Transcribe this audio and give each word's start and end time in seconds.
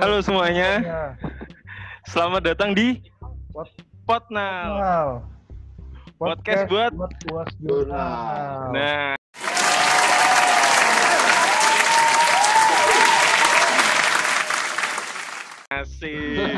Halo 0.00 0.16
semuanya, 0.24 0.80
Ya, 0.80 1.02
selamat 2.08 2.40
datang 2.48 2.72
di 2.72 3.04
Pot- 3.52 3.84
Potnal. 4.08 4.80
Jurnal. 4.80 5.08
Podcast 6.16 6.64
buat- 6.72 6.94
puas 7.28 7.50
jurnal. 7.60 8.72
Nah, 8.72 9.12
asik. 15.68 16.48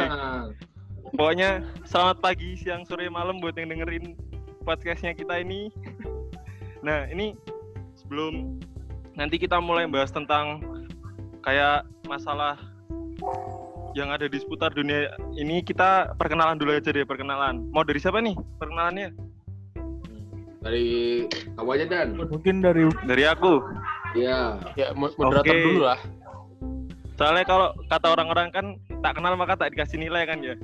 Pokoknya 1.18 1.66
selamat 1.82 2.22
pagi, 2.22 2.54
siang, 2.54 2.86
sore, 2.86 3.10
malam 3.10 3.42
buat 3.42 3.58
yang 3.58 3.74
dengerin 3.74 4.14
podcastnya 4.62 5.18
kita 5.18 5.42
ini. 5.42 5.66
Nah, 6.78 7.10
ini 7.10 7.34
sebelum 7.98 8.62
nanti 9.18 9.34
kita 9.34 9.58
mulai 9.58 9.90
bahas 9.90 10.14
tentang 10.14 10.62
kayak 11.42 11.84
masalah 12.06 12.54
yang 13.92 14.08
ada 14.08 14.24
di 14.24 14.40
seputar 14.40 14.72
dunia 14.72 15.12
ini 15.36 15.60
kita 15.60 16.16
perkenalan 16.16 16.56
dulu 16.56 16.72
aja 16.72 16.88
deh 16.88 17.04
perkenalan. 17.04 17.60
Mau 17.72 17.84
dari 17.84 18.00
siapa 18.00 18.24
nih 18.24 18.36
perkenalannya? 18.56 19.12
Dari 20.62 20.86
kamu 21.58 21.70
aja 21.74 21.86
Dan. 21.90 22.08
Mungkin 22.16 22.62
dari 22.62 22.88
Dari 23.04 23.24
aku. 23.28 23.60
Iya. 24.16 24.60
Ya, 24.78 24.94
mo- 24.96 25.12
moderator 25.12 25.52
Oke. 25.52 25.64
dulu 25.66 25.80
lah. 25.84 26.00
Soalnya 27.20 27.44
kalau 27.44 27.68
kata 27.86 28.06
orang-orang 28.16 28.48
kan 28.50 28.66
tak 29.04 29.20
kenal 29.20 29.36
maka 29.36 29.54
tak 29.58 29.76
dikasih 29.76 30.00
nilai 30.00 30.24
kan 30.24 30.38
ya. 30.40 30.54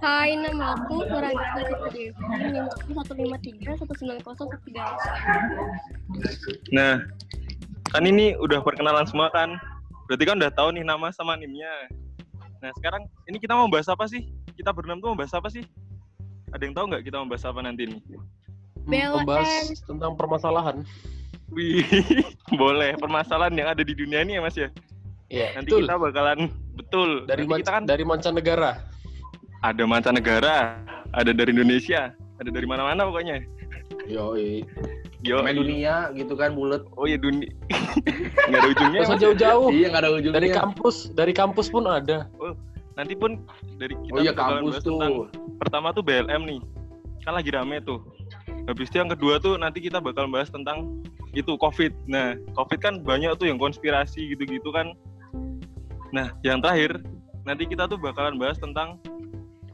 Hai, 0.00 0.32
nama 0.32 0.80
aku 0.80 1.04
Nurhayati 1.04 1.60
Devi, 1.92 2.08
NIM 2.48 2.64
153 2.88 3.84
Nah, 6.72 7.04
kan 7.92 8.02
ini 8.08 8.32
udah 8.40 8.64
perkenalan 8.64 9.04
semua 9.04 9.28
kan? 9.28 9.60
Berarti 10.08 10.24
kan 10.24 10.40
udah 10.40 10.52
tahu 10.56 10.72
nih 10.72 10.84
nama 10.88 11.12
sama 11.12 11.36
nimnya. 11.36 11.68
Nah, 12.64 12.72
sekarang 12.80 13.04
ini 13.28 13.36
kita 13.36 13.52
mau 13.52 13.68
bahas 13.68 13.92
apa 13.92 14.08
sih? 14.08 14.24
Kita 14.56 14.72
berenam 14.72 15.04
tuh 15.04 15.12
mau 15.12 15.20
bahas 15.20 15.36
apa 15.36 15.52
sih? 15.52 15.64
Ada 16.50 16.64
yang 16.64 16.74
tahu 16.74 16.84
nggak 16.96 17.04
kita 17.04 17.16
mau 17.20 17.28
bahas 17.28 17.44
apa 17.44 17.60
nanti 17.60 17.84
nih? 17.84 18.00
Hmm. 18.00 19.20
Membahas 19.20 19.84
tentang 19.84 20.16
permasalahan. 20.16 20.80
Wih, 21.52 21.84
boleh. 22.60 22.96
Permasalahan 22.96 23.52
yang 23.52 23.68
ada 23.68 23.84
di 23.84 23.92
dunia 23.92 24.24
ini 24.24 24.40
ya 24.40 24.42
Mas 24.42 24.56
ya? 24.56 24.72
Ya, 25.30 25.54
Nanti 25.54 25.70
betul. 25.70 25.86
kita 25.86 25.94
bakalan, 25.94 26.38
betul. 26.74 27.10
dari 27.28 27.46
Nanti 27.46 27.50
man- 27.52 27.60
kita 27.62 27.70
kan 27.70 27.84
dari 27.86 28.02
mancanegara. 28.02 28.72
Ada 29.60 29.82
mancanegara, 29.84 30.80
ada 31.12 31.30
dari 31.30 31.52
Indonesia, 31.52 32.12
ada 32.40 32.50
dari 32.50 32.66
mana-mana 32.66 33.08
pokoknya. 33.08 33.44
Yo, 34.08 35.44
Main 35.44 35.52
dunia 35.52 36.08
gitu 36.16 36.32
kan 36.32 36.56
bulat. 36.56 36.80
Oh 36.96 37.04
ya 37.04 37.20
dunia. 37.20 37.52
nggak 38.48 38.60
ada 38.64 38.68
ujungnya. 38.72 39.00
Nggak 39.04 39.10
usah 39.12 39.18
Mas. 39.20 39.24
jauh-jauh. 39.28 39.68
Iya, 39.68 39.86
nggak 39.92 40.02
ada 40.02 40.10
ujungnya. 40.16 40.36
Dari 40.40 40.48
kampus, 40.48 40.96
dari 41.12 41.32
kampus 41.36 41.68
pun 41.68 41.84
ada. 41.84 42.24
Nanti 42.96 43.12
pun 43.12 43.44
dari 43.76 43.92
kita 44.08 44.16
Oh 44.16 44.24
iya, 44.24 44.32
kampus 44.32 44.80
tuh. 44.80 44.96
tentang 44.96 45.28
pertama 45.60 45.92
tuh 45.92 46.00
BLM 46.00 46.48
nih 46.48 46.60
kan 47.24 47.36
lagi 47.36 47.52
rame 47.52 47.80
tuh 47.84 48.00
habis 48.64 48.88
itu 48.88 48.96
yang 49.00 49.10
kedua 49.12 49.36
tuh 49.40 49.60
nanti 49.60 49.84
kita 49.84 50.00
bakal 50.00 50.28
bahas 50.32 50.48
tentang 50.48 51.04
itu 51.36 51.54
COVID 51.60 51.92
nah 52.08 52.34
COVID 52.56 52.80
kan 52.80 52.94
banyak 53.04 53.36
tuh 53.36 53.46
yang 53.48 53.60
konspirasi 53.60 54.32
gitu-gitu 54.34 54.72
kan 54.72 54.96
nah 56.10 56.32
yang 56.42 56.58
terakhir 56.64 56.98
nanti 57.44 57.68
kita 57.68 57.86
tuh 57.86 58.00
bakalan 58.00 58.40
bahas 58.40 58.56
tentang 58.58 58.98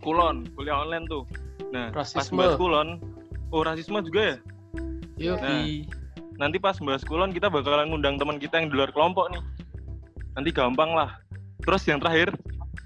kulon 0.07 0.47
kuliah 0.55 0.79
online 0.87 1.11
tuh. 1.11 1.27
Nah 1.75 1.91
pas 1.91 2.07
Rasisme. 2.07 2.39
bahas 2.39 2.55
kulon 2.55 3.03
oh 3.51 3.67
rasisme 3.67 3.99
juga 4.07 4.23
ya? 4.23 4.37
Yoi. 5.19 5.83
nanti 6.39 6.61
pas 6.61 6.77
bahas 6.79 7.03
kulon 7.03 7.33
kita 7.35 7.51
bakalan 7.51 7.91
ngundang 7.91 8.21
teman 8.21 8.39
kita 8.39 8.63
yang 8.63 8.71
di 8.71 8.79
luar 8.79 8.95
kelompok 8.95 9.35
nih. 9.35 9.43
Nanti 10.39 10.55
gampang 10.55 10.95
lah. 10.95 11.19
Terus 11.67 11.83
yang 11.91 11.99
terakhir 11.99 12.31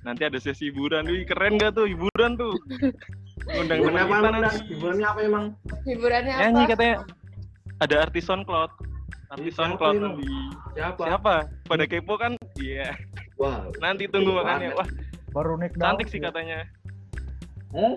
nanti 0.01 0.25
ada 0.25 0.41
sesi 0.41 0.73
hiburan. 0.73 1.05
Wih 1.05 1.29
keren 1.29 1.61
gak 1.61 1.77
tuh 1.77 1.85
hiburan 1.85 2.41
tuh? 2.41 2.57
Ngundang 3.51 3.79
Hiburan 3.85 3.93
teman 3.93 4.01
apa 4.01 4.09
kita 4.09 4.17
emang? 4.17 4.33
nanti. 4.41 4.59
Hiburannya 4.73 5.07
apa 5.07 5.21
emang? 5.21 5.45
Hiburannya 5.85 6.35
nyanyi 6.41 6.63
apa? 6.65 6.71
katanya. 6.73 6.97
Ada 7.81 7.95
artis 8.09 8.25
SoundCloud 8.25 8.71
artis 9.31 9.55
Siapa 9.55 9.63
SoundCloud 9.63 9.95
nanti. 10.03 10.27
Siapa? 10.75 11.03
siapa? 11.07 11.35
Pada 11.71 11.85
kepo 11.87 12.15
kan? 12.19 12.33
Iya. 12.59 12.95
Wah. 13.41 13.67
nanti 13.81 14.05
tunggu 14.11 14.37
makanya 14.37 14.75
wah. 14.77 14.89
Baru 15.31 15.55
naik 15.57 15.79
cantik 15.79 16.11
sih 16.11 16.19
katanya 16.19 16.67
Hah? 17.71 17.95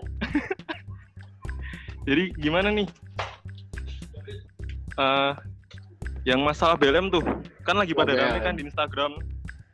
jadi 2.04 2.24
gimana 2.36 2.70
nih 2.70 2.88
Eh, 4.94 5.34
yang 6.24 6.40
masalah 6.40 6.78
BLM 6.78 7.10
tuh 7.10 7.26
kan 7.64 7.74
lagi 7.74 7.92
Oh, 7.92 8.00
pada 8.00 8.14
rame 8.14 8.38
BLM. 8.38 8.44
kan 8.44 8.54
di 8.54 8.64
Instagram 8.64 9.12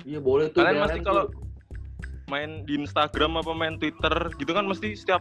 Iya 0.02 0.20
boleh 0.20 0.48
tuh. 0.48 0.64
Kalian 0.64 0.80
tuh. 0.90 1.04
kalau 1.04 1.24
main 2.26 2.64
di 2.64 2.80
Instagram 2.80 3.36
apa 3.36 3.52
main 3.52 3.76
Twitter 3.76 4.16
gitu 4.34 4.48
kan 4.50 4.64
mesti 4.64 4.96
setiap 4.96 5.20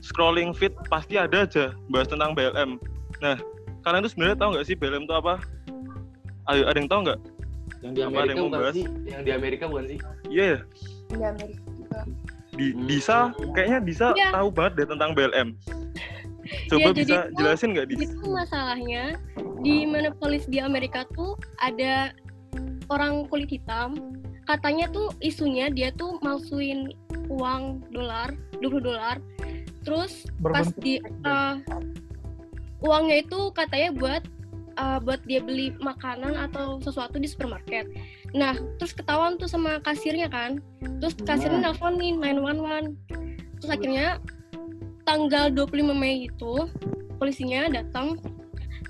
scrolling 0.00 0.50
feed 0.50 0.72
pasti 0.88 1.14
ada 1.14 1.44
aja 1.44 1.76
bahas 1.88 2.08
tentang 2.08 2.32
BLM. 2.32 2.80
Nah, 3.20 3.36
kalian 3.82 4.00
tuh 4.00 4.10
sebenarnya 4.10 4.36
tahu 4.38 4.48
nggak 4.54 4.64
sih 4.64 4.74
BLM 4.74 5.04
itu 5.04 5.14
apa? 5.14 5.34
Ayo, 6.46 6.64
ada 6.64 6.76
yang 6.76 6.88
tahu 6.88 7.00
nggak? 7.04 7.20
yang 7.80 7.92
di 7.92 8.00
apa 8.00 8.08
ada 8.08 8.16
Amerika 8.16 8.24
yang 8.24 8.38
mau 8.38 8.48
bukan 8.48 8.60
bahas? 8.62 8.74
sih? 8.74 8.86
Yang 9.04 9.22
di 9.22 9.30
Amerika 9.30 9.64
bukan 9.68 9.84
sih? 9.84 9.98
Iya, 10.26 10.44
ya. 10.46 10.58
Di 11.06 11.22
Amerika 11.22 11.62
juga. 11.70 12.00
Di 12.54 12.66
Hmm. 12.72 12.86
Disa 12.86 13.18
kayaknya 13.52 13.78
Disa 13.82 14.06
Iya. 14.14 14.30
tahu 14.32 14.48
banget 14.50 14.72
deh 14.78 14.88
tentang 14.88 15.10
BLM. 15.12 15.48
Coba 16.68 16.88
jadi 16.92 17.00
bisa 17.00 17.16
tuh- 17.16 17.30
jelasin 17.36 17.68
nggak 17.72 17.86
di? 17.88 17.94
Itu 18.00 18.26
masalahnya 18.26 19.04
di 19.60 19.84
Minneapolis 19.84 20.44
di 20.44 20.60
Amerika 20.60 21.08
tuh 21.12 21.34
ada 21.58 22.12
orang 22.88 23.26
kulit 23.26 23.48
hitam. 23.48 23.96
Katanya 24.44 24.92
tuh 24.92 25.08
isunya 25.18 25.72
dia 25.72 25.88
tuh 25.90 26.20
malsuin 26.20 26.92
uang 27.32 27.80
dolar, 27.90 28.36
20 28.60 28.84
dolar. 28.84 29.16
Terus 29.82 30.28
pas 30.38 30.68
di 30.76 31.00
eh, 31.00 31.54
uangnya 32.80 33.24
itu 33.24 33.40
katanya 33.52 33.90
buat 33.96 34.22
eh, 34.74 34.98
buat 35.00 35.20
dia 35.24 35.40
beli 35.40 35.72
makanan 35.80 36.36
atau 36.36 36.76
sesuatu 36.78 37.16
di 37.16 37.24
supermarket. 37.24 37.88
Nah, 38.34 38.58
terus 38.82 38.90
ketahuan 38.90 39.38
tuh 39.38 39.46
sama 39.46 39.78
kasirnya 39.86 40.26
kan. 40.26 40.58
Terus 40.98 41.14
kasirnya 41.22 41.70
nelfonin 41.70 42.18
911. 42.18 42.98
Terus 43.62 43.70
akhirnya 43.70 44.18
tanggal 45.06 45.54
25 45.54 45.94
Mei 45.94 46.26
itu 46.26 46.66
polisinya 47.22 47.70
datang 47.70 48.18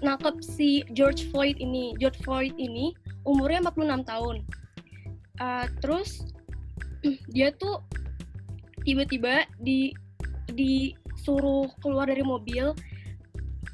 nangkep 0.01 0.41
si 0.41 0.81
George 0.97 1.29
Floyd 1.29 1.61
ini. 1.61 1.93
George 2.01 2.17
Floyd 2.25 2.57
ini 2.57 2.97
umurnya 3.29 3.69
46 3.69 4.11
tahun. 4.11 4.37
Uh, 5.45 5.67
terus 5.85 6.25
dia 7.37 7.53
tuh 7.53 7.85
tiba-tiba 8.89 9.45
di 9.61 9.93
disuruh 10.55 11.69
keluar 11.85 12.09
dari 12.09 12.25
mobil, 12.25 12.73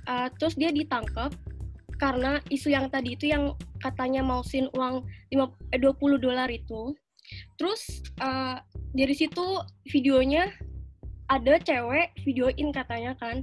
uh, 0.07 0.29
terus 0.39 0.55
dia 0.59 0.75
ditangkap 0.75 1.35
karena 2.01 2.41
isu 2.49 2.73
yang 2.73 2.89
tadi 2.89 3.15
itu 3.15 3.29
yang 3.29 3.53
katanya 3.81 4.21
mau 4.21 4.45
sin 4.45 4.69
uang 4.77 5.05
5, 5.33 5.49
eh, 5.75 5.81
20 5.81 6.21
dolar 6.21 6.49
itu. 6.53 6.95
Terus 7.57 8.03
uh, 8.21 8.59
dari 8.97 9.15
situ 9.15 9.43
videonya 9.89 10.51
ada 11.31 11.59
cewek 11.63 12.15
videoin 12.25 12.71
katanya 12.75 13.17
kan. 13.19 13.43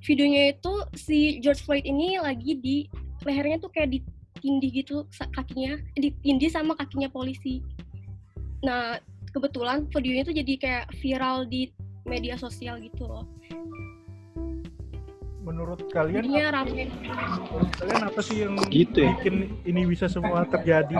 Videonya 0.00 0.56
itu 0.56 0.72
si 0.96 1.38
George 1.44 1.60
Floyd 1.62 1.84
ini 1.84 2.16
lagi 2.16 2.56
di 2.56 2.76
lehernya 3.28 3.60
tuh 3.60 3.68
kayak 3.68 4.00
ditindih 4.00 4.72
gitu 4.84 5.04
kakinya 5.36 5.76
ditindih 5.98 6.48
sama 6.48 6.72
kakinya 6.74 7.12
polisi. 7.12 7.60
Nah 8.64 8.96
kebetulan 9.30 9.86
videonya 9.92 10.24
tuh 10.24 10.34
jadi 10.34 10.52
kayak 10.56 10.86
viral 10.98 11.44
di 11.46 11.68
media 12.08 12.34
sosial 12.40 12.80
gitu 12.80 13.04
loh 13.06 13.28
Menurut 15.40 15.88
kalian 15.88 16.20
jadinya 16.20 16.46
rame 16.52 16.92
menurut 16.92 17.72
kalian 17.80 18.02
apa 18.04 18.20
sih 18.20 18.44
yang 18.44 18.60
Gitu 18.68 18.98
ya? 19.00 19.16
bikin 19.16 19.34
ini 19.64 19.88
bisa 19.88 20.04
semua 20.04 20.44
terjadi? 20.44 20.92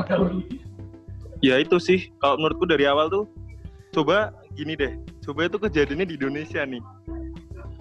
Ya 1.40 1.56
itu 1.60 1.76
sih, 1.76 2.08
kalau 2.20 2.36
menurutku 2.36 2.64
dari 2.64 2.84
awal 2.84 3.08
tuh, 3.08 3.24
coba 3.92 4.32
gini 4.52 4.76
deh, 4.76 4.92
coba 5.24 5.48
itu 5.48 5.56
kejadiannya 5.56 6.08
di 6.08 6.16
Indonesia 6.20 6.64
nih. 6.64 6.80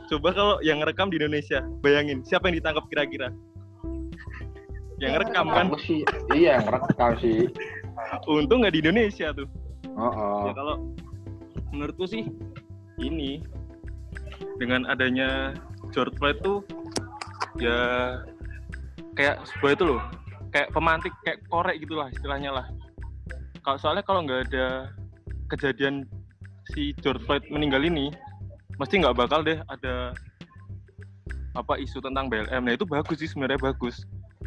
Coba 0.08 0.32
kalau 0.32 0.56
yang 0.64 0.80
ngerekam 0.80 1.12
di 1.12 1.20
Indonesia, 1.20 1.64
bayangin 1.80 2.24
siapa 2.24 2.48
yang 2.52 2.60
ditangkap 2.64 2.88
kira-kira? 2.88 3.30
Yang 5.00 5.12
ngerekam 5.16 5.46
kan, 5.48 5.66
Aku 5.72 5.80
sih, 5.80 6.02
iya 6.36 6.60
yang 6.60 6.68
rekam 6.68 7.12
sih. 7.20 7.48
untung 8.28 8.64
nggak 8.64 8.76
di 8.76 8.82
Indonesia 8.84 9.32
tuh. 9.32 9.48
Oh, 9.96 10.48
Ya 10.48 10.52
kalau 10.56 10.76
menurutku 11.72 12.08
sih 12.08 12.28
ini 12.98 13.44
dengan 14.56 14.88
adanya 14.88 15.52
George 15.90 16.14
Floyd 16.18 16.38
tuh 16.42 16.62
ya 17.58 17.80
kayak 19.18 19.44
sebuah 19.44 19.72
itu 19.76 19.84
loh, 19.84 20.02
kayak 20.54 20.72
pemantik 20.72 21.14
kayak 21.26 21.44
korek 21.50 21.82
gitulah 21.82 22.08
istilahnya 22.14 22.52
lah. 22.56 22.66
Kalau 23.66 23.78
soalnya 23.78 24.04
kalau 24.06 24.24
nggak 24.24 24.50
ada 24.54 24.94
kejadian 25.52 26.08
si 26.72 26.96
George 27.02 27.20
Floyd 27.26 27.44
meninggal 27.52 27.84
ini, 27.84 28.14
mesti 28.80 29.02
nggak 29.02 29.18
bakal 29.18 29.44
deh 29.44 29.60
ada 29.68 30.16
apa 31.58 31.76
isu 31.82 32.00
tentang 32.00 32.32
BLM. 32.32 32.64
Nah 32.64 32.74
itu 32.78 32.86
bagus 32.88 33.20
sih 33.20 33.28
sebenarnya 33.28 33.60
bagus. 33.60 34.06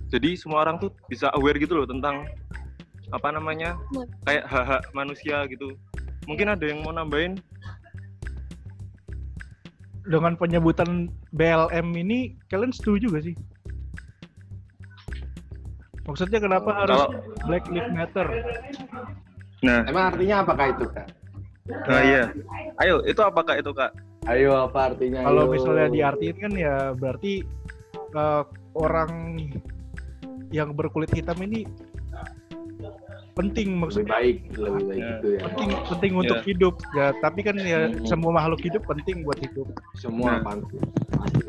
Jadi 0.09 0.37
semua 0.37 0.65
orang 0.65 0.81
tuh 0.81 0.93
bisa 1.09 1.29
aware 1.37 1.59
gitu 1.61 1.77
loh 1.77 1.88
tentang 1.88 2.25
apa 3.12 3.29
namanya 3.29 3.77
kayak 4.25 4.49
hak-hak 4.49 4.83
manusia 4.97 5.45
gitu. 5.50 5.77
Mungkin 6.25 6.55
ada 6.55 6.65
yang 6.65 6.81
mau 6.81 6.95
nambahin? 6.95 7.37
Dengan 10.02 10.34
penyebutan 10.34 11.06
BLM 11.31 11.87
ini 11.94 12.34
kalian 12.46 12.75
setuju 12.75 13.06
gak 13.12 13.25
sih? 13.25 13.37
Maksudnya 16.02 16.43
kenapa 16.43 16.66
Oh, 16.66 16.78
harus 16.82 16.99
kalau- 16.99 17.12
Black 17.46 17.64
Lives 17.70 17.93
Matter? 17.94 18.26
Nah, 19.62 19.87
Emang 19.87 20.10
artinya 20.10 20.43
apakah 20.43 20.66
itu 20.75 20.84
kak? 20.90 21.06
nah 21.87 22.02
iya. 22.02 22.26
Ayo, 22.82 23.06
itu 23.06 23.22
apakah 23.22 23.54
itu 23.54 23.70
kak? 23.70 23.94
Ayo 24.26 24.66
apa 24.66 24.90
artinya? 24.90 25.22
Kalau 25.22 25.46
ayo. 25.46 25.52
misalnya 25.54 25.87
diartiin 25.88 26.37
kan 26.37 26.52
ya 26.52 26.76
berarti 26.93 27.46
eh, 28.12 28.43
orang 28.75 29.38
yang 30.50 30.75
berkulit 30.75 31.14
hitam 31.14 31.38
ini 31.40 31.62
penting 33.32 33.69
lebih 33.73 33.81
maksudnya 33.81 34.12
baik, 34.12 34.37
lebih 34.55 34.82
baik 34.84 35.00
Ya. 35.00 35.08
gitu 35.17 35.26
ya. 35.32 35.40
penting 35.49 35.70
penting 35.88 36.12
untuk 36.20 36.38
hidup 36.44 36.75
ya 36.93 37.06
tapi 37.19 37.40
kan 37.40 37.56
ya 37.56 37.88
Hmm. 37.88 38.05
semua 38.05 38.31
makhluk 38.37 38.61
hidup 38.61 38.82
penting 38.84 39.25
buat 39.25 39.40
hidup 39.40 39.69
Semua 39.96 40.37
Nah. 40.37 40.40
pantas. 40.44 40.82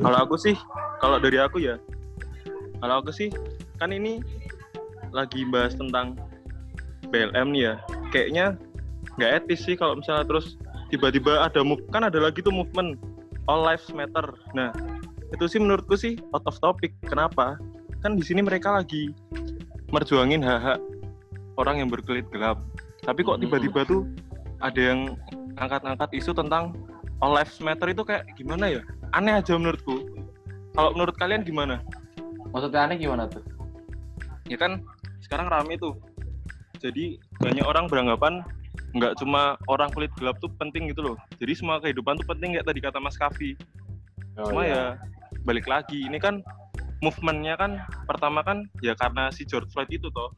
Kalau 0.00 0.18
aku 0.20 0.36
sih, 0.36 0.56
kalau 0.98 1.20
dari 1.20 1.36
aku 1.36 1.60
ya, 1.60 1.76
kalau 2.78 3.04
aku 3.04 3.10
sih 3.10 3.28
kan 3.76 3.90
ini 3.90 4.20
lagi 5.10 5.44
bahas 5.44 5.74
tentang 5.74 6.16
BLM 7.08 7.52
nih 7.52 7.62
ya. 7.68 7.74
Kayaknya 8.10 8.46
nggak 9.20 9.30
etis 9.44 9.60
sih 9.62 9.76
kalau 9.76 9.98
misalnya 9.98 10.24
terus 10.24 10.56
tiba-tiba 10.88 11.42
ada 11.42 11.60
move 11.60 11.82
kan 11.90 12.06
ada 12.06 12.16
lagi 12.16 12.40
tuh 12.40 12.50
movement 12.50 12.96
All 13.44 13.60
Lives 13.60 13.92
Matter. 13.92 14.32
Nah, 14.52 14.72
itu 15.30 15.44
sih 15.44 15.60
menurutku 15.60 15.94
sih 15.94 16.16
out 16.32 16.46
of 16.46 16.56
topic. 16.58 16.94
Kenapa? 17.04 17.60
Kan 18.00 18.16
di 18.16 18.24
sini 18.24 18.40
mereka 18.40 18.72
lagi 18.72 19.12
merjuangin 19.90 20.40
hak-hak 20.40 20.80
orang 21.56 21.82
yang 21.82 21.88
berkulit 21.90 22.26
gelap. 22.30 22.60
Tapi 23.02 23.20
kok 23.22 23.38
Mhm. 23.38 23.42
tiba-tiba 23.46 23.80
tuh 23.84 24.00
ada 24.58 24.80
yang 24.80 25.14
angkat-angkat 25.56 26.10
isu 26.16 26.32
tentang 26.32 26.74
All 27.22 27.36
Lives 27.36 27.60
Matter 27.62 27.92
itu 27.92 28.02
kayak 28.02 28.26
gimana 28.34 28.80
ya? 28.80 28.82
Aneh 29.14 29.38
aja 29.38 29.54
menurutku. 29.54 30.02
Kalau 30.74 30.90
menurut 30.96 31.14
kalian 31.14 31.46
gimana? 31.46 31.78
Maksudnya 32.50 32.86
aneh 32.86 32.98
gimana 32.98 33.30
tuh? 33.30 33.42
Ya 34.50 34.58
kan 34.58 34.82
sekarang 35.22 35.46
rame 35.46 35.78
tuh. 35.78 35.94
Jadi 36.82 37.16
banyak 37.40 37.64
orang 37.64 37.86
beranggapan 37.86 38.42
nggak 38.94 39.18
cuma 39.18 39.58
orang 39.66 39.90
kulit 39.94 40.10
gelap 40.18 40.38
tuh 40.42 40.50
penting 40.58 40.90
gitu 40.90 41.02
loh. 41.02 41.16
Jadi 41.38 41.54
semua 41.54 41.78
kehidupan 41.78 42.18
tuh 42.18 42.26
penting 42.30 42.58
kayak 42.58 42.66
tadi 42.66 42.80
kata 42.82 42.98
Mas 42.98 43.18
Kavi. 43.18 43.54
Oh, 44.38 44.50
Cuma 44.50 44.66
iya. 44.66 44.74
ya 44.74 44.82
balik 45.46 45.66
lagi 45.70 46.06
ini 46.06 46.18
kan 46.18 46.42
movementnya 47.02 47.54
kan 47.54 47.78
pertama 48.06 48.42
kan 48.42 48.66
ya 48.82 48.94
karena 48.98 49.30
si 49.30 49.46
George 49.46 49.70
Floyd 49.70 49.90
itu 49.90 50.10
toh. 50.10 50.34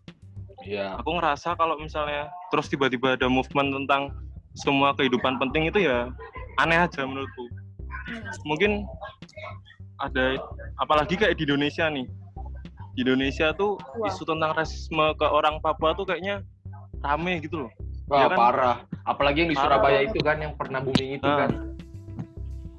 Iya. 0.67 0.99
Aku 0.99 1.15
ngerasa 1.15 1.55
kalau 1.55 1.79
misalnya 1.79 2.27
terus 2.51 2.67
tiba-tiba 2.67 3.15
ada 3.15 3.31
movement 3.31 3.71
tentang 3.73 4.11
semua 4.59 4.91
kehidupan 4.93 5.39
penting 5.39 5.71
itu 5.71 5.87
ya 5.87 6.11
aneh 6.59 6.75
aja 6.77 7.07
menurutku. 7.07 7.47
Mungkin 8.43 8.83
ada 10.03 10.37
apalagi 10.77 11.15
kayak 11.15 11.39
di 11.39 11.47
Indonesia 11.47 11.87
nih. 11.87 12.07
Di 12.97 13.05
Indonesia 13.05 13.53
tuh 13.53 13.77
Wah. 14.01 14.09
isu 14.11 14.25
tentang 14.27 14.57
rasisme 14.57 15.05
ke 15.15 15.27
orang 15.29 15.61
Papua 15.61 15.93
tuh 15.95 16.09
kayaknya 16.09 16.43
rame 16.99 17.39
gitu 17.45 17.69
loh. 17.69 17.71
Wah 18.09 18.25
Ya 18.25 18.29
kan? 18.33 18.39
parah. 18.39 18.77
Apalagi 19.05 19.47
yang 19.47 19.51
di 19.53 19.59
Parah. 19.59 19.79
Surabaya 19.79 20.01
itu 20.03 20.19
kan 20.19 20.37
yang 20.41 20.53
pernah 20.59 20.81
booming 20.83 21.11
itu 21.15 21.27
Nah. 21.27 21.39
kan. 21.47 21.51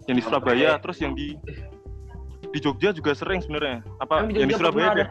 Yang 0.10 0.16
di 0.20 0.24
Surabaya 0.24 0.70
terus 0.82 0.98
yang 1.00 1.14
di 1.16 1.38
di 2.48 2.60
Jogja 2.60 2.90
juga 2.92 3.12
sering 3.14 3.40
sebenarnya. 3.40 3.84
Apa 4.02 4.24
Emang 4.24 4.34
di 4.34 4.40
yang 4.42 4.50
di 4.50 4.56
Surabaya 4.58 4.88
pernah 4.90 4.98
deh? 4.98 5.08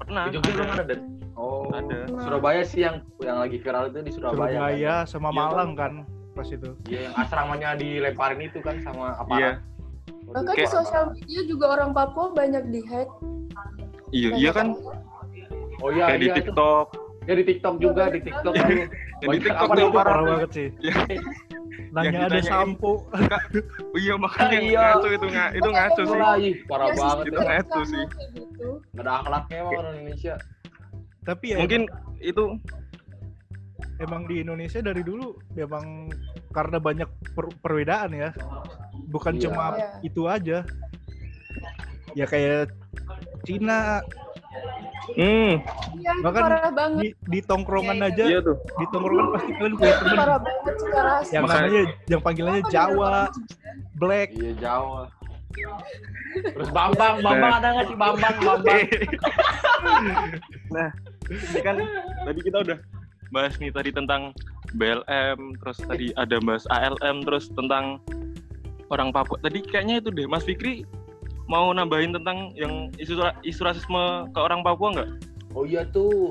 Pernah. 0.00 0.22
Di 0.26 0.30
Jogja 0.34 0.50
ada. 0.50 0.56
belum 0.58 0.70
ada. 0.74 0.96
Oh. 1.40 1.64
Ada. 1.72 2.04
Surabaya 2.20 2.60
sih 2.60 2.84
yang 2.84 3.00
yang 3.18 3.40
lagi 3.40 3.56
viral 3.56 3.88
itu 3.88 3.98
di 4.02 4.12
Surabaya. 4.12 4.52
Surabaya 4.52 4.94
sama 5.08 5.28
Iya, 5.28 5.36
Malang 5.40 5.70
kan 5.72 5.92
pas 6.30 6.46
itu 6.46 6.70
Iya, 6.84 7.00
yang 7.08 7.14
asramanya 7.16 7.68
dilemparin 7.74 8.40
itu 8.42 8.60
kan 8.60 8.76
sama 8.84 9.16
Iya. 9.32 9.56
aparat. 9.56 9.56
Bahkan 10.30 10.54
di 10.54 10.66
sosial 10.68 11.04
media 11.10 11.40
juga 11.42 11.66
orang 11.72 11.90
Papua 11.90 12.30
banyak 12.30 12.64
di 12.68 12.80
hack. 12.84 13.08
Iya, 14.10 14.28
iya 14.36 14.50
kan 14.52 14.76
Oh 15.80 15.88
iya, 15.88 16.06
kayak 16.06 16.20
di 16.20 16.26
iya. 16.26 16.34
itu. 16.34 16.38
TikTok. 16.44 16.86
Ya 17.20 17.34
di 17.34 17.44
TikTok 17.46 17.74
juga, 17.78 18.02
di 18.10 18.20
TikTok. 18.20 18.54
Yang 19.20 19.28
di 19.30 19.38
TikTok 19.42 19.60
apa 19.60 19.72
tuh 19.72 19.82
itu 19.82 19.92
parah 19.92 20.16
banget 20.22 20.50
sih 20.50 20.68
Iya. 20.80 20.94
nanya 21.90 22.30
ada 22.30 22.40
sampo 22.40 23.02
Oh 23.90 23.98
iya 23.98 24.14
makanya 24.14 24.58
Iya. 24.60 24.80
ngaco 24.94 25.08
itu 25.10 25.26
nggak 25.26 25.48
itu 25.54 25.68
ngaco 25.68 26.02
sih. 26.04 26.20
Parah 26.64 26.86
Ya, 26.86 26.94
banget 26.94 27.24
Itu 27.26 27.34
ya. 27.34 27.42
ngaco 27.44 27.60
itu 27.60 27.80
sih. 27.84 28.04
Gitu. 28.32 28.68
Nggak 28.94 29.04
ada 29.04 29.12
akhlaknya 29.20 29.56
emang 29.58 29.74
orang 29.76 29.94
Indonesia. 29.98 30.34
Tapi 31.30 31.54
ya 31.54 31.62
Mungkin 31.62 31.86
itu 32.18 32.58
emang 34.02 34.26
di 34.26 34.42
Indonesia 34.42 34.82
dari 34.82 35.06
dulu 35.06 35.38
memang 35.54 36.10
karena 36.50 36.82
banyak 36.82 37.06
per- 37.30 37.54
perbedaan 37.62 38.10
ya 38.10 38.30
bukan 39.06 39.38
Iya. 39.38 39.42
cuma 39.46 39.64
Iya. 39.72 39.88
itu 40.02 40.22
aja 40.26 40.58
ya 42.12 42.26
kayak 42.26 42.74
Cina 43.46 44.02
hmm, 45.14 45.52
Iya, 46.00 46.12
Bahkan 46.22 46.42
parah 46.42 46.70
banget. 46.72 47.00
di, 47.02 47.08
di 47.28 47.40
tongkrongan 47.44 47.98
iya. 47.98 48.08
aja 48.10 48.24
iya 48.26 48.38
tuh. 48.40 48.56
di 48.58 48.86
tongkrongan 48.90 49.26
pasti 49.30 49.50
kalian 49.54 49.74
punya 49.76 49.94
parah 50.16 50.38
banget 50.40 50.74
secara 50.76 51.12
yang 51.30 51.44
namanya 51.46 51.82
yang 52.08 52.20
panggilannya 52.20 52.62
Jawa 52.66 53.14
Black 53.94 54.28
Iya, 54.34 54.52
Jawa. 54.58 55.02
Terus 55.50 56.68
Bambang, 56.70 57.20
Bambang 57.20 57.52
ada 57.58 57.68
nggak 57.74 57.86
sih 57.90 57.96
Bambang, 57.98 58.36
Bambang? 58.38 58.80
nah, 60.74 60.88
ini 61.26 61.60
kan 61.60 61.76
tadi 62.24 62.40
kita 62.40 62.58
udah 62.62 62.78
bahas 63.30 63.54
nih 63.58 63.70
tadi 63.74 63.90
tentang 63.90 64.30
BLM, 64.74 65.58
terus 65.58 65.78
tadi 65.82 66.14
ada 66.14 66.38
bahas 66.38 66.64
ALM, 66.70 67.26
terus 67.26 67.50
tentang 67.50 67.98
orang 68.90 69.10
Papua. 69.10 69.38
Tadi 69.42 69.58
kayaknya 69.66 69.98
itu 69.98 70.10
deh, 70.14 70.26
Mas 70.30 70.46
Fikri 70.46 70.86
mau 71.50 71.74
nambahin 71.74 72.14
tentang 72.14 72.54
yang 72.54 72.94
isu 73.02 73.18
isu 73.42 73.60
rasisme 73.66 74.30
ke 74.30 74.38
orang 74.38 74.62
Papua 74.62 74.94
nggak? 74.94 75.10
Oh 75.54 75.66
iya 75.66 75.82
tuh. 75.90 76.30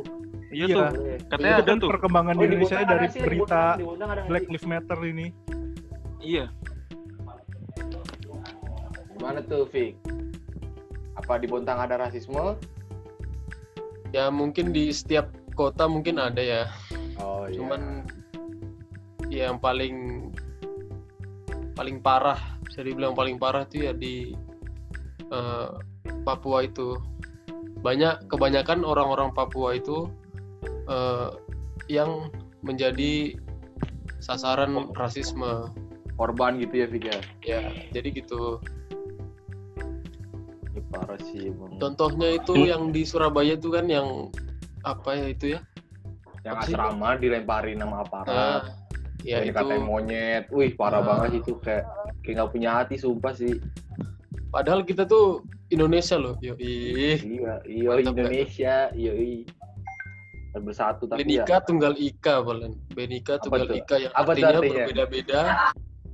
Iya 0.49 0.65
Iya. 0.65 0.75
tuh, 0.75 0.83
Boleh. 0.97 1.17
katanya 1.29 1.53
ada 1.53 1.63
kan 1.67 1.77
tuh. 1.77 1.89
perkembangan 1.93 2.33
Oh, 2.33 2.39
di 2.41 2.45
Indonesia 2.49 2.77
dari 2.81 3.07
sih? 3.11 3.21
Berita 3.21 3.63
Black? 4.25 4.43
Lives 4.49 4.65
Matter 4.65 4.97
ini 5.05 5.27
Iya. 6.19 6.45
Gimana 9.19 9.43
tuh, 9.43 9.67
Fik? 9.67 9.99
Apa 11.19 11.43
di 11.43 11.51
Bontang 11.51 11.75
ada 11.75 11.99
rasisme? 11.99 12.55
Ya 14.15 14.31
mungkin 14.31 14.71
di 14.71 14.95
setiap 14.95 15.27
kota 15.59 15.91
mungkin 15.91 16.23
ada 16.23 16.39
ya. 16.39 16.63
Oh 17.19 17.43
iya. 17.43 17.59
Cuman 17.59 18.07
ya 19.27 19.51
yang 19.51 19.59
paling 19.59 20.31
paling 21.75 21.99
parah 21.99 22.39
bisa 22.63 22.79
dibilang 22.79 23.11
paling 23.11 23.35
parah 23.35 23.67
tuh 23.67 23.87
ya 23.87 23.93
di 23.93 24.31
eh, 25.27 25.69
Papua 26.23 26.63
itu 26.63 26.95
banyak 27.83 28.31
kebanyakan 28.31 28.87
orang-orang 28.87 29.35
Papua 29.35 29.75
itu 29.75 30.07
eh, 30.87 31.29
yang 31.91 32.31
menjadi 32.63 33.35
sasaran 34.23 34.95
rasisme 34.95 35.71
korban 36.19 36.59
gitu 36.59 36.83
ya 36.83 36.87
Vika. 36.87 37.19
ya 37.43 37.61
jadi 37.91 38.11
gitu 38.11 38.59
Ini 40.69 40.81
parah 40.87 41.19
sih 41.23 41.49
emang. 41.49 41.77
contohnya 41.77 42.29
itu 42.35 42.53
yang 42.63 42.89
di 42.89 43.01
Surabaya 43.01 43.53
itu 43.53 43.69
kan 43.69 43.85
yang 43.85 44.29
apa 44.81 45.09
ya 45.11 45.25
itu 45.27 45.45
ya 45.49 45.59
Yang 46.39 46.53
apa 46.53 46.63
sih? 46.63 46.73
asrama 46.73 47.09
dilemparin 47.15 47.77
sama 47.77 47.95
aparat. 48.01 48.29
Nah, 48.29 48.61
ya 49.21 49.41
Yang 49.41 49.45
itu 49.51 49.77
monyet. 49.81 50.43
Wih, 50.49 50.71
parah 50.71 51.01
Ah. 51.01 51.05
banget 51.05 51.41
itu 51.41 51.51
kayak 51.59 51.83
kayak 52.21 52.33
nggak 52.37 52.49
punya 52.49 52.69
hati 52.75 52.95
sumpah 52.95 53.33
sih. 53.33 53.57
padahal 54.47 54.81
kita 54.81 55.05
tuh 55.05 55.45
Indonesia 55.69 56.17
loh 56.17 56.33
yoi 56.39 56.57
Iya, 56.57 57.61
iya 57.63 57.85
Mantap, 57.87 58.01
Indonesia, 58.11 58.75
iya. 58.91 59.13
iya. 59.13 59.45
Bersatu 60.55 61.05
tapi 61.05 61.21
ya, 61.29 61.45
Benika 61.45 61.61
tunggal 61.61 61.93
ika 61.95 62.41
Balen. 62.41 62.73
Benika 62.89 63.37
tunggal 63.37 63.69
tuh? 63.69 63.77
ika 63.77 63.95
yang 63.99 64.09
Apa 64.11 64.25
tuh 64.25 64.41
artinya 64.41 64.49
artinya? 64.55 64.73
berbeda-beda 64.81 65.41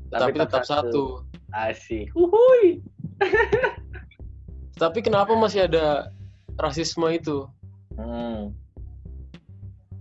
tapi 0.10 0.30
tetap 0.34 0.64
satu. 0.64 1.24
Asik. 1.50 2.12
Uhuy. 2.14 2.84
Tapi 4.76 5.00
kenapa 5.00 5.32
masih 5.34 5.66
ada 5.66 6.12
rasisme 6.56 7.08
itu? 7.10 7.48
Hmm. 7.96 8.52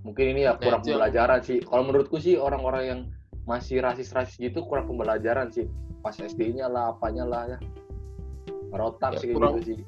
Mungkin 0.02 0.36
ini 0.36 0.44
ya 0.44 0.58
kurang 0.58 0.82
yang- 0.82 0.98
pembelajaran 0.98 1.40
sih. 1.40 1.58
Kalau 1.62 1.82
menurutku 1.82 2.18
sih 2.18 2.34
orang-orang 2.36 2.82
yang 2.84 3.00
masih 3.44 3.80
rasis-rasis 3.80 4.36
gitu 4.36 4.66
kurang 4.66 4.84
pembelajaran 4.84 5.48
sih. 5.48 5.70
Pas 6.02 6.12
SD-nya 6.12 6.68
lah, 6.68 6.92
apanya 6.92 7.24
lah 7.24 7.42
ya. 7.48 7.58
Rotak 8.70 9.16
Ya, 9.16 9.20
sih 9.22 9.28
kurang- 9.32 9.62
gitu 9.62 9.72
sih. 9.72 9.78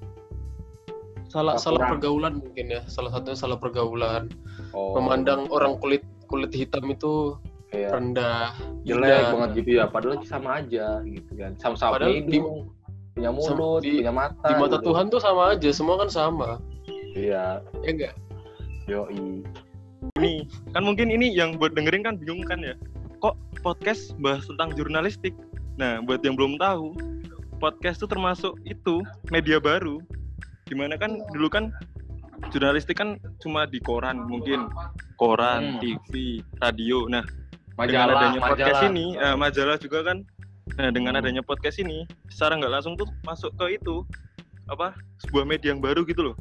Salah 1.27 1.59
Apa 1.59 1.61
salah 1.61 1.79
kurang? 1.83 1.91
pergaulan 1.99 2.33
mungkin 2.39 2.67
ya. 2.71 2.81
Salah 2.87 3.11
satunya 3.11 3.37
salah 3.37 3.59
pergaulan. 3.59 4.31
Oh, 4.71 4.95
Memandang 4.95 5.51
orang 5.51 5.77
kulit 5.77 6.07
kulit 6.31 6.51
hitam 6.51 6.87
itu 6.89 7.35
kayak 7.69 7.91
rendah, 7.93 8.55
jelek 8.87 9.35
banget 9.35 9.51
gitu 9.61 9.71
ya. 9.77 9.85
Padahal 9.91 10.23
sama 10.23 10.63
aja 10.63 11.03
gitu 11.03 11.33
kan. 11.35 11.53
Sama-sama 11.59 11.99
Padahal 11.99 12.23
di- 12.23 12.41
punya 13.17 13.33
Sama- 13.33 13.57
mulut, 13.57 13.81
di- 13.81 13.97
punya 14.05 14.13
mata. 14.13 14.45
Di 14.45 14.55
mata 14.61 14.77
gitu. 14.77 14.87
Tuhan 14.93 15.05
tuh 15.09 15.21
sama 15.25 15.43
aja, 15.57 15.71
semua 15.73 15.97
kan 15.97 16.11
sama. 16.13 16.49
Iya, 17.17 17.65
Ya 17.81 17.89
enggak? 17.89 18.15
yoi. 18.87 19.41
Ini 20.21 20.33
kan 20.71 20.85
mungkin 20.85 21.09
ini 21.09 21.33
yang 21.33 21.57
buat 21.57 21.73
dengerin 21.73 22.05
kan 22.05 22.15
bingung 22.21 22.45
kan 22.45 22.61
ya. 22.61 22.77
Kok 23.19 23.35
podcast 23.65 24.13
bahas 24.21 24.45
tentang 24.45 24.77
jurnalistik? 24.77 25.33
Nah, 25.81 26.05
buat 26.05 26.21
yang 26.21 26.37
belum 26.37 26.61
tahu, 26.61 26.93
podcast 27.57 28.05
itu 28.05 28.07
termasuk 28.07 28.53
itu 28.63 29.01
media 29.33 29.57
baru. 29.57 29.97
Di 30.69 30.77
mana 30.77 31.01
kan 31.01 31.17
dulu 31.33 31.49
kan 31.49 31.73
jurnalistik 32.53 33.01
kan 33.01 33.17
cuma 33.41 33.65
di 33.65 33.81
koran 33.81 34.29
mungkin 34.29 34.69
koran, 35.17 35.77
Hmm. 35.77 35.81
TV, 35.81 36.45
radio. 36.61 37.09
Nah, 37.09 37.25
dengan 37.81 38.13
Majalah, 38.13 38.17
adanya 38.21 38.41
podcast 38.45 38.77
majalah. 38.77 38.91
ini, 38.93 39.07
eh, 39.17 39.35
majalah 39.35 39.77
juga 39.81 39.99
kan. 40.05 40.19
Nah, 40.75 40.91
dengan 40.91 41.15
Hmm. 41.15 41.23
adanya 41.23 41.43
podcast 41.47 41.79
ini, 41.79 42.03
secara 42.27 42.59
nggak 42.59 42.73
langsung 42.75 42.99
tuh 42.99 43.07
masuk 43.23 43.55
ke 43.55 43.79
itu 43.79 44.03
apa 44.67 44.99
sebuah 45.23 45.47
media 45.47 45.71
yang 45.71 45.79
baru 45.79 46.03
gitu 46.03 46.33
loh. 46.33 46.37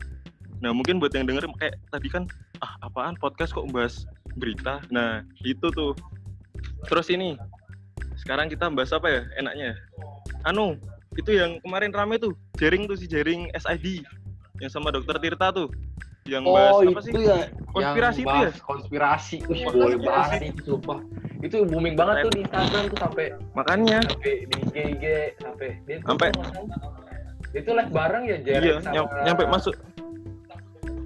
Nah, 0.60 0.74
mungkin 0.74 0.98
buat 0.98 1.14
yang 1.14 1.30
denger 1.30 1.46
kayak 1.62 1.78
tadi 1.94 2.08
kan, 2.10 2.26
ah 2.60 2.74
apaan 2.82 3.14
podcast 3.22 3.54
kok 3.54 3.70
bahas 3.70 4.04
berita. 4.36 4.82
Nah, 4.90 5.22
itu 5.46 5.70
tuh. 5.72 5.94
Terus 6.90 7.08
ini, 7.14 7.40
sekarang 8.20 8.52
kita 8.52 8.68
bahas 8.74 8.92
apa 8.92 9.08
ya 9.08 9.22
enaknya? 9.40 9.78
Anu, 10.44 10.76
itu 11.16 11.32
yang 11.32 11.62
kemarin 11.64 11.94
rame 11.96 12.20
tuh, 12.20 12.34
jaring 12.60 12.90
tuh 12.90 12.98
si 13.00 13.08
jaring 13.08 13.48
SID 13.56 14.04
yang 14.60 14.72
sama 14.72 14.92
dokter 14.92 15.16
Tirta 15.22 15.54
tuh, 15.54 15.70
yang 16.26 16.42
bahas 16.44 16.74
Oh, 16.74 16.82
apa 16.82 16.90
itu 16.90 17.02
sih? 17.06 17.14
ya. 17.22 17.40
Konspirasi 17.70 18.18
yang 18.18 18.26
itu 18.26 18.26
ya? 18.26 18.26
bahas 18.42 18.56
Konspirasi. 18.60 19.36
Wih, 19.46 19.62
Wah, 19.62 19.72
boleh 19.72 19.86
konspirasi. 19.94 20.10
banget 20.10 20.42
itu, 20.44 20.62
sumpah. 20.66 21.00
Itu 21.38 21.56
booming 21.70 21.94
banget 21.96 22.16
tuh 22.18 22.32
di 22.32 22.40
Instagram 22.42 22.84
tuh 22.90 23.00
sampai 23.00 23.26
Makanya, 23.54 23.98
sampai 24.04 24.34
di 24.42 24.58
IG 24.74 25.04
sampai 25.38 25.68
dia 25.86 25.98
Sampai- 26.02 26.32
tuh 27.56 27.72
live 27.72 27.88
bareng 27.90 28.24
ya 28.26 28.38
Jerry 28.42 28.68
iya, 28.68 28.76
sama 28.82 28.92
nyam- 28.92 29.12
nyampe 29.24 29.44
masuk 29.48 29.76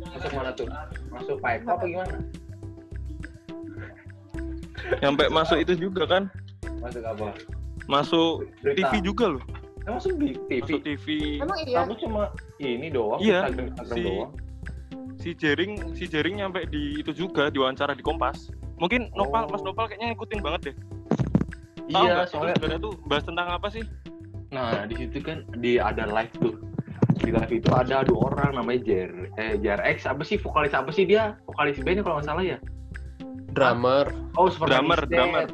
masuk 0.02 0.32
mana 0.34 0.50
tuh? 0.52 0.66
Masuk 1.12 1.36
Pak 1.38 1.52
Eko 1.54 1.70
apa 1.70 1.86
gimana? 1.86 2.16
nyampe 4.98 5.24
masuk 5.30 5.58
itu 5.60 5.74
juga 5.78 6.04
kan 6.08 6.24
Masuk 6.82 7.04
apa? 7.06 7.30
masuk 7.86 8.50
Berita. 8.60 8.90
TV 8.90 8.94
juga 9.04 9.26
loh 9.30 9.44
masuk 9.86 10.14
di 10.18 10.34
TV. 10.48 10.60
masuk 10.64 10.82
TV 10.82 11.06
Emang 11.38 11.60
iya? 11.62 11.78
Aku 11.84 11.94
cuma 12.00 12.24
ini 12.58 12.88
doang, 12.90 13.20
Iya, 13.20 13.46
Instagram, 13.46 13.66
Instagram 13.70 13.94
si- 13.94 14.06
doang. 14.08 14.32
Si 15.18 15.34
Jering 15.34 15.98
si 15.98 16.06
Jering 16.06 16.38
nyampe 16.44 16.68
di 16.70 17.01
itu 17.01 17.10
juga 17.16 17.50
diwawancara 17.50 17.98
di 17.98 18.04
Kompas 18.06 18.54
mungkin 18.78 19.10
Nopal 19.18 19.50
Oh. 19.50 19.51
Mas 19.56 19.63
Nopal 19.66 19.89
kayaknya 19.89 20.13
ngikutin 20.13 20.39
banget 20.46 20.62
deh 20.72 20.75
tahu 21.89 22.06
Iya, 22.06 22.13
nggak 22.22 22.28
itu 22.28 22.32
soalnya 22.38 22.54
sebenarnya 22.62 22.82
tuh 22.86 22.94
bahas 23.10 23.24
tentang 23.25 23.48
apa 23.50 23.68
sih 23.74 23.84
Nah, 24.50 24.86
di 24.89 24.96
situ 24.98 25.22
kan 25.22 25.46
di 25.62 25.78
ada 25.78 26.10
live 26.10 26.34
tuh. 26.42 26.58
Di 27.22 27.30
live 27.30 27.54
itu 27.54 27.70
ada 27.70 28.01
dua 28.01 28.34
orang 28.34 28.58
namanya 28.58 28.82
Jer 28.82 29.12
eh 29.38 29.62
JRX 29.62 30.10
apa 30.10 30.25
sih 30.25 30.42
vokalis 30.42 30.74
apa 30.74 30.89
sih 30.89 31.06
dia? 31.06 31.38
Vokalis 31.46 31.78
bandnya 31.86 32.01
kalau 32.01 32.18
nggak 32.18 32.28
salah 32.34 32.44
ya. 32.46 32.58
Drummer. 33.54 34.10
Oh, 34.38 34.50
Super 34.50 34.74
Drummer, 34.74 35.01
drummer. 35.10 35.46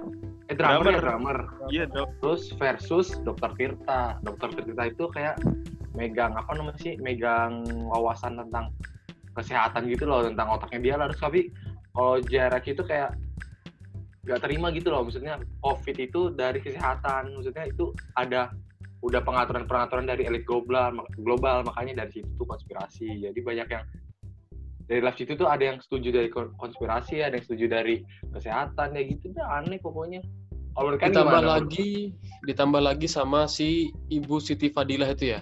Eh, 0.48 0.56
drummer, 0.56 0.94
Drummer. 0.94 0.94
ya, 0.94 1.02
drummer. 1.02 1.38
iya 1.74 1.84
dok 1.90 2.10
Terus 2.22 2.44
versus 2.56 3.08
Dokter 3.26 3.52
Tirta. 3.58 4.22
Dokter 4.24 4.48
Tirta 4.54 4.84
itu 4.88 5.04
kayak 5.12 5.42
megang 5.98 6.38
apa 6.38 6.56
namanya 6.56 6.80
sih? 6.80 6.96
Megang 7.02 7.66
wawasan 7.92 8.40
tentang 8.40 8.72
kesehatan 9.36 9.92
gitu 9.92 10.08
loh, 10.08 10.24
tentang 10.24 10.48
otaknya 10.56 10.80
dia 10.80 10.96
lah. 10.96 11.12
Terus 11.12 11.22
tapi 11.22 11.42
kalau 11.92 12.20
JRX 12.24 12.66
itu 12.72 12.84
kayak 12.88 13.12
nggak 14.26 14.42
terima 14.42 14.74
gitu 14.74 14.90
loh 14.90 15.06
maksudnya 15.06 15.38
covid 15.62 16.02
itu 16.02 16.34
dari 16.34 16.58
kesehatan 16.58 17.38
maksudnya 17.38 17.70
itu 17.70 17.94
ada 18.18 18.50
udah 19.06 19.22
pengaturan-pengaturan 19.22 20.10
dari 20.10 20.26
elit 20.26 20.50
global 20.50 21.06
global 21.22 21.62
makanya 21.62 22.04
dari 22.04 22.20
situ 22.20 22.30
tuh 22.34 22.50
konspirasi 22.50 23.22
jadi 23.22 23.38
banyak 23.38 23.68
yang 23.70 23.86
dari 24.90 25.02
live 25.06 25.18
situ 25.18 25.38
tuh 25.38 25.46
ada 25.46 25.62
yang 25.62 25.78
setuju 25.78 26.10
dari 26.10 26.30
kon- 26.34 26.58
konspirasi 26.58 27.22
ada 27.22 27.38
yang 27.38 27.46
setuju 27.46 27.66
dari 27.70 28.02
kesehatan 28.34 28.98
ya 28.98 29.02
gitu 29.06 29.30
deh 29.30 29.46
aneh 29.46 29.78
pokoknya 29.78 30.26
kalau 30.74 30.90
kalian 30.98 31.14
ditambah 31.14 31.40
gimana? 31.40 31.54
lagi 31.62 31.92
ditambah 32.50 32.82
lagi 32.82 33.08
sama 33.08 33.46
si 33.46 33.94
Ibu 34.12 34.44
Siti 34.44 34.68
Fadilah 34.68 35.16
itu 35.16 35.32
ya. 35.32 35.42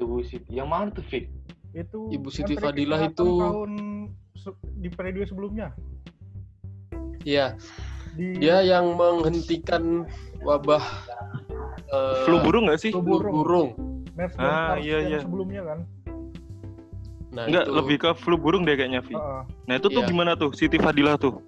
Ibu 0.00 0.24
Siti 0.24 0.56
yang 0.56 0.72
mana 0.72 0.88
tuh 0.88 1.04
Fik? 1.04 1.28
Itu 1.74 2.06
Ibu 2.08 2.28
kan 2.28 2.34
Siti 2.34 2.54
Fadilah 2.54 3.00
itu- 3.04 3.26
tahun 3.42 3.70
di 4.78 4.88
periode 4.88 5.26
sebelumnya. 5.26 5.74
Iya, 7.24 7.56
Di 8.14 8.36
dia 8.38 8.60
yang 8.60 8.94
menghentikan 8.94 10.04
wabah 10.40 10.84
eh, 11.86 12.14
flu 12.22 12.38
burung 12.38 12.68
nggak 12.68 12.78
sih 12.78 12.92
Flu 12.92 13.00
flu 13.00 13.10
burung. 13.18 13.34
burung. 13.34 13.68
MERS 14.14 14.34
Ah, 14.36 14.78
iya, 14.78 15.02
iya. 15.02 15.18
sebelumnya 15.18 15.62
kan. 15.64 15.78
Nah, 17.34 17.50
Enggak, 17.50 17.66
itu. 17.66 17.74
lebih 17.74 17.96
ke 17.98 18.10
flu 18.14 18.38
burung 18.38 18.62
deh 18.62 18.78
kayaknya 18.78 19.02
Vi 19.02 19.10
Heeh. 19.10 19.42
nah 19.66 19.74
itu 19.74 19.90
tuh 19.90 20.02
Iya. 20.02 20.08
gimana 20.08 20.38
tuh 20.38 20.54
Siti 20.54 20.78
Fadilah 20.78 21.18
tuh 21.18 21.42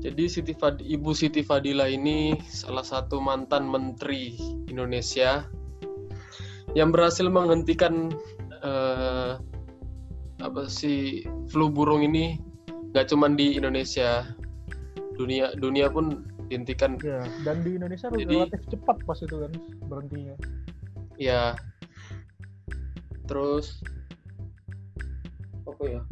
Jadi 0.00 0.24
Siti 0.28 0.52
Fad- 0.52 0.80
Ibu 0.80 1.12
Siti 1.12 1.40
Fadila 1.40 1.88
ini 1.88 2.36
salah 2.44 2.80
satu 2.80 3.20
mantan 3.20 3.64
menteri 3.64 4.32
Indonesia 4.66 5.44
yang 6.72 6.88
berhasil 6.88 7.24
menghentikan 7.24 8.12
eh, 8.64 9.32
apa 10.40 10.62
sih 10.66 11.22
flu 11.48 11.68
burung 11.68 12.02
ini 12.02 12.40
nggak 12.90 13.10
cuman 13.10 13.34
di 13.34 13.54
Indonesia, 13.54 14.24
dunia 15.14 15.52
dunia 15.54 15.90
pun 15.90 16.24
dihentikan 16.46 17.00
Ya, 17.00 17.24
dan 17.42 17.64
di 17.64 17.76
Indonesia 17.76 18.08
Jadi- 18.08 18.28
relatif 18.28 18.60
cepat 18.68 18.96
pas 19.04 19.18
itu 19.18 19.36
kan 19.36 19.52
berhentinya. 19.86 20.34
ya. 21.16 21.54
Terus 23.24 23.80
apa 25.64 25.84
ya? 25.88 26.02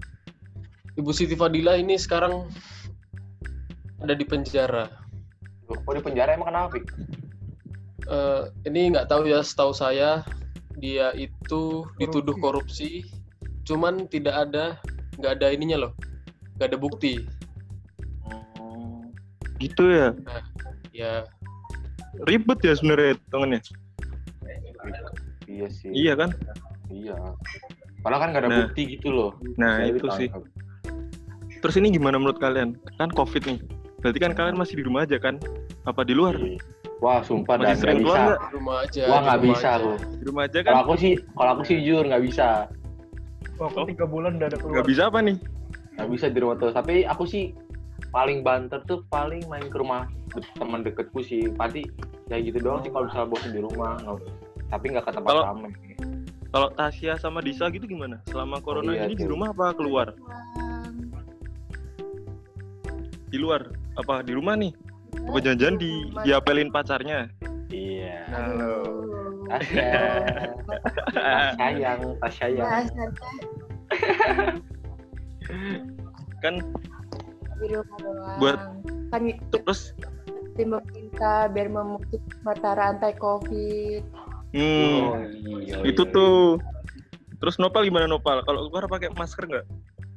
Ibu 0.96 1.12
Siti 1.12 1.36
Fadila 1.36 1.76
ini 1.76 1.96
sekarang 1.96 2.48
ada 4.00 4.12
di 4.12 4.24
penjara. 4.24 4.88
Kok 5.68 5.92
di 5.92 6.02
penjara 6.02 6.36
emang 6.36 6.48
kenapa? 6.52 6.76
Eh, 8.02 8.42
ini 8.66 8.92
nggak 8.96 9.08
tahu 9.08 9.28
ya 9.28 9.40
setahu 9.44 9.72
saya 9.72 10.24
dia 10.78 11.12
itu 11.14 11.84
dituduh 11.98 12.36
korupsi 12.38 13.04
cuman 13.62 14.06
tidak 14.06 14.48
ada 14.48 14.78
nggak 15.18 15.32
ada 15.38 15.46
ininya 15.52 15.88
loh 15.88 15.92
nggak 16.58 16.68
ada 16.72 16.78
bukti 16.78 17.22
Hmm, 18.22 19.10
gitu 19.58 19.84
ya 19.90 20.08
ya 20.92 21.12
ribet 22.24 22.58
ya 22.62 22.72
sebenarnya 22.74 23.16
hitungannya 23.18 23.60
Iya 25.46 25.68
sih. 25.68 25.90
Iya 25.92 26.16
kan? 26.16 26.30
Iya. 26.88 27.12
Padahal 28.00 28.20
kan 28.24 28.28
nggak 28.32 28.42
ada 28.42 28.50
Nah. 28.50 28.58
bukti 28.66 28.82
gitu 28.96 29.08
loh. 29.12 29.30
Nah, 29.60 29.78
Saya 29.78 29.92
itu 29.92 30.06
sih. 30.16 30.28
ditangkap. 30.32 30.42
Terus 31.60 31.74
ini 31.76 31.88
gimana 31.92 32.16
menurut 32.16 32.40
kalian? 32.40 32.74
Kan 32.96 33.12
Covid 33.12 33.42
nih. 33.46 33.58
Berarti 34.00 34.18
kan 34.18 34.32
kalian 34.32 34.56
masih 34.56 34.80
di 34.80 34.84
rumah 34.88 35.04
aja 35.04 35.20
kan? 35.20 35.36
Apa 35.84 36.02
di 36.02 36.16
luar? 36.16 36.34
Iya. 36.34 36.56
Wah, 37.02 37.18
sumpah 37.20 37.58
Masih 37.58 37.58
dan 37.58 37.66
nggak 37.66 37.82
sering 37.82 37.98
bisa. 37.98 38.22
Di 38.22 38.54
rumah 38.54 38.76
aja. 38.78 39.02
Wah, 39.10 39.20
nggak 39.20 39.40
bisa 39.42 39.58
aja. 39.58 39.70
aku. 39.74 39.90
Di 39.98 40.24
rumah 40.24 40.42
aja 40.46 40.58
Kalau 40.60 40.70
kan? 40.70 40.76
aku 40.80 40.94
sih, 40.96 41.12
kalau 41.34 41.50
aku 41.50 41.62
sih 41.66 41.76
jujur 41.76 42.04
nggak 42.06 42.22
bisa. 42.22 42.48
Oh, 43.58 43.66
aku 43.66 43.76
Oh. 43.76 43.86
tiga 43.86 44.06
bulan 44.06 44.30
udah 44.38 44.46
ada 44.46 44.56
keluar. 44.56 44.74
Nggak 44.78 44.88
bisa 44.88 45.02
apa 45.10 45.18
nih? 45.20 45.36
Nggak 45.92 46.08
bisa 46.08 46.26
di 46.30 46.38
rumah 46.38 46.56
terus. 46.56 46.72
Tapi 46.72 46.94
aku 47.04 47.24
sih 47.24 47.44
paling 48.08 48.38
banter 48.40 48.78
tuh 48.86 49.02
paling 49.08 49.42
main 49.44 49.66
ke 49.66 49.76
rumah 49.76 50.06
teman 50.54 50.80
deketku 50.80 51.20
sih. 51.20 51.50
Pasti 51.50 51.82
kayak 52.26 52.42
gitu 52.48 52.58
doang 52.60 52.80
sih 52.80 52.88
kalau 52.88 53.04
misalnya 53.04 53.28
bosan 53.28 53.50
di 53.50 53.60
rumah. 53.60 53.92
Nggak- 53.98 54.30
tapi 54.68 54.84
nggak 54.88 55.04
ke 55.04 55.12
tempat 55.12 55.28
Kalau- 55.28 55.46
ramai. 55.48 55.70
Kalau 56.48 56.68
Tasya 56.70 57.16
sama 57.16 57.40
Disa 57.40 57.66
gitu 57.66 57.88
gimana? 57.88 58.20
Selama 58.26 58.60
corona 58.60 58.92
iya 58.92 59.08
ini 59.08 59.16
di 59.16 59.24
rumah 59.24 59.50
apa 59.50 59.72
keluar? 59.72 60.12
Di 63.26 63.40
luar? 63.40 63.72
Apa 63.94 64.20
di 64.20 64.32
rumah 64.32 64.54
nih? 64.54 64.72
Apa 65.12 65.38
jangan-jangan 65.38 65.76
di 65.76 65.92
diapelin 66.24 66.68
pacarnya? 66.68 67.28
Iya. 67.68 68.24
Aduh. 68.30 69.44
Tasya. 69.48 69.92
Tas 71.12 71.52
sayang, 71.56 72.00
tas 72.16 72.32
sayang. 72.32 72.64
Bahasanya 72.64 73.06
Kan 76.40 76.54
di 77.60 77.66
rumah 77.68 77.98
doang. 78.00 78.38
Buat- 78.40 78.64
kan 79.12 79.22
terus 79.52 79.92
tim 80.56 80.72
pemerintah 80.72 81.52
biar 81.52 81.68
memutus 81.68 82.20
mata 82.40 82.72
rantai 82.72 83.12
covid. 83.16 84.00
hmm, 84.52 85.00
Oh, 85.04 85.16
iya, 85.60 85.76
itu 85.84 86.02
iya. 86.04 86.12
tuh. 86.12 86.56
Terus 87.36 87.56
Nopal 87.58 87.84
gimana 87.84 88.06
Nopal? 88.06 88.40
Kalau 88.42 88.68
keluar 88.68 88.86
pakai 88.86 89.12
masker 89.12 89.44
nggak? 89.44 89.66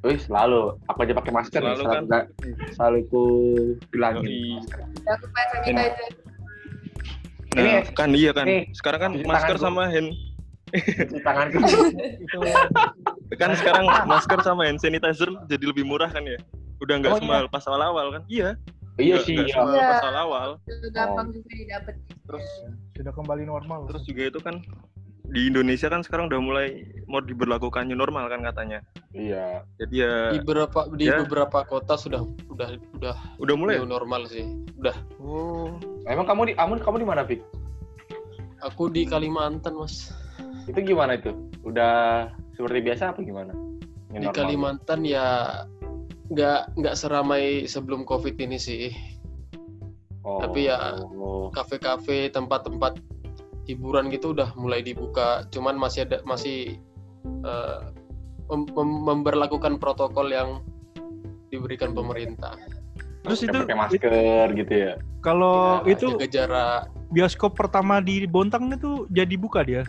Wih, 0.06 0.20
selalu. 0.22 0.78
Aku 0.86 1.00
aja 1.02 1.14
pakai 1.14 1.32
masker 1.34 1.58
nih, 1.58 1.66
Selalu 1.68 1.82
selalu, 1.82 1.90
kan? 1.92 2.04
nggak- 2.06 2.28
selalu 2.72 2.98
ku 3.10 3.24
bilangin. 3.90 4.22
Yoi. 4.24 4.62
Aku. 5.08 5.26
Nah, 7.56 7.62
Ini- 7.64 7.88
kan 7.90 8.10
iya 8.12 8.32
kan. 8.32 8.46
ini 8.46 8.68
Sekarang 8.72 9.00
kan 9.02 9.12
masker 9.18 9.58
sama 9.58 9.88
hand 9.88 10.12
Cuci 10.76 11.24
tanganku. 11.24 11.58
Itu 13.26 13.36
kan 13.36 13.56
sekarang 13.56 13.86
masker 14.06 14.40
sama 14.42 14.68
hand 14.68 14.78
sanitizer 14.78 15.32
jadi 15.48 15.64
lebih 15.66 15.82
murah 15.82 16.08
kan 16.08 16.22
ya? 16.22 16.36
Udah 16.78 17.00
nggak 17.00 17.12
Oh, 17.12 17.18
iya. 17.18 17.24
semahal 17.24 17.46
pas 17.48 17.64
awal-awal 17.64 18.08
kan? 18.12 18.22
Iya. 18.28 18.50
iya 18.98 19.16
sih, 19.20 19.34
nggak 19.34 19.48
iya. 19.48 19.64
Iya. 19.72 19.88
pas 19.90 20.04
awal-awal. 20.04 20.50
Itu 20.62 20.88
gampang 20.92 21.28
juga 21.32 21.50
didapat. 21.50 21.96
Terus 22.28 22.46
sudah 22.94 23.14
kembali 23.14 23.44
normal. 23.44 23.80
terus 23.88 24.04
juga 24.04 24.22
itu 24.26 24.40
kan 24.40 24.56
di 25.32 25.50
Indonesia 25.50 25.88
kan 25.88 26.02
sekarang 26.02 26.30
udah 26.30 26.40
mulai 26.40 26.68
mau 27.06 27.20
diberlakukan 27.20 27.90
new 27.90 27.98
normal 27.98 28.30
kan 28.30 28.42
katanya. 28.42 28.80
Iya. 29.12 29.66
Jadi 29.78 29.96
ya 30.02 30.14
Di 30.32 30.40
beberapa 30.42 30.80
di 30.94 31.06
Ya. 31.06 31.22
beberapa 31.26 31.66
kota 31.66 31.98
sudah 31.98 32.22
udah 32.48 32.70
udah 32.98 33.16
udah 33.42 33.56
mulai. 33.58 33.82
new 33.82 33.90
normal 33.90 34.28
sih. 34.28 34.46
Udah. 34.78 34.96
Oh. 35.18 35.76
Emang 36.06 36.30
kamu 36.30 36.52
di 36.52 36.54
kamu 36.54 36.80
kamu 36.80 36.98
di 37.02 37.08
mana, 37.08 37.22
Fik? 37.26 37.42
Aku 38.64 38.90
di 38.90 39.06
Kalimantan, 39.06 39.78
Mas. 39.78 40.14
Itu 40.66 40.82
gimana 40.82 41.18
itu? 41.18 41.34
Udah 41.62 42.30
seperti 42.56 42.82
biasa 42.82 43.14
apa 43.14 43.22
gimana? 43.22 43.54
New 44.10 44.22
Di 44.22 44.26
normal. 44.26 44.38
Kalimantan 44.38 45.00
ya 45.06 45.26
nggak 46.26 46.74
nggak 46.74 46.96
seramai 46.98 47.70
sebelum 47.70 48.02
Covid 48.04 48.38
ini 48.38 48.58
sih. 48.58 48.90
Oh. 50.26 50.42
tapi 50.42 50.66
ya- 50.66 50.98
oh. 50.98 51.54
Kafe-kafe, 51.54 52.34
tempat-tempat 52.34 52.98
hiburan 53.66 54.10
gitu 54.10 54.32
udah 54.32 54.54
mulai 54.56 54.82
dibuka. 54.82 55.44
Cuman 55.50 55.76
masih 55.76 56.06
ada 56.06 56.22
masih 56.24 56.78
eh, 57.46 57.80
mem- 58.50 58.70
mem- 58.72 59.04
memberlakukan 59.04 59.78
protokol 59.78 60.30
yang 60.30 60.62
diberikan 61.50 61.94
pemerintah. 61.94 62.54
Terus 63.26 63.42
itu 63.42 63.58
pakai 63.58 63.74
masker 63.78 64.48
gitu 64.54 64.74
ya. 64.74 64.94
kalau 65.26 65.82
Ya, 65.82 65.98
itu 65.98 66.14
jaga 66.14 66.28
jarak. 66.30 66.82
bioskop 67.10 67.58
pertama 67.58 67.98
di 67.98 68.30
Bontang 68.30 68.70
itu 68.70 69.10
jadi 69.10 69.34
buka 69.34 69.66
dia. 69.66 69.82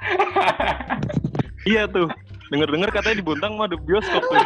Iya 1.68 1.84
tuh. 1.84 2.08
Dengar-dengar 2.48 2.88
katanya 2.88 3.20
di 3.20 3.26
Bontang 3.26 3.60
mah 3.60 3.68
ada 3.68 3.76
bioskop 3.76 4.24
tuh 4.24 4.40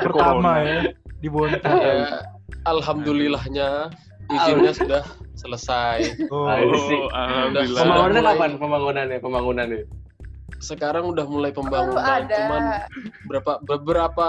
pertama 0.00 0.64
ya 0.64 0.80
di 1.20 1.28
Bontang. 1.28 1.76
Ya, 1.76 2.24
alhamdulillahnya 2.64 3.92
izinnya 4.28 4.72
sudah 4.72 5.02
selesai. 5.34 5.98
Oh, 6.32 6.46
Oh, 6.46 7.08
alhamdulillah. 7.10 8.34
Kapan? 8.36 8.50
Pembangunannya, 8.56 9.18
pembangunannya. 9.18 9.82
Sekarang 10.62 11.10
udah 11.10 11.26
mulai 11.26 11.50
pembangunan, 11.50 12.22
cuman 12.22 12.62
berapa 13.26 13.52
beberapa 13.66 14.28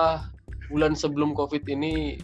bulan 0.71 0.97
sebelum 0.97 1.37
Covid 1.37 1.61
ini 1.67 2.17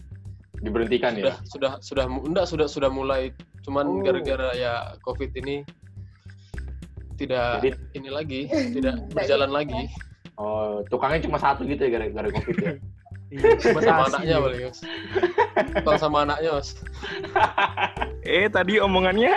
Diberhentikan 0.60 1.16
sudah 1.16 1.34
ya. 1.40 1.48
sudah 1.48 1.72
sudah 1.80 2.04
enggak 2.04 2.44
sudah 2.44 2.66
sudah 2.68 2.90
mulai 2.92 3.32
cuman 3.64 3.86
Oh. 3.86 4.02
gara-gara 4.04 4.52
ya 4.52 4.92
covid 5.00 5.32
ini 5.32 5.64
tidak 7.16 7.64
Jadi- 7.64 7.80
ini 7.96 8.08
lagi 8.12 8.40
tidak 8.76 9.08
berjalan 9.12 9.48
lagi 9.48 9.88
Oh, 10.36 10.80
tukangnya 10.88 11.28
cuma 11.28 11.36
satu 11.36 11.64
gitu 11.64 11.84
ya 11.84 12.00
gara-gara 12.00 12.28
Covid 12.32 12.56
ya. 12.60 12.72
iya, 13.30 13.54
sama 13.62 14.02
anaknya 14.10 14.34
ya. 14.36 14.42
paling 14.42 14.62
mas 14.66 14.78
Bang 15.86 15.98
sama 15.98 16.18
anaknya 16.26 16.50
mas 16.58 16.68
Eh 18.30 18.46
tadi 18.52 18.76
omongannya. 18.78 19.32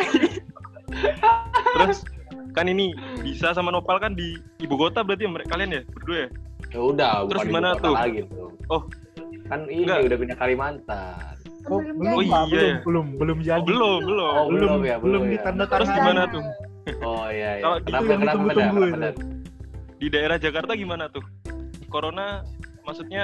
Terus 1.73 2.05
kan 2.53 2.69
ini 2.69 2.93
bisa 3.23 3.55
sama 3.55 3.73
Nopal 3.73 3.97
kan 3.97 4.13
di 4.13 4.37
ibu 4.61 4.75
kota 4.77 5.01
berarti 5.01 5.25
ya 5.25 5.31
mereka 5.31 5.49
kalian 5.55 5.71
ya 5.71 5.81
berdua 5.89 6.17
ya? 6.17 6.29
Ya 6.73 6.79
udah, 6.81 7.11
Terus 7.29 7.41
gimana 7.47 7.69
tuh? 7.77 7.93
Lagi 7.95 8.21
tuh. 8.29 8.49
Oh. 8.69 8.81
Kan 9.49 9.65
ini 9.69 9.85
Enggak. 9.85 10.09
udah 10.09 10.17
pindah 10.17 10.37
Kalimantan. 10.37 11.33
Oh, 11.71 11.79
Belum 11.79 11.95
belum, 11.95 12.13
Oh, 12.13 12.21
iya 12.21 12.41
belum, 12.43 12.59
ya. 12.59 12.75
belum, 12.83 13.05
belum 13.17 13.37
jadi. 13.39 13.61
Oh, 13.61 13.63
belum, 13.63 13.99
belum. 14.03 14.25
Oh, 14.27 14.45
belum, 14.51 14.51
belum 14.51 14.81
ya, 14.83 14.95
belum 14.99 15.01
belum 15.01 15.23
ya. 15.23 15.31
ditanda 15.37 15.63
Terus 15.69 15.89
gimana 15.95 16.21
tuh? 16.27 16.43
Oh 16.99 17.25
iya 17.31 17.51
iya. 17.55 17.63
Kalau 17.63 17.77
kenapa 17.79 18.03
itu 18.03 18.11
yang 18.11 18.21
kenapa 18.21 18.41
kenapa, 18.43 18.59
itu. 18.59 18.93
kenapa? 18.93 19.21
Di 20.03 20.07
daerah 20.11 20.37
Jakarta 20.37 20.71
gimana 20.75 21.05
tuh? 21.07 21.23
Corona 21.87 22.43
maksudnya 22.83 23.23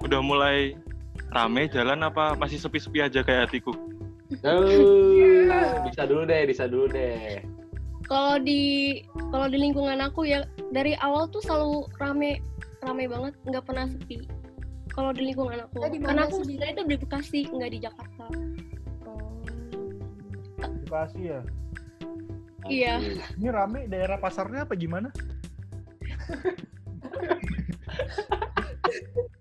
udah 0.00 0.20
mulai 0.24 0.72
rame 1.30 1.70
jalan 1.70 2.02
apa 2.02 2.34
masih 2.34 2.58
sepi-sepi 2.58 3.02
aja 3.04 3.22
kayak 3.22 3.50
hatiku? 3.50 3.70
Bisa 4.30 6.06
dulu 6.06 6.22
deh, 6.26 6.42
bisa 6.46 6.68
dulu 6.70 6.86
deh. 6.90 7.42
Kalau 8.06 8.38
di 8.42 8.98
kalau 9.30 9.46
di 9.46 9.58
lingkungan 9.58 10.02
aku 10.02 10.26
ya 10.26 10.42
dari 10.74 10.98
awal 10.98 11.30
tuh 11.30 11.42
selalu 11.42 11.86
rame 12.02 12.42
rame 12.82 13.06
banget, 13.06 13.34
nggak 13.46 13.64
pernah 13.66 13.86
sepi. 13.86 14.26
Kalau 14.90 15.14
di 15.14 15.22
lingkungan 15.30 15.70
aku, 15.70 15.78
mana 15.78 16.02
karena 16.02 16.22
aku 16.26 16.42
sebenarnya 16.42 16.74
itu 16.74 16.82
di 16.82 16.96
Bekasi, 16.98 17.46
nggak 17.46 17.70
di 17.70 17.78
Jakarta. 17.78 18.26
Bekasi 20.82 21.30
ya. 21.30 21.46
Iya. 22.66 22.98
Ini 23.38 23.48
rame 23.54 23.86
daerah 23.86 24.18
pasarnya 24.18 24.66
apa 24.66 24.74
gimana? 24.74 25.10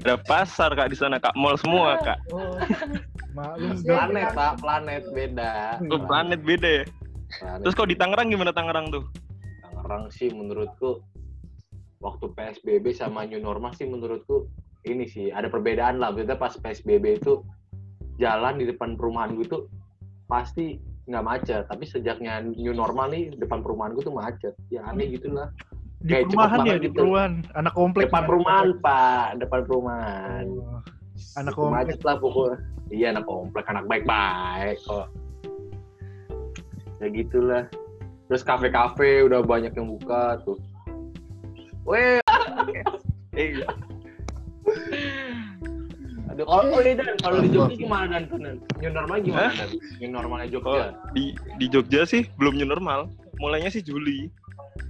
Ada 0.00 0.16
pasar 0.24 0.72
kak 0.72 0.90
di 0.90 0.96
sana 0.96 1.20
kak, 1.20 1.36
mall 1.36 1.58
semua 1.60 2.00
kak. 2.00 2.18
Oh, 2.32 2.56
maklum 3.36 3.76
Planet, 3.84 4.32
Pak, 4.32 4.52
planet 4.62 5.04
beda. 5.12 5.52
Oh, 5.92 6.00
planet 6.00 6.40
beda 6.40 6.68
ya. 6.82 6.84
Planet. 7.38 7.62
Terus 7.66 7.74
kalau 7.76 7.88
di 7.90 7.96
Tangerang 7.98 8.28
gimana 8.32 8.50
Tangerang 8.54 8.88
tuh? 8.90 9.04
Tangerang 9.62 10.08
sih 10.08 10.32
menurutku 10.32 11.04
waktu 12.00 12.26
PSBB 12.32 12.96
sama 12.96 13.28
new 13.28 13.38
normal 13.38 13.76
sih 13.76 13.84
menurutku 13.84 14.48
ini 14.88 15.04
sih 15.04 15.28
ada 15.28 15.52
perbedaan 15.52 16.00
lah. 16.00 16.10
Maksudnya 16.16 16.40
pas 16.40 16.56
PSBB 16.56 17.20
itu 17.20 17.44
jalan 18.16 18.56
di 18.56 18.64
depan 18.68 18.96
perumahan 18.96 19.36
gue 19.36 19.46
tuh 19.46 19.68
pasti 20.26 20.80
nggak 21.06 21.24
macet. 21.26 21.62
Tapi 21.68 21.84
sejaknya 21.84 22.40
new 22.40 22.72
normal 22.72 23.12
nih 23.12 23.36
depan 23.36 23.60
perumahan 23.60 23.92
gue 23.92 24.04
tuh 24.06 24.16
macet. 24.16 24.56
Ya 24.72 24.80
aneh 24.88 25.12
gitulah. 25.12 25.52
Di 26.00 26.16
kayak 26.16 26.24
cepet 26.24 26.32
perumahan 26.32 26.58
ya, 26.64 26.74
di 26.80 26.88
gitu. 26.88 26.96
perumahan. 26.96 27.32
Anak 27.52 27.72
komplek. 27.76 28.04
Depan 28.08 28.16
Anak 28.24 28.28
perumahan 28.32 28.68
pak, 28.80 29.26
depan 29.36 29.60
perumahan. 29.68 30.44
Oh, 30.48 30.80
anak 31.36 31.52
Itu 31.52 31.60
komplek. 31.60 31.84
macet 31.84 32.00
lah 32.08 32.16
pokoknya. 32.16 32.56
Iya 32.90 33.06
anak 33.14 33.24
komplek, 33.28 33.64
anak 33.70 33.84
baik-baik 33.86 34.76
kok. 34.82 35.06
Ya 37.00 37.06
gitulah. 37.12 37.64
Terus 38.26 38.42
kafe-kafe 38.46 39.26
udah 39.28 39.44
banyak 39.44 39.72
yang 39.76 39.86
buka 39.90 40.40
tuh. 40.42 40.58
Weh, 41.84 42.20
Eh, 43.34 43.54
Aduh, 46.30 46.46
kalau 46.46 46.78
oh, 46.78 46.82
Dan, 46.82 47.18
kalau 47.18 47.38
di 47.42 47.50
Jogja 47.50 47.74
gimana 47.74 48.22
dan? 48.22 48.62
New 48.78 48.90
normal 48.94 49.18
gimana 49.18 49.50
dan? 49.50 49.70
New 49.98 50.10
normalnya 50.14 50.46
oh, 50.46 50.62
Jogja. 50.62 50.86
di 51.10 51.34
di 51.58 51.66
Jogja 51.66 52.06
sih 52.06 52.22
belum 52.38 52.54
new 52.54 52.70
normal. 52.70 53.10
Mulainya 53.42 53.74
sih 53.74 53.82
Juli. 53.82 54.30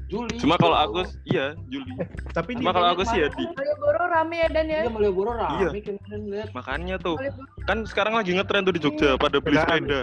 Juli. 0.07 0.37
Cuma 0.37 0.55
kalau 0.57 0.75
Agus 0.75 1.15
iya 1.23 1.55
Juli. 1.67 1.95
Tapi 2.31 2.55
di 2.55 2.61
Cuma 2.61 2.71
kalau 2.71 2.91
Agus 2.91 3.07
sih 3.09 3.19
ya 3.19 3.29
di 3.29 3.45
Malioboro 3.47 4.03
rame 4.05 4.37
ya 4.37 4.49
Dan 4.51 4.67
ya. 4.67 4.79
Iya 4.83 4.91
Malioboro 4.91 5.33
rame 5.33 5.55
Iya. 5.57 5.71
kemarin 5.81 6.23
lihat. 6.27 6.49
makanya 6.51 6.97
tuh 6.97 7.15
Malioboro 7.15 7.63
kan 7.63 7.79
sekarang 7.85 8.15
lagi 8.15 8.31
ngetren 8.35 8.63
tuh 8.63 8.75
di 8.75 8.81
Jogja 8.81 9.15
pada 9.15 9.39
beli 9.39 9.55
Sepedaan. 9.55 9.81
sepeda. 9.81 10.01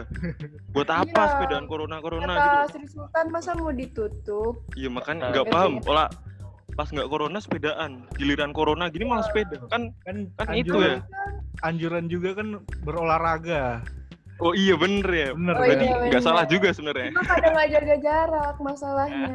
Buat 0.72 0.90
apa 0.90 1.12
Iya. 1.18 1.32
sepedaan 1.36 1.66
corona 1.66 1.98
corona 2.00 2.24
kata 2.30 2.40
gitu? 2.40 2.72
Sri 2.74 2.86
Sultan 2.90 3.26
masa 3.30 3.52
mau 3.54 3.70
ditutup? 3.70 4.54
Iya 4.74 4.88
makanya 4.88 5.20
Nah, 5.20 5.30
nggak 5.34 5.46
itu. 5.46 5.54
paham. 5.54 5.74
Olah 5.84 6.08
pas 6.74 6.88
nggak 6.88 7.10
corona 7.10 7.38
sepedaan, 7.38 7.92
giliran 8.16 8.52
corona 8.52 8.86
gini 8.88 9.04
malah 9.04 9.26
sepeda. 9.26 9.58
Kan 9.68 9.92
kan, 10.02 10.30
kan 10.36 10.48
itu 10.54 10.78
ya. 10.78 11.02
anjuran 11.60 12.06
juga 12.06 12.38
kan 12.38 12.62
berolahraga. 12.82 13.82
Oh 14.38 14.54
iya 14.54 14.78
bener 14.78 15.08
ya. 15.08 15.30
Bener 15.34 15.54
Oh, 15.54 15.60
kan? 15.60 15.68
Berarti 15.68 15.86
iya, 15.86 15.98
nggak 16.10 16.24
salah 16.24 16.46
juga 16.46 16.70
sebenarnya. 16.70 17.10
Cuma 17.10 17.24
kadang 17.26 17.52
nggak 17.54 17.70
jaga 17.74 17.96
jarak 17.98 18.56
masalahnya. 18.60 19.28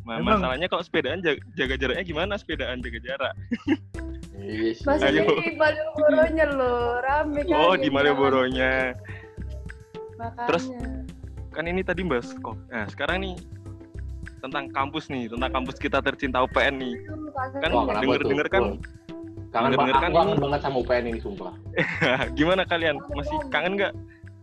Nah, 0.00 0.16
Emang. 0.18 0.42
masalahnya 0.42 0.66
kalau 0.66 0.82
sepedaan 0.82 1.20
jaga, 1.20 1.40
jaga 1.54 1.74
jaraknya 1.78 2.04
gimana? 2.04 2.32
Sepedaan 2.34 2.78
jaga 2.80 2.98
jarak. 3.00 3.34
Iya 4.34 4.70
sih. 4.76 4.84
Masih 4.84 5.06
Ayo. 5.08 5.22
di 5.38 5.54
Malioboronya 5.54 6.46
loh, 6.50 6.98
rame 7.00 7.40
kan. 7.44 7.56
Oh 7.56 7.74
di 7.74 7.88
Malioboro-nya. 7.88 8.92
Makanya. 10.18 10.46
Terus? 10.50 10.64
Kan 11.50 11.64
ini 11.64 11.80
tadi 11.80 12.02
bahas 12.02 12.28
kok. 12.34 12.56
Nah 12.68 12.84
sekarang 12.86 13.22
nih 13.22 13.34
tentang 14.40 14.72
kampus 14.72 15.08
nih, 15.08 15.28
tentang 15.28 15.50
kampus 15.52 15.76
kita 15.76 16.00
tercinta 16.00 16.40
UPN 16.40 16.74
nih. 16.76 16.94
Kan 17.60 17.70
Wah, 17.70 17.84
kenapa 17.88 18.00
denger-denger 18.00 18.46
kan 18.48 18.62
Wah. 18.66 18.76
Kangen 19.50 19.74
banget, 19.74 19.94
kan 19.98 20.10
kangen 20.14 20.38
banget 20.38 20.60
sama 20.62 20.76
UPN 20.82 21.04
ini 21.10 21.18
sumpah. 21.18 21.54
gimana 22.38 22.62
kalian? 22.62 23.02
Masih 23.10 23.36
kangen 23.50 23.74
nggak? 23.74 23.92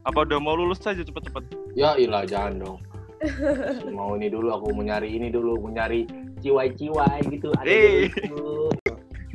Apa 0.03 0.27
udah 0.27 0.39
mau 0.39 0.55
lulus 0.55 0.83
saja 0.83 0.99
cepet-cepet? 1.03 1.43
Ya 1.79 1.95
ilah 1.95 2.27
jangan 2.27 2.59
dong. 2.59 2.77
Masih 3.23 3.95
mau 3.99 4.19
ini 4.19 4.27
dulu 4.27 4.51
aku 4.51 4.75
mau 4.75 4.83
nyari 4.83 5.15
ini 5.15 5.31
dulu, 5.31 5.63
mau 5.63 5.71
nyari 5.71 6.03
ciwai-ciwai 6.43 7.23
gitu. 7.31 7.55
Ada 7.55 7.71
gitu. 8.11 8.71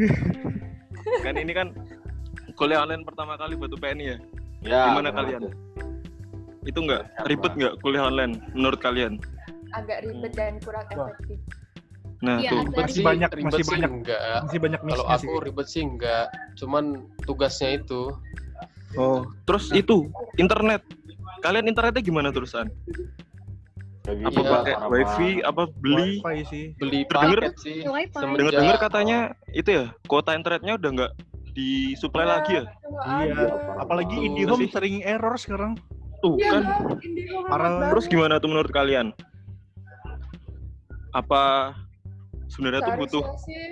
Kan 1.26 1.34
ini 1.34 1.50
kan 1.50 1.74
kuliah 2.54 2.86
online 2.86 3.02
pertama 3.02 3.34
kali 3.34 3.58
buat 3.58 3.74
UPN 3.74 3.98
ya. 3.98 4.16
Ya. 4.62 4.92
Gimana 4.92 5.10
kalian? 5.10 5.50
Itu 6.62 6.78
nggak 6.78 7.26
ribet 7.26 7.52
nggak 7.58 7.74
kuliah 7.82 8.06
online 8.06 8.38
menurut 8.54 8.78
kalian? 8.78 9.18
agak 9.72 10.04
ribet 10.04 10.32
dan 10.36 10.54
kurang 10.60 10.84
Wah. 10.94 11.10
Nah 12.22 12.38
Iya, 12.38 12.50
tuh. 12.52 12.62
Masih 12.72 12.94
sih, 12.94 13.02
banyak- 13.02 13.32
ribet 13.32 13.46
masih 13.50 13.58
sih 13.60 13.72
banyak. 13.72 13.90
enggak. 13.92 14.20
Masih 14.40 14.58
banyak 14.60 14.80
Kalau 14.80 15.06
aku 15.06 15.26
sih. 15.28 15.42
ribet 15.42 15.66
sih 15.68 15.82
enggak, 15.82 16.26
cuman 16.54 16.84
tugasnya 17.20 17.70
itu 17.76 18.02
Oh. 18.92 19.24
Terus 19.42 19.72
itu 19.72 20.06
internet. 20.36 20.84
Kalian 21.40 21.64
internetnya 21.66 21.98
gimana 21.98 22.28
terusan? 22.28 22.68
Ya 24.02 24.12
gitu 24.12 24.28
Apa 24.28 24.38
Iya, 24.38 24.50
pakai 24.52 24.74
wifi? 24.86 25.30
Apa 25.40 25.62
beli? 25.72 26.20
Wifi 26.20 26.38
sih. 26.44 26.64
beli 26.76 27.00
Terdengar- 27.02 27.40
paket 27.40 27.54
sih. 27.58 27.78
Wifi. 27.82 28.12
Semenjak- 28.12 28.38
Dengar-dengar 28.38 28.76
katanya 28.78 29.18
itu 29.50 29.70
ya 29.72 29.84
kuota 30.04 30.30
internetnya 30.32 30.76
udah 30.76 30.90
nggak 30.92 31.12
disuplai 31.52 32.26
lagi 32.28 32.52
ya? 32.52 32.64
Iya. 33.18 33.36
Apalagi 33.78 34.12
Tuh, 34.12 34.24
IndiHome 34.24 34.60
sih. 34.60 34.70
sering 34.70 34.96
error 35.02 35.34
sekarang. 35.36 35.72
Tuh 36.20 36.36
Iya, 36.36 36.50
kan. 36.52 36.62
Parah. 37.48 37.90
Terus 37.90 38.06
gimana 38.06 38.36
tuh 38.36 38.48
menurut 38.48 38.70
kalian? 38.70 39.10
Apa 41.10 41.72
sebenarnya 42.52 42.80
tuh 42.84 42.94
butuh 43.00 43.22
sih 43.48 43.64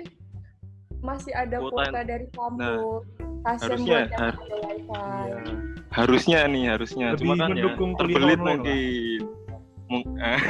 masih 1.01 1.33
ada 1.33 1.57
Kuota 1.57 1.89
kuota, 1.89 2.01
dari 2.05 2.27
kampus. 2.29 2.61
Nah, 2.61 3.57
harusnya, 3.57 3.99
har- 4.13 4.37
wifi. 4.37 5.53
harusnya 5.89 6.39
nih 6.45 6.63
harusnya 6.69 7.07
Lebih 7.13 7.21
cuma 7.25 7.33
kan 7.41 7.49
ya 7.57 7.69
terbelit 7.97 8.39
lah. 8.41 8.45
mungkin. 8.57 9.21
Mung- 9.89 10.07
eh, 10.29 10.41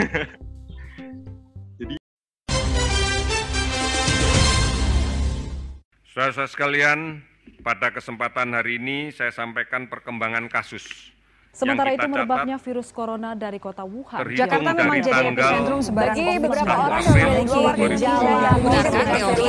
Saudara-saudara 6.12 6.52
sekalian, 6.52 7.00
pada 7.64 7.96
kesempatan 7.96 8.52
hari 8.52 8.76
ini 8.76 9.16
saya 9.16 9.32
sampaikan 9.32 9.88
perkembangan 9.88 10.52
kasus. 10.52 10.84
Sementara 11.52 11.92
itu 11.92 12.08
merebaknya 12.08 12.56
virus 12.56 12.96
corona 12.96 13.36
dari 13.36 13.60
kota 13.60 13.84
Wuhan. 13.84 14.24
Jakarta 14.32 14.72
memang 14.72 15.04
jadi 15.04 15.36
epicentrum 15.36 15.84
Bagi 15.92 16.24
COVID-19. 16.24 16.44
beberapa 16.48 16.74
orang 16.80 17.04
yang 17.04 17.12
memiliki 17.12 17.62
gejala 17.76 18.32
yang 18.32 18.56
menggunakan 18.56 19.04
teori 19.12 19.46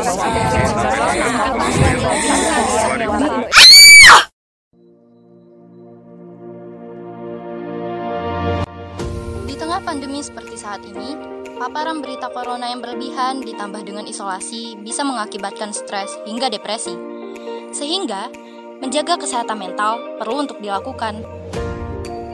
Di 9.46 9.54
tengah 9.54 9.80
pandemi 9.86 10.20
seperti 10.26 10.58
saat 10.58 10.82
ini, 10.82 11.14
paparan 11.54 12.02
berita 12.02 12.34
corona 12.34 12.66
yang 12.66 12.82
berlebihan 12.82 13.46
ditambah 13.46 13.86
dengan 13.86 14.10
isolasi 14.10 14.74
bisa 14.82 15.06
mengakibatkan 15.06 15.70
stres 15.70 16.10
hingga 16.26 16.50
depresi. 16.50 16.98
Sehingga, 17.70 18.26
menjaga 18.82 19.22
kesehatan 19.22 19.54
mental 19.54 20.02
perlu 20.18 20.42
untuk 20.42 20.58
dilakukan. 20.58 21.41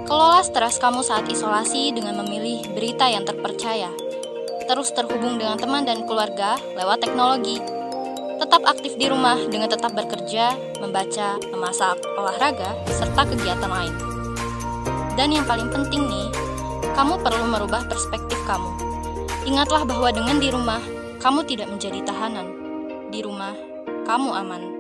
Kelola 0.08 0.40
stres 0.40 0.80
kamu 0.80 1.04
saat 1.04 1.28
isolasi 1.28 1.92
dengan 1.92 2.24
memilih 2.24 2.64
berita 2.72 3.04
yang 3.12 3.28
terpercaya. 3.28 3.92
Terus 4.64 4.88
terhubung 4.96 5.36
dengan 5.36 5.60
teman 5.60 5.84
dan 5.84 6.08
keluarga 6.08 6.56
lewat 6.80 7.04
teknologi. 7.04 7.60
Tetap 8.40 8.64
aktif 8.64 8.96
di 8.96 9.04
rumah 9.04 9.36
dengan 9.52 9.68
tetap 9.68 9.92
bekerja, 9.92 10.56
membaca, 10.80 11.36
memasak, 11.52 12.00
olahraga, 12.16 12.72
serta 12.88 13.28
kegiatan 13.28 13.68
lain. 13.68 13.92
Dan 15.12 15.28
yang 15.28 15.44
paling 15.44 15.68
penting 15.68 16.08
nih, 16.08 16.32
kamu 16.96 17.20
perlu 17.20 17.44
merubah 17.44 17.84
perspektif 17.84 18.40
kamu. 18.48 18.80
Ingatlah 19.44 19.84
bahwa 19.84 20.08
dengan 20.08 20.40
di 20.40 20.48
rumah, 20.48 20.80
kamu 21.20 21.44
tidak 21.44 21.68
menjadi 21.68 22.00
tahanan. 22.08 22.48
Di 23.12 23.20
rumah, 23.20 23.52
kamu 24.08 24.32
aman. 24.40 24.77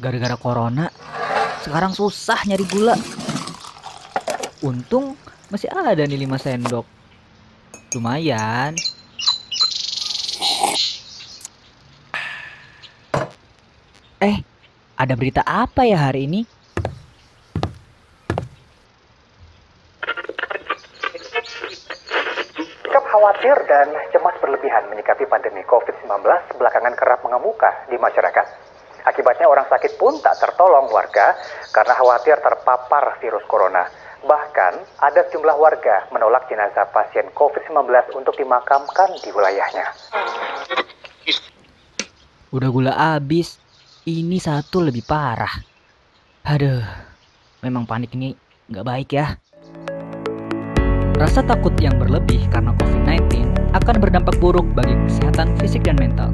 Gara-gara 0.00 0.32
corona, 0.40 0.88
sekarang 1.60 1.92
susah 1.92 2.40
nyari 2.48 2.64
gula. 2.64 2.96
Untung 4.64 5.12
masih 5.52 5.68
ada 5.68 6.00
nih 6.08 6.24
5 6.24 6.40
sendok. 6.40 6.88
Lumayan. 7.92 8.72
Eh, 14.24 14.40
ada 14.96 15.14
berita 15.20 15.44
apa 15.44 15.84
ya 15.84 16.08
hari 16.08 16.24
ini? 16.24 16.48
Khawatir 23.10 23.58
dan 23.68 23.90
cemas 24.14 24.32
berlebihan 24.40 24.86
menyikapi 24.88 25.28
pandemi 25.28 25.60
COVID-19 25.68 26.24
belakangan 26.56 26.94
kerap 26.96 27.20
mengemuka 27.20 27.68
di 27.92 28.00
masyarakat. 28.00 28.69
Akibatnya 29.06 29.48
orang 29.48 29.66
sakit 29.68 29.96
pun 29.96 30.20
tak 30.20 30.36
tertolong 30.40 30.88
warga 30.92 31.36
karena 31.72 31.94
khawatir 31.96 32.36
terpapar 32.40 33.16
virus 33.20 33.44
corona. 33.48 33.88
Bahkan 34.20 35.00
ada 35.00 35.20
sejumlah 35.28 35.56
warga 35.56 36.04
menolak 36.12 36.44
jenazah 36.52 36.84
pasien 36.92 37.32
COVID-19 37.32 38.12
untuk 38.12 38.36
dimakamkan 38.36 39.16
di 39.24 39.32
wilayahnya. 39.32 39.86
Udah 42.52 42.68
gula 42.68 42.92
habis. 42.92 43.56
Ini 44.00 44.40
satu 44.40 44.80
lebih 44.80 45.04
parah. 45.04 45.52
Aduh, 46.48 46.80
memang 47.60 47.84
panik 47.84 48.16
ini 48.16 48.32
nggak 48.72 48.86
baik 48.86 49.08
ya. 49.12 49.36
Rasa 51.20 51.44
takut 51.44 51.76
yang 51.76 52.00
berlebih 52.00 52.48
karena 52.48 52.72
COVID-19 52.80 53.52
akan 53.76 53.96
berdampak 54.00 54.40
buruk 54.40 54.64
bagi 54.72 54.96
kesehatan 55.04 55.52
fisik 55.60 55.84
dan 55.84 56.00
mental. 56.00 56.32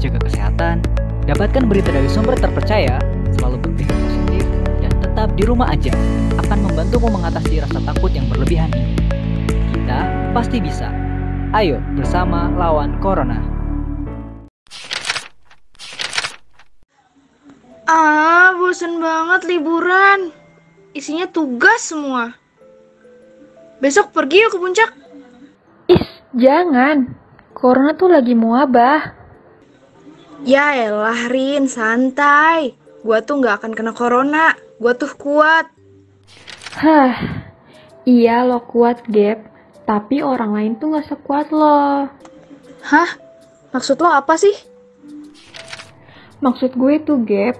Jaga 0.00 0.18
kesehatan, 0.24 0.80
dapatkan 1.26 1.66
berita 1.66 1.90
dari 1.90 2.06
sumber 2.06 2.38
terpercaya, 2.38 3.02
selalu 3.34 3.58
berpikir 3.58 3.90
positif, 3.90 4.46
dan 4.78 4.94
tetap 5.02 5.28
di 5.34 5.42
rumah 5.42 5.66
aja 5.74 5.90
akan 6.38 6.70
membantumu 6.70 7.10
mengatasi 7.10 7.58
rasa 7.58 7.82
takut 7.82 8.14
yang 8.14 8.30
berlebihan 8.30 8.70
ini. 8.70 8.94
Kita 9.74 10.30
pasti 10.30 10.62
bisa. 10.62 10.86
Ayo 11.50 11.82
bersama 11.98 12.46
lawan 12.54 13.02
Corona. 13.02 13.42
Ah, 17.86 18.54
bosen 18.58 18.98
banget 18.98 19.46
liburan. 19.46 20.30
Isinya 20.94 21.26
tugas 21.30 21.86
semua. 21.86 22.34
Besok 23.78 24.10
pergi 24.10 24.42
yuk 24.42 24.50
ke 24.54 24.58
puncak. 24.58 24.90
Jangan, 26.34 27.14
corona 27.54 27.94
tuh 27.94 28.10
lagi 28.10 28.34
muabah. 28.34 29.25
Ya 30.44 30.76
elah, 30.76 31.32
Rin, 31.32 31.70
santai. 31.70 32.76
Gua 33.00 33.22
tuh 33.22 33.40
nggak 33.40 33.62
akan 33.62 33.72
kena 33.72 33.92
corona. 33.96 34.52
Gua 34.76 34.92
tuh 34.92 35.14
kuat. 35.16 35.76
Hah, 36.76 37.16
iya 38.04 38.44
lo 38.44 38.60
kuat, 38.68 39.00
Gap. 39.08 39.48
Tapi 39.88 40.20
orang 40.20 40.52
lain 40.52 40.72
tuh 40.76 40.92
gak 40.92 41.08
sekuat 41.08 41.48
lo. 41.48 42.04
Hah? 42.84 43.10
Maksud 43.72 43.96
lo 43.96 44.12
apa 44.12 44.36
sih? 44.36 44.52
Maksud 46.44 46.76
gue 46.76 47.00
tuh, 47.00 47.22
Gap, 47.24 47.56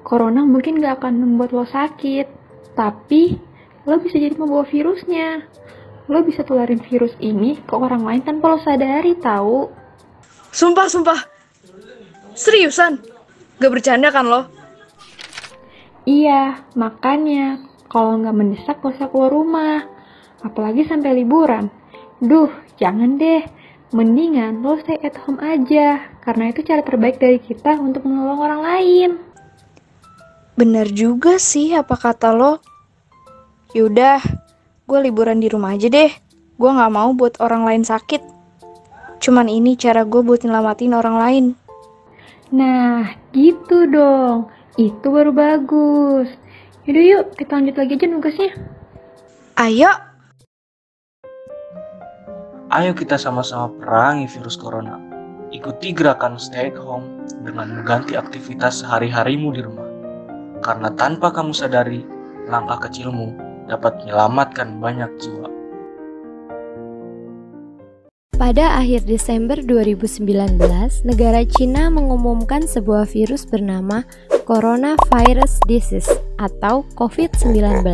corona 0.00 0.48
mungkin 0.48 0.80
gak 0.80 1.04
akan 1.04 1.20
membuat 1.20 1.52
lo 1.52 1.68
sakit, 1.68 2.24
tapi 2.72 3.36
lo 3.84 4.00
bisa 4.00 4.16
jadi 4.16 4.32
membawa 4.32 4.64
virusnya. 4.64 5.44
Lo 6.08 6.24
bisa 6.24 6.40
tularin 6.40 6.80
virus 6.80 7.12
ini 7.20 7.60
ke 7.60 7.74
orang 7.76 8.00
lain 8.00 8.24
tanpa 8.24 8.56
lo 8.56 8.58
sadari, 8.64 9.12
tahu? 9.20 9.68
Sumpah, 10.56 10.88
sumpah. 10.88 11.33
Seriusan? 12.34 12.98
Gak 13.62 13.70
bercanda 13.70 14.10
kan 14.10 14.26
lo? 14.26 14.50
Iya, 16.04 16.66
makanya 16.74 17.62
kalau 17.86 18.18
nggak 18.18 18.36
mendesak 18.36 18.76
gak 18.82 18.98
usah 18.98 19.08
keluar 19.08 19.30
rumah. 19.30 19.86
Apalagi 20.42 20.84
sampai 20.84 21.14
liburan. 21.16 21.70
Duh, 22.18 22.50
jangan 22.76 23.16
deh. 23.16 23.46
Mendingan 23.94 24.66
lo 24.66 24.74
stay 24.82 24.98
at 25.06 25.14
home 25.22 25.38
aja, 25.38 26.02
karena 26.26 26.50
itu 26.50 26.66
cara 26.66 26.82
terbaik 26.82 27.22
dari 27.22 27.38
kita 27.38 27.78
untuk 27.78 28.02
menolong 28.02 28.42
orang 28.42 28.60
lain. 28.66 29.10
Bener 30.58 30.90
juga 30.90 31.38
sih 31.38 31.70
apa 31.78 31.94
kata 31.94 32.34
lo. 32.34 32.58
Yaudah, 33.70 34.18
gue 34.90 34.98
liburan 34.98 35.38
di 35.38 35.46
rumah 35.46 35.78
aja 35.78 35.86
deh. 35.86 36.10
Gue 36.58 36.70
gak 36.74 36.90
mau 36.90 37.14
buat 37.14 37.38
orang 37.38 37.62
lain 37.62 37.82
sakit. 37.86 38.22
Cuman 39.22 39.46
ini 39.46 39.78
cara 39.78 40.02
gue 40.02 40.20
buat 40.26 40.42
nyelamatin 40.42 40.98
orang 40.98 41.16
lain. 41.16 41.44
Nah, 42.54 43.10
gitu 43.34 43.90
dong. 43.90 44.46
Itu 44.78 45.10
baru 45.10 45.34
bagus. 45.34 46.30
Yaudah 46.86 47.02
yuk, 47.02 47.24
kita 47.34 47.58
lanjut 47.58 47.74
lagi 47.74 47.98
aja 47.98 48.06
nugasnya. 48.06 48.50
Ayo. 49.58 49.90
Ayo 52.70 52.94
kita 52.94 53.18
sama-sama 53.18 53.74
perangi 53.82 54.30
virus 54.30 54.54
corona. 54.54 55.02
Ikuti 55.50 55.90
gerakan 55.90 56.38
stay 56.38 56.70
at 56.70 56.78
home 56.78 57.26
dengan 57.42 57.82
mengganti 57.82 58.14
aktivitas 58.14 58.86
sehari-harimu 58.86 59.50
di 59.50 59.62
rumah. 59.62 59.90
Karena 60.62 60.94
tanpa 60.94 61.34
kamu 61.34 61.50
sadari, 61.54 62.06
langkah 62.46 62.86
kecilmu 62.86 63.34
dapat 63.66 63.98
menyelamatkan 64.02 64.78
banyak 64.78 65.10
jiwa. 65.18 65.53
Pada 68.34 68.82
akhir 68.82 69.06
Desember 69.06 69.54
2019, 69.62 70.58
negara 71.06 71.46
Cina 71.46 71.86
mengumumkan 71.86 72.66
sebuah 72.66 73.06
virus 73.06 73.46
bernama 73.46 74.02
Coronavirus 74.42 75.62
Disease 75.70 76.10
atau 76.42 76.82
COVID-19. 76.98 77.86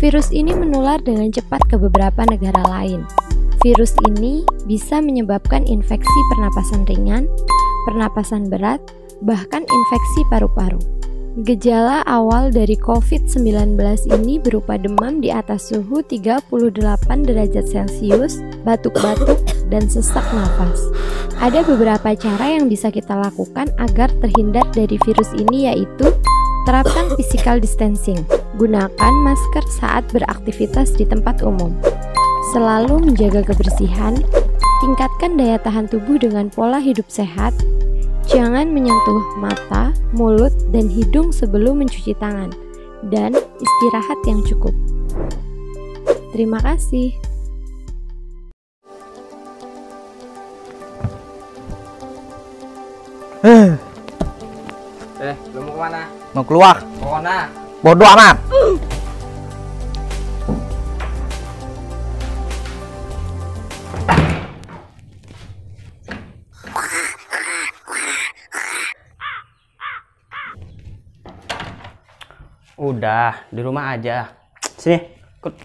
Virus 0.00 0.32
ini 0.32 0.56
menular 0.56 0.96
dengan 1.04 1.28
cepat 1.28 1.60
ke 1.68 1.76
beberapa 1.76 2.24
negara 2.24 2.64
lain. 2.72 3.04
Virus 3.60 3.92
ini 4.08 4.48
bisa 4.64 5.04
menyebabkan 5.04 5.68
infeksi 5.68 6.20
pernapasan 6.32 6.88
ringan, 6.88 7.28
pernapasan 7.84 8.48
berat, 8.48 8.80
bahkan 9.20 9.60
infeksi 9.68 10.20
paru-paru. 10.32 10.99
Gejala 11.40 12.04
awal 12.04 12.52
dari 12.52 12.76
COVID-19 12.76 13.80
ini 14.12 14.36
berupa 14.36 14.76
demam 14.76 15.24
di 15.24 15.32
atas 15.32 15.72
suhu 15.72 16.04
38 16.04 16.52
derajat 17.24 17.64
Celcius, 17.64 18.44
batuk-batuk, 18.60 19.40
dan 19.72 19.88
sesak 19.88 20.20
nafas. 20.36 20.92
Ada 21.40 21.64
beberapa 21.64 22.12
cara 22.12 22.60
yang 22.60 22.68
bisa 22.68 22.92
kita 22.92 23.16
lakukan 23.16 23.72
agar 23.80 24.12
terhindar 24.20 24.68
dari 24.76 25.00
virus 25.00 25.32
ini 25.32 25.64
yaitu 25.72 26.12
terapkan 26.68 27.08
physical 27.16 27.56
distancing, 27.56 28.20
gunakan 28.60 29.14
masker 29.24 29.64
saat 29.80 30.04
beraktivitas 30.12 30.92
di 30.92 31.08
tempat 31.08 31.40
umum, 31.40 31.72
selalu 32.52 33.00
menjaga 33.00 33.48
kebersihan, 33.48 34.12
tingkatkan 34.84 35.40
daya 35.40 35.56
tahan 35.56 35.88
tubuh 35.88 36.20
dengan 36.20 36.52
pola 36.52 36.76
hidup 36.76 37.08
sehat, 37.08 37.56
Jangan 38.28 38.68
menyentuh 38.70 39.22
mata, 39.38 39.92
mulut, 40.12 40.52
dan 40.70 40.86
hidung 40.88 41.32
sebelum 41.32 41.80
mencuci 41.80 42.12
tangan, 42.16 42.52
dan 43.08 43.32
istirahat 43.36 44.18
yang 44.28 44.40
cukup. 44.44 44.74
Terima 46.30 46.60
kasih. 46.62 47.16
Eh, 53.40 53.72
Eh, 55.20 55.36
lu 55.52 55.60
mau 55.60 55.72
ke 55.76 55.80
mana? 55.80 56.02
mau 56.32 56.44
keluar. 56.44 56.76
Ke 56.80 57.04
mana? 57.04 57.36
Bodoh 57.84 58.08
amat. 58.08 58.36
Udah, 73.00 73.48
di 73.48 73.64
rumah 73.64 73.96
aja. 73.96 74.28
Sini, 74.76 75.00
ikut. 75.40 75.56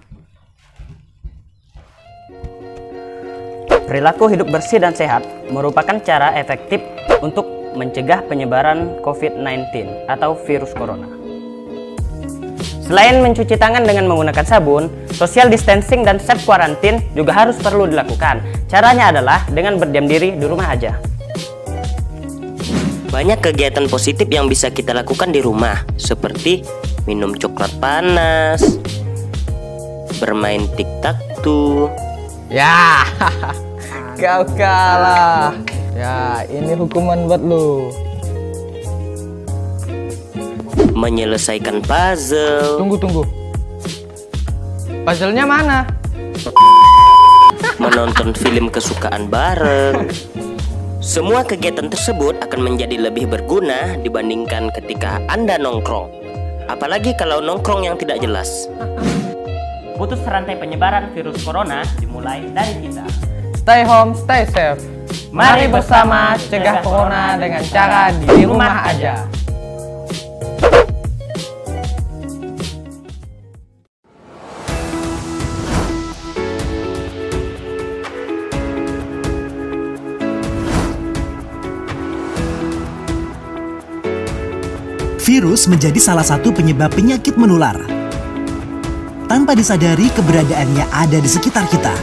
Perilaku 3.91 4.31
hidup 4.31 4.47
bersih 4.47 4.79
dan 4.79 4.95
sehat 4.95 5.27
merupakan 5.51 5.99
cara 5.99 6.31
efektif 6.39 6.79
untuk 7.19 7.43
mencegah 7.75 8.23
penyebaran 8.31 9.03
COVID-19 9.03 9.67
atau 10.07 10.39
virus 10.47 10.71
corona. 10.71 11.11
Selain 12.87 13.19
mencuci 13.19 13.59
tangan 13.59 13.83
dengan 13.83 14.07
menggunakan 14.07 14.47
sabun, 14.47 14.87
social 15.11 15.51
distancing 15.51 16.07
dan 16.07 16.23
self 16.23 16.39
quarantine 16.47 17.03
juga 17.19 17.35
harus 17.35 17.59
perlu 17.59 17.83
dilakukan. 17.83 18.39
Caranya 18.71 19.11
adalah 19.11 19.43
dengan 19.51 19.75
berdiam 19.75 20.07
diri 20.07 20.39
di 20.39 20.45
rumah 20.47 20.71
aja. 20.71 21.14
Banyak 23.15 23.39
kegiatan 23.39 23.87
positif 23.87 24.27
yang 24.27 24.51
bisa 24.51 24.67
kita 24.75 24.91
lakukan 24.91 25.31
di 25.31 25.39
rumah, 25.39 25.87
seperti 25.95 26.67
minum 27.07 27.31
coklat 27.31 27.71
panas, 27.79 28.59
bermain 30.19 30.67
tiktak-tu. 30.75 31.87
Ya, 32.51 33.07
kau 34.19 34.43
kalah. 34.59 35.55
Ya, 35.95 36.43
ini 36.51 36.75
hukuman 36.75 37.31
buat 37.31 37.39
lu. 37.39 37.87
menyelesaikan 40.91 41.87
puzzle, 41.87 42.83
Tunggu, 42.83 42.99
tunggu. 42.99 43.23
Puzzle-nya 45.07 45.47
mana? 45.47 45.87
menonton 47.79 48.35
film 48.35 48.67
kesukaan 48.67 49.31
bareng. 49.31 50.03
Semua 51.05 51.45
kegiatan 51.45 51.85
tersebut 51.85 52.41
akan 52.41 52.65
menjadi 52.65 52.97
lebih 52.97 53.29
berguna 53.29 53.93
dibandingkan 54.01 54.73
ketika 54.73 55.21
Anda 55.29 55.61
nongkrong. 55.61 56.09
Apalagi 56.65 57.13
kalau 57.13 57.45
nongkrong 57.45 57.85
yang 57.85 57.93
tidak 57.93 58.25
jelas. 58.25 58.65
Putus 60.01 60.17
rantai 60.25 60.57
penyebaran 60.57 61.13
virus 61.13 61.45
corona 61.45 61.85
dimulai 62.01 62.49
dari 62.49 62.89
kita. 62.89 63.05
Stay 63.53 63.85
home, 63.85 64.17
stay 64.17 64.49
safe. 64.49 64.81
Mari 65.29 65.69
bersama 65.69 66.41
cegah 66.41 66.81
corona 66.81 67.37
dengan 67.37 67.61
cara 67.69 68.09
di 68.09 68.41
rumah 68.41 68.89
aja. 68.89 69.29
Virus 85.45 85.69
menjadi 85.69 86.01
salah 86.01 86.25
satu 86.25 86.49
penyebab 86.49 86.89
penyakit 86.89 87.37
menular. 87.37 87.77
Tanpa 89.29 89.53
disadari 89.53 90.09
keberadaannya 90.09 90.89
ada 90.89 91.21
di 91.21 91.29
sekitar 91.29 91.69
kita. 91.69 91.93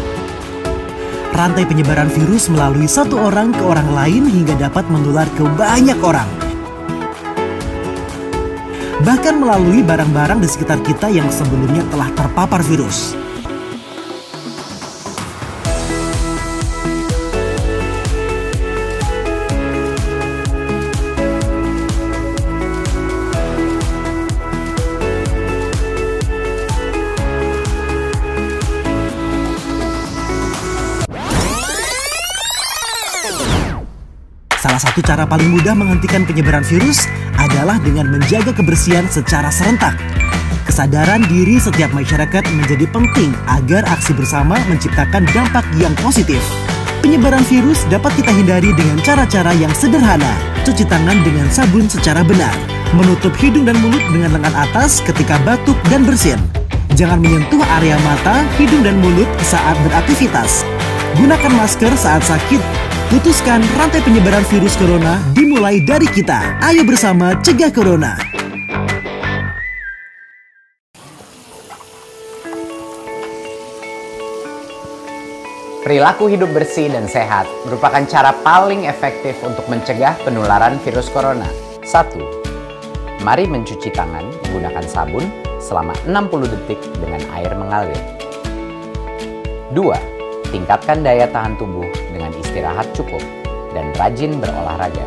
Rantai 1.34 1.66
penyebaran 1.66 2.06
virus 2.06 2.46
melalui 2.46 2.86
satu 2.86 3.18
orang 3.18 3.50
ke 3.50 3.66
orang 3.66 3.90
lain 3.98 4.30
hingga 4.30 4.54
dapat 4.62 4.86
menular 4.86 5.26
ke 5.34 5.42
banyak 5.58 5.98
orang. 6.06 6.30
Bahkan 9.02 9.34
melalui 9.34 9.82
barang-barang 9.82 10.38
di 10.38 10.46
sekitar 10.46 10.78
kita 10.86 11.10
yang 11.10 11.26
sebelumnya 11.26 11.82
telah 11.90 12.14
terpapar 12.14 12.62
virus. 12.62 13.18
Satu 34.92 35.08
cara 35.08 35.24
paling 35.24 35.48
mudah 35.48 35.72
menghentikan 35.72 36.20
penyebaran 36.28 36.60
virus 36.68 37.08
adalah 37.40 37.80
dengan 37.80 38.12
menjaga 38.12 38.52
kebersihan 38.52 39.08
secara 39.08 39.48
serentak. 39.48 39.96
Kesadaran 40.68 41.24
diri 41.32 41.56
setiap 41.56 41.96
masyarakat 41.96 42.44
menjadi 42.52 42.84
penting 42.92 43.32
agar 43.48 43.88
aksi 43.88 44.12
bersama 44.12 44.60
menciptakan 44.68 45.24
dampak 45.32 45.64
yang 45.80 45.96
positif. 46.04 46.44
Penyebaran 47.00 47.40
virus 47.48 47.88
dapat 47.88 48.12
kita 48.20 48.36
hindari 48.36 48.68
dengan 48.76 49.00
cara-cara 49.00 49.56
yang 49.56 49.72
sederhana. 49.72 50.28
Cuci 50.68 50.84
tangan 50.84 51.24
dengan 51.24 51.48
sabun 51.48 51.88
secara 51.88 52.20
benar. 52.20 52.52
Menutup 52.92 53.32
hidung 53.40 53.64
dan 53.64 53.80
mulut 53.80 54.04
dengan 54.12 54.36
lengan 54.36 54.68
atas 54.68 55.00
ketika 55.08 55.40
batuk 55.48 55.80
dan 55.88 56.04
bersin. 56.04 56.36
Jangan 57.00 57.16
menyentuh 57.16 57.64
area 57.80 57.96
mata, 58.04 58.44
hidung 58.60 58.84
dan 58.84 59.00
mulut 59.00 59.28
saat 59.40 59.72
beraktivitas. 59.88 60.68
Gunakan 61.16 61.52
masker 61.56 61.96
saat 61.96 62.20
sakit. 62.28 62.81
Putuskan 63.12 63.60
rantai 63.76 64.00
penyebaran 64.00 64.40
virus 64.48 64.72
corona 64.72 65.20
dimulai 65.36 65.84
dari 65.84 66.08
kita. 66.08 66.56
Ayo 66.64 66.80
bersama 66.80 67.36
cegah 67.44 67.68
corona. 67.68 68.16
Perilaku 75.84 76.32
hidup 76.32 76.56
bersih 76.56 76.88
dan 76.88 77.04
sehat 77.04 77.44
merupakan 77.68 78.00
cara 78.08 78.32
paling 78.40 78.88
efektif 78.88 79.36
untuk 79.44 79.68
mencegah 79.68 80.16
penularan 80.24 80.80
virus 80.80 81.12
corona. 81.12 81.52
1. 81.84 82.16
Mari 83.20 83.44
mencuci 83.44 83.92
tangan 83.92 84.24
menggunakan 84.48 84.88
sabun 84.88 85.28
selama 85.60 85.92
60 86.08 86.48
detik 86.48 86.80
dengan 86.96 87.20
air 87.36 87.52
mengalir. 87.60 88.00
2. 89.76 90.11
Tingkatkan 90.52 91.00
daya 91.00 91.24
tahan 91.32 91.56
tubuh 91.56 91.88
dengan 92.12 92.28
istirahat 92.36 92.84
cukup 92.92 93.24
dan 93.72 93.88
rajin 93.96 94.36
berolahraga. 94.36 95.00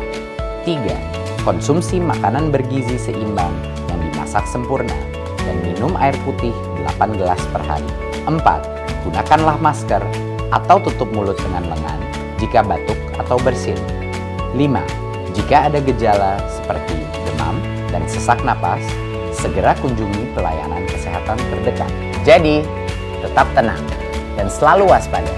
3. 0.66 1.46
Konsumsi 1.46 2.02
makanan 2.02 2.50
bergizi 2.50 2.98
seimbang 2.98 3.54
yang 3.86 4.00
dimasak 4.10 4.42
sempurna 4.50 4.98
dan 5.46 5.54
minum 5.62 5.94
air 6.02 6.18
putih 6.26 6.50
8 6.98 7.14
gelas 7.14 7.38
per 7.54 7.62
hari. 7.62 7.86
4. 8.26 8.42
Gunakanlah 9.06 9.54
masker 9.62 10.02
atau 10.50 10.82
tutup 10.82 11.06
mulut 11.14 11.38
dengan 11.38 11.70
lengan 11.70 12.02
jika 12.42 12.66
batuk 12.66 12.98
atau 13.14 13.38
bersin. 13.38 13.78
5. 14.50 14.58
Jika 15.30 15.70
ada 15.70 15.78
gejala 15.78 16.42
seperti 16.50 17.06
demam 17.22 17.54
dan 17.94 18.02
sesak 18.10 18.42
napas, 18.42 18.82
segera 19.30 19.78
kunjungi 19.78 20.26
pelayanan 20.34 20.82
kesehatan 20.90 21.38
terdekat. 21.38 21.92
Jadi, 22.26 22.66
tetap 23.22 23.46
tenang 23.54 24.05
dan 24.36 24.52
selalu 24.52 24.86
waspada. 24.86 25.32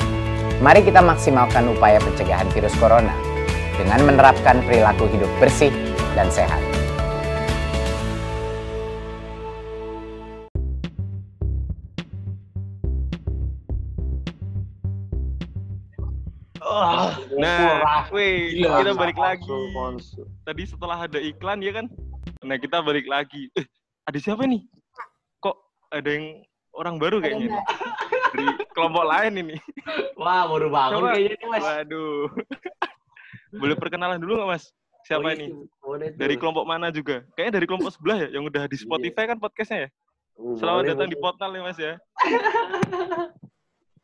Mari 0.59 0.83
kita 0.83 0.99
maksimalkan 0.99 1.71
upaya 1.71 2.03
pencegahan 2.03 2.51
virus 2.51 2.75
corona 2.83 3.15
dengan 3.79 4.03
menerapkan 4.03 4.59
perilaku 4.67 5.07
hidup 5.07 5.31
bersih 5.39 5.71
dan 6.19 6.27
sehat. 6.35 6.59
Oh, 16.69 17.11
nah, 17.39 18.07
wih, 18.13 18.61
Gila. 18.61 18.83
kita 18.83 18.93
balik 18.99 19.19
lagi. 19.19 19.47
Tadi 20.43 20.63
setelah 20.67 20.99
ada 21.07 21.19
iklan 21.23 21.63
ya 21.65 21.73
kan? 21.75 21.87
Nah, 22.45 22.59
kita 22.59 22.83
balik 22.85 23.07
lagi. 23.07 23.51
Eh, 23.57 23.67
ada 24.07 24.19
siapa 24.19 24.45
nih? 24.45 24.63
Kok 25.43 25.57
ada 25.91 26.07
yang 26.07 26.45
orang 26.75 27.01
baru 27.01 27.19
kayaknya? 27.19 27.63
Dari 28.29 28.47
kelompok 28.71 29.05
lain 29.05 29.33
ini. 29.39 29.57
Wah, 30.15 30.45
baru 30.45 30.69
bangun 30.69 31.01
Coba. 31.01 31.09
kayaknya 31.15 31.35
nih, 31.35 31.49
Mas. 31.49 31.63
Waduh. 31.65 32.25
Boleh 33.51 33.77
perkenalan 33.77 34.19
dulu 34.19 34.33
nggak, 34.37 34.51
Mas? 34.51 34.65
Siapa 35.03 35.25
Oh, 35.25 35.33
ini? 35.33 35.47
iya, 35.49 35.57
boleh. 35.81 36.09
Dari 36.13 36.35
kelompok 36.37 36.65
mana 36.65 36.93
juga? 36.93 37.25
Kayaknya 37.33 37.53
dari 37.55 37.67
kelompok 37.67 37.91
sebelah 37.91 38.19
ya, 38.21 38.29
yang 38.31 38.45
udah 38.45 38.65
di 38.65 38.77
Spotify 38.77 39.25
kan 39.25 39.39
podcastnya 39.39 39.79
ya? 39.85 39.91
Uh, 40.37 40.55
Selamat 40.55 40.83
boleh, 40.85 40.91
datang 40.93 41.09
di 41.09 41.17
boleh. 41.17 41.25
portal 41.25 41.51
ya, 41.51 41.63
Mas 41.65 41.79
ya. 41.79 41.95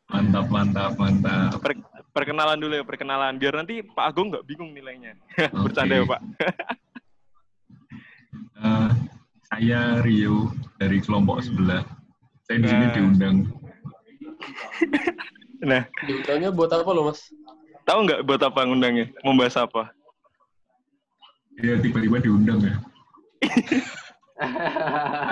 Mantap, 0.07 0.47
mantap, 0.49 0.93
mantap. 0.97 1.51
Per- 1.59 1.85
perkenalan 2.11 2.57
dulu 2.57 2.73
ya, 2.75 2.85
perkenalan. 2.85 3.37
Biar 3.37 3.55
nanti 3.55 3.83
Pak 3.83 4.05
Agung 4.07 4.33
nggak 4.33 4.45
bingung 4.45 4.71
nilainya. 4.71 5.13
Bercanda 5.65 5.95
ya, 5.95 6.05
Pak. 6.07 6.21
Eh, 8.55 8.91
saya 9.45 9.81
Rio 10.01 10.49
dari 10.77 10.99
kelompok 10.99 11.43
sebelah. 11.43 11.85
Saya 12.45 12.61
di 12.61 12.69
sini 12.69 12.85
Nah. 12.87 12.95
diundang. 12.95 13.37
Nah, 15.65 15.89
Diundangnya 16.05 16.53
buat 16.53 16.69
apa 16.69 16.91
lo, 16.93 17.09
Mas? 17.09 17.33
tahu 17.89 18.05
nggak 18.05 18.21
buat 18.29 18.41
apa 18.45 18.69
ngundangnya? 18.69 19.09
Membahas 19.25 19.57
apa? 19.57 19.89
Ya 21.57 21.81
tiba-tiba 21.81 22.21
diundang 22.21 22.61
ya. 22.61 22.75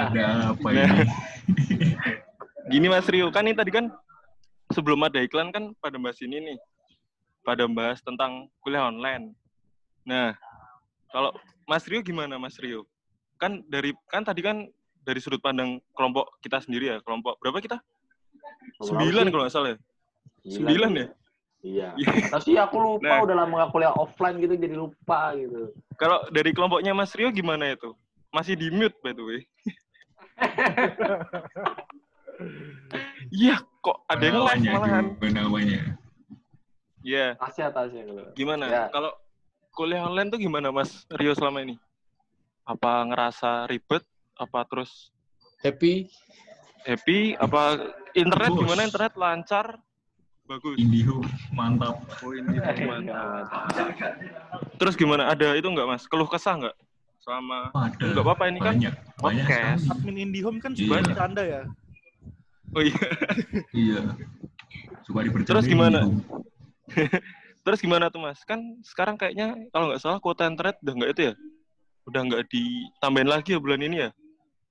Ada 0.08 0.54
apa 0.56 0.66
Nah. 0.72 0.88
ini? 0.88 1.04
Gini 2.70 2.86
Mas 2.88 3.04
Rio, 3.10 3.28
kan 3.28 3.44
ini 3.44 3.52
tadi 3.52 3.74
kan 3.74 3.90
sebelum 4.72 5.04
ada 5.04 5.20
iklan 5.20 5.52
kan 5.52 5.76
pada 5.82 6.00
bahas 6.00 6.16
ini 6.24 6.38
nih. 6.40 6.58
Pada 7.42 7.66
bahas 7.68 8.00
tentang 8.00 8.48
kuliah 8.62 8.88
online. 8.88 9.34
Nah, 10.06 10.32
kalau 11.10 11.34
Mas 11.66 11.84
Rio 11.84 12.00
gimana 12.00 12.38
Mas 12.38 12.56
Rio? 12.56 12.86
Kan 13.36 13.60
dari 13.66 13.92
kan 14.08 14.22
tadi 14.24 14.40
kan 14.40 14.64
dari 15.02 15.18
sudut 15.18 15.42
pandang 15.42 15.82
kelompok 15.92 16.30
kita 16.40 16.62
sendiri 16.62 16.94
ya, 16.94 16.98
kelompok 17.02 17.36
berapa 17.42 17.58
kita? 17.60 17.82
Sembilan 18.80 19.24
kalau 19.28 19.42
nggak 19.44 19.54
salah 19.54 19.68
ya. 19.74 19.78
Sembilan 20.44 20.90
ya? 20.92 21.06
Iya. 21.62 21.88
Iya. 22.02 22.10
Tapi 22.26 22.58
aku 22.58 22.74
lupa 22.74 23.06
Nah. 23.06 23.22
udah 23.22 23.36
lama 23.38 23.54
gak 23.62 23.70
kuliah 23.70 23.94
offline 23.94 24.42
gitu 24.42 24.58
jadi 24.58 24.74
lupa 24.74 25.30
gitu. 25.38 25.70
Kalau 25.94 26.26
dari 26.34 26.50
kelompoknya 26.50 26.90
Mas 26.90 27.14
Rio 27.14 27.30
gimana 27.30 27.70
itu? 27.70 27.94
Masih 28.34 28.58
di 28.58 28.66
mute 28.66 28.98
by 28.98 29.14
the 29.14 29.22
way. 29.22 29.40
Iya, 33.30 33.62
kok 33.80 34.02
ada 34.04 34.18
yang 34.20 34.42
live 34.42 34.58
Namanya 34.58 34.72
malahan. 34.74 35.04
namanya. 35.30 35.80
Iya. 37.00 37.38
Tasya, 37.38 37.70
Tasya. 37.70 38.02
kalau. 38.02 38.24
Gimana? 38.34 38.64
Ya. 38.66 38.84
Kalau 38.90 39.10
kuliah 39.70 40.02
online 40.02 40.28
tuh 40.28 40.40
gimana 40.42 40.68
Mas 40.68 41.06
Rio 41.14 41.32
selama 41.32 41.62
ini? 41.62 41.78
Apa 42.62 43.06
ngerasa 43.06 43.66
ribet? 43.66 44.02
Apa 44.34 44.66
terus 44.66 45.14
happy? 45.62 46.10
Happy? 46.82 47.34
Apa 47.36 47.78
internet 48.12 48.50
Bagus. 48.50 48.60
gimana? 48.60 48.80
Internet 48.84 49.12
lancar? 49.14 49.66
Bagus. 50.42 50.74
Indiho 50.76 51.22
mantap. 51.50 51.96
Oh, 52.20 52.34
ini 52.34 52.58
mantap. 52.58 53.46
Terus 54.76 54.94
gimana? 54.94 55.30
Ada 55.30 55.54
itu 55.54 55.66
nggak 55.66 55.86
Mas? 55.86 56.04
Keluh 56.04 56.26
kesah 56.26 56.58
nggak? 56.58 56.76
Selama 57.22 57.70
Ada. 57.70 58.06
nggak 58.10 58.24
apa-apa 58.26 58.44
ini 58.50 58.58
kan 58.58 58.74
Banyak, 58.74 58.94
banyak 59.22 59.46
podcast. 59.46 59.80
sekali. 59.86 59.94
Admin 59.94 60.16
IndiHome 60.26 60.58
kan 60.58 60.70
Iya. 60.74 60.80
suka 60.82 61.02
bercanda 61.06 61.42
ya. 61.46 61.62
Oh 62.74 62.82
iya. 62.82 63.06
Iya. 63.86 64.00
Suka 65.06 65.18
dipercandain 65.22 65.46
Terus 65.46 65.64
gimana? 65.70 66.00
Terus 67.64 67.78
gimana 67.78 68.10
tuh 68.10 68.18
Mas? 68.18 68.42
Kan 68.42 68.58
sekarang 68.82 69.14
kayaknya 69.14 69.54
kalau 69.70 69.94
nggak 69.94 70.02
salah 70.02 70.18
kuota 70.18 70.50
internet 70.50 70.82
udah 70.82 70.94
nggak 70.98 71.10
itu 71.14 71.22
ya? 71.30 71.34
Udah 72.10 72.20
nggak 72.26 72.42
ditambahin 72.50 73.30
lagi 73.30 73.54
ya 73.54 73.60
bulan 73.62 73.80
ini 73.80 73.96
ya? 74.02 74.10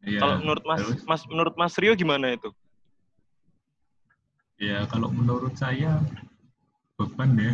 Iya, 0.02 0.20
Kalau 0.22 0.36
menurut 0.42 0.64
Mas, 0.66 0.80
terus? 0.82 1.00
Mas 1.06 1.22
menurut 1.30 1.56
Mas 1.58 1.76
Rio 1.78 1.94
gimana 1.94 2.34
itu? 2.34 2.50
Ya 4.62 4.86
kalau 4.90 5.10
menurut 5.10 5.54
saya 5.58 6.02
beban 6.98 7.34
ya. 7.38 7.54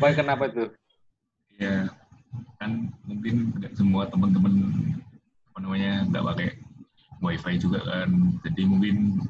Baik 0.00 0.16
kenapa 0.20 0.48
itu? 0.48 0.72
ya 1.58 1.86
kan 2.58 2.90
mungkin 3.06 3.54
nggak 3.58 3.74
semua 3.78 4.10
teman-teman 4.10 4.54
apa 5.50 5.58
namanya 5.62 6.02
nggak 6.10 6.24
pakai 6.34 6.48
wifi 7.22 7.54
juga 7.62 7.80
kan 7.86 8.10
jadi 8.42 8.62
mungkin 8.66 9.22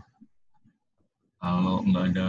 kalau 1.36 1.84
nggak 1.84 2.16
ada 2.16 2.28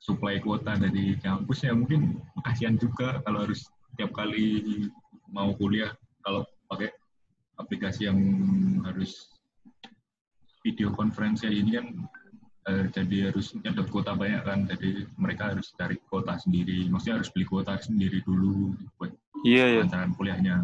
supply 0.00 0.40
kuota 0.40 0.72
dari 0.80 1.20
kampus 1.20 1.68
ya 1.68 1.76
mungkin 1.76 2.16
kasihan 2.40 2.80
juga 2.80 3.20
kalau 3.28 3.44
harus 3.44 3.68
tiap 4.00 4.14
kali 4.16 4.88
mau 5.28 5.52
kuliah 5.52 5.92
kalau 6.24 6.48
pakai 6.72 6.88
aplikasi 7.58 8.06
yang 8.06 8.18
harus 8.82 9.34
video 10.62 10.90
conference 10.90 11.42
ya 11.42 11.50
ini 11.50 11.78
kan 11.78 11.86
eh, 12.68 12.84
jadi 12.90 13.30
harus 13.30 13.54
nyedot 13.54 13.88
kuota 13.88 14.12
banyak 14.12 14.42
kan 14.42 14.66
jadi 14.66 15.06
mereka 15.16 15.54
harus 15.54 15.70
cari 15.74 15.98
kuota 16.06 16.36
sendiri 16.36 16.86
maksudnya 16.86 17.22
harus 17.22 17.30
beli 17.30 17.46
kuota 17.46 17.74
sendiri 17.78 18.22
dulu 18.22 18.74
buat 18.96 19.12
Iya 19.46 19.64
ya. 19.70 19.80
lancaran 19.86 20.12
kuliahnya 20.18 20.54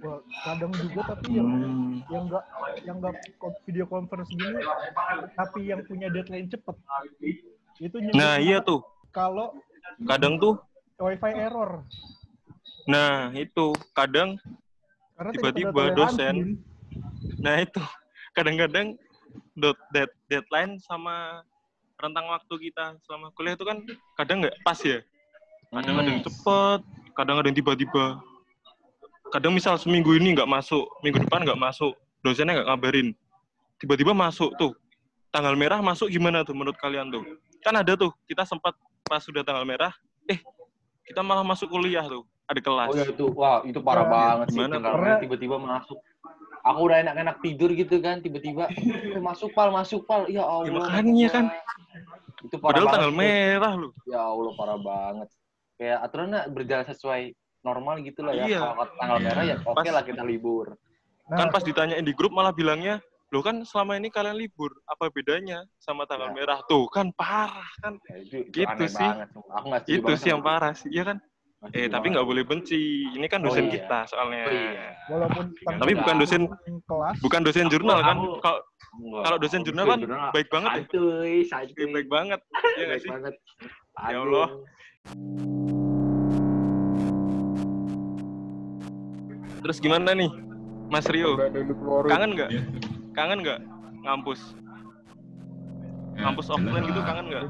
Wah, 0.00 0.20
kadang 0.44 0.72
juga 0.72 1.12
tapi 1.12 1.36
yang 1.36 1.48
Hmm. 1.48 2.00
yang 2.08 2.24
enggak 2.24 2.44
yang 2.84 2.96
enggak 3.00 3.16
video 3.64 3.84
conference 3.84 4.28
gini 4.28 4.60
tapi 5.34 5.60
yang 5.68 5.80
punya 5.84 6.08
deadline 6.08 6.48
cepet 6.48 6.76
itu 7.80 7.96
Nah 8.12 8.36
iya 8.36 8.60
tuh. 8.60 8.80
kalau 9.10 9.56
Kadang 10.00 10.36
tuh, 10.36 10.56
wifi 10.96 11.32
error 11.34 11.84
nah 12.86 13.28
itu 13.32 13.72
kadang 13.92 14.40
tiba-tiba 15.28 15.82
dosen. 15.92 16.56
Nah 17.44 17.60
itu 17.60 17.82
kadang-kadang 18.32 18.96
dot 19.54 19.76
dead, 19.92 20.08
deadline 20.32 20.80
sama 20.80 21.44
rentang 22.00 22.26
waktu 22.32 22.70
kita 22.70 22.96
selama 23.04 23.28
kuliah 23.36 23.54
itu 23.54 23.66
kan 23.68 23.84
kadang 24.16 24.40
nggak 24.40 24.56
pas 24.64 24.80
ya. 24.80 25.04
Kadang 25.70 25.96
ada 26.00 26.08
yang 26.08 26.22
cepet, 26.24 26.80
kadang 27.14 27.36
ada 27.38 27.46
yang 27.52 27.58
tiba-tiba. 27.60 28.18
Kadang 29.30 29.52
misal 29.54 29.78
seminggu 29.78 30.16
ini 30.16 30.34
nggak 30.34 30.48
masuk, 30.48 30.88
minggu 31.04 31.22
depan 31.22 31.46
nggak 31.46 31.60
masuk, 31.60 31.94
dosennya 32.24 32.58
nggak 32.58 32.68
ngabarin. 32.72 33.08
Tiba-tiba 33.78 34.10
masuk 34.16 34.50
tuh. 34.58 34.74
Tanggal 35.30 35.54
merah 35.54 35.78
masuk 35.78 36.10
gimana 36.10 36.42
tuh 36.42 36.58
menurut 36.58 36.74
kalian 36.82 37.06
tuh? 37.14 37.22
Kan 37.62 37.78
ada 37.78 37.94
tuh, 37.94 38.10
kita 38.26 38.42
sempat 38.42 38.74
pas 39.06 39.22
sudah 39.22 39.46
tanggal 39.46 39.62
merah, 39.62 39.94
eh 40.26 40.42
kita 41.06 41.22
malah 41.22 41.46
masuk 41.46 41.70
kuliah 41.70 42.02
tuh, 42.02 42.26
ada 42.50 42.60
kelas. 42.60 42.88
Oh 42.90 42.96
ya 42.98 43.04
itu, 43.06 43.24
wah 43.30 43.56
itu 43.62 43.78
parah 43.78 44.04
Nah, 44.04 44.10
banget 44.10 44.46
sih. 44.50 44.58
gimana, 44.58 44.74
Tinggal 44.76 44.94
Pak? 44.98 45.18
tiba-tiba 45.22 45.56
masuk. 45.62 45.98
Aku 46.60 46.80
udah 46.84 46.98
enak-enak 47.00 47.36
tidur 47.40 47.70
gitu 47.72 47.96
kan, 48.04 48.20
tiba-tiba 48.20 48.68
"Eh, 48.76 49.22
masuk 49.22 49.54
pal, 49.56 49.72
masuk 49.72 50.04
pal. 50.04 50.26
Ya 50.28 50.44
Allah. 50.44 50.68
makanya 50.68 51.28
kan. 51.30 51.44
Itu 52.44 52.56
parah 52.58 52.74
Padahal 52.74 52.84
banget 52.84 52.94
tanggal 52.98 53.12
merah 53.14 53.72
loh. 53.78 53.92
Ya 54.04 54.20
Allah 54.20 54.52
parah 54.58 54.78
banget. 54.78 55.28
Kayak 55.80 55.98
aturannya 56.04 56.40
berjalan 56.52 56.86
sesuai 56.90 57.22
normal 57.62 57.94
gitu 58.04 58.20
lah 58.20 58.34
ya. 58.36 58.44
Iya. 58.44 58.58
Kalau 58.60 58.84
tanggal 58.98 59.18
Iya. 59.18 59.24
merah 59.24 59.44
ya 59.46 59.56
oke 59.62 59.76
Pas- 59.80 59.94
lah 59.94 60.02
kita 60.04 60.22
libur. 60.26 60.66
kan 61.30 61.46
pas 61.54 61.62
ditanyain 61.62 62.02
di 62.02 62.10
grup 62.10 62.34
malah 62.34 62.50
bilangnya, 62.50 62.98
lo 63.30 63.38
kan 63.38 63.62
selama 63.62 63.94
ini 63.94 64.10
kalian 64.10 64.34
libur, 64.34 64.74
apa 64.82 65.06
bedanya 65.14 65.62
sama 65.78 66.02
tanggal 66.02 66.34
merah? 66.34 66.58
Tuh 66.66 66.90
kan 66.90 67.14
parah 67.14 67.70
kan. 67.78 68.02
Ya, 68.10 68.18
itu, 68.18 68.36
itu 68.50 68.58
gitu 68.58 68.66
aneh 68.66 68.90
sih. 68.90 68.98
banget. 68.98 69.28
Aku 69.38 69.66
setuju 69.70 69.94
Itu 69.94 70.12
sih 70.18 70.28
yang 70.34 70.42
parah 70.42 70.74
sih, 70.74 70.90
iya 70.90 71.06
kan? 71.06 71.22
Eh 71.70 71.86
tapi 71.86 72.08
nggak 72.08 72.24
boleh 72.24 72.40
benci. 72.40 73.04
Ini 73.12 73.26
kan 73.28 73.44
Oh, 73.44 73.52
dosen 73.52 73.68
iya. 73.68 73.72
kita 73.76 73.98
soalnya. 74.08 74.44
Oh, 74.44 74.52
iya. 74.52 74.88
Walaupun 75.06 75.44
Tapi 75.76 75.92
bukan 75.92 76.16
dosen 76.16 76.42
kelas. 76.88 77.16
bukan 77.20 77.40
dosen 77.44 77.66
jurnal 77.68 78.00
kan? 78.00 78.16
Kalau 78.40 78.60
kalau 79.20 79.36
dosen 79.36 79.60
jurnal 79.60 79.84
kan 79.86 80.00
jurnal 80.00 80.32
baik 80.32 80.48
banget 80.48 80.70
ya. 80.70 80.76
Santuy, 80.80 81.34
santuy. 81.44 81.84
Baik 81.92 82.08
banget. 82.08 82.40
Iya 82.74 82.84
nggak 82.86 82.88
Baik 82.90 83.04
sih? 83.04 83.10
banget. 83.12 83.34
Ya 84.00 84.18
Allah. 84.18 84.48
Terus 89.60 89.76
gimana 89.78 90.16
nih, 90.16 90.30
Mas 90.88 91.04
Rio? 91.06 91.36
Kangen 92.08 92.32
nggak? 92.32 92.50
Kangen 93.12 93.38
nggak 93.44 93.60
ngampus? 94.02 94.40
Ngampus 96.16 96.46
offline 96.48 96.84
gitu 96.88 97.00
kangen 97.02 97.26
nggak? 97.28 97.44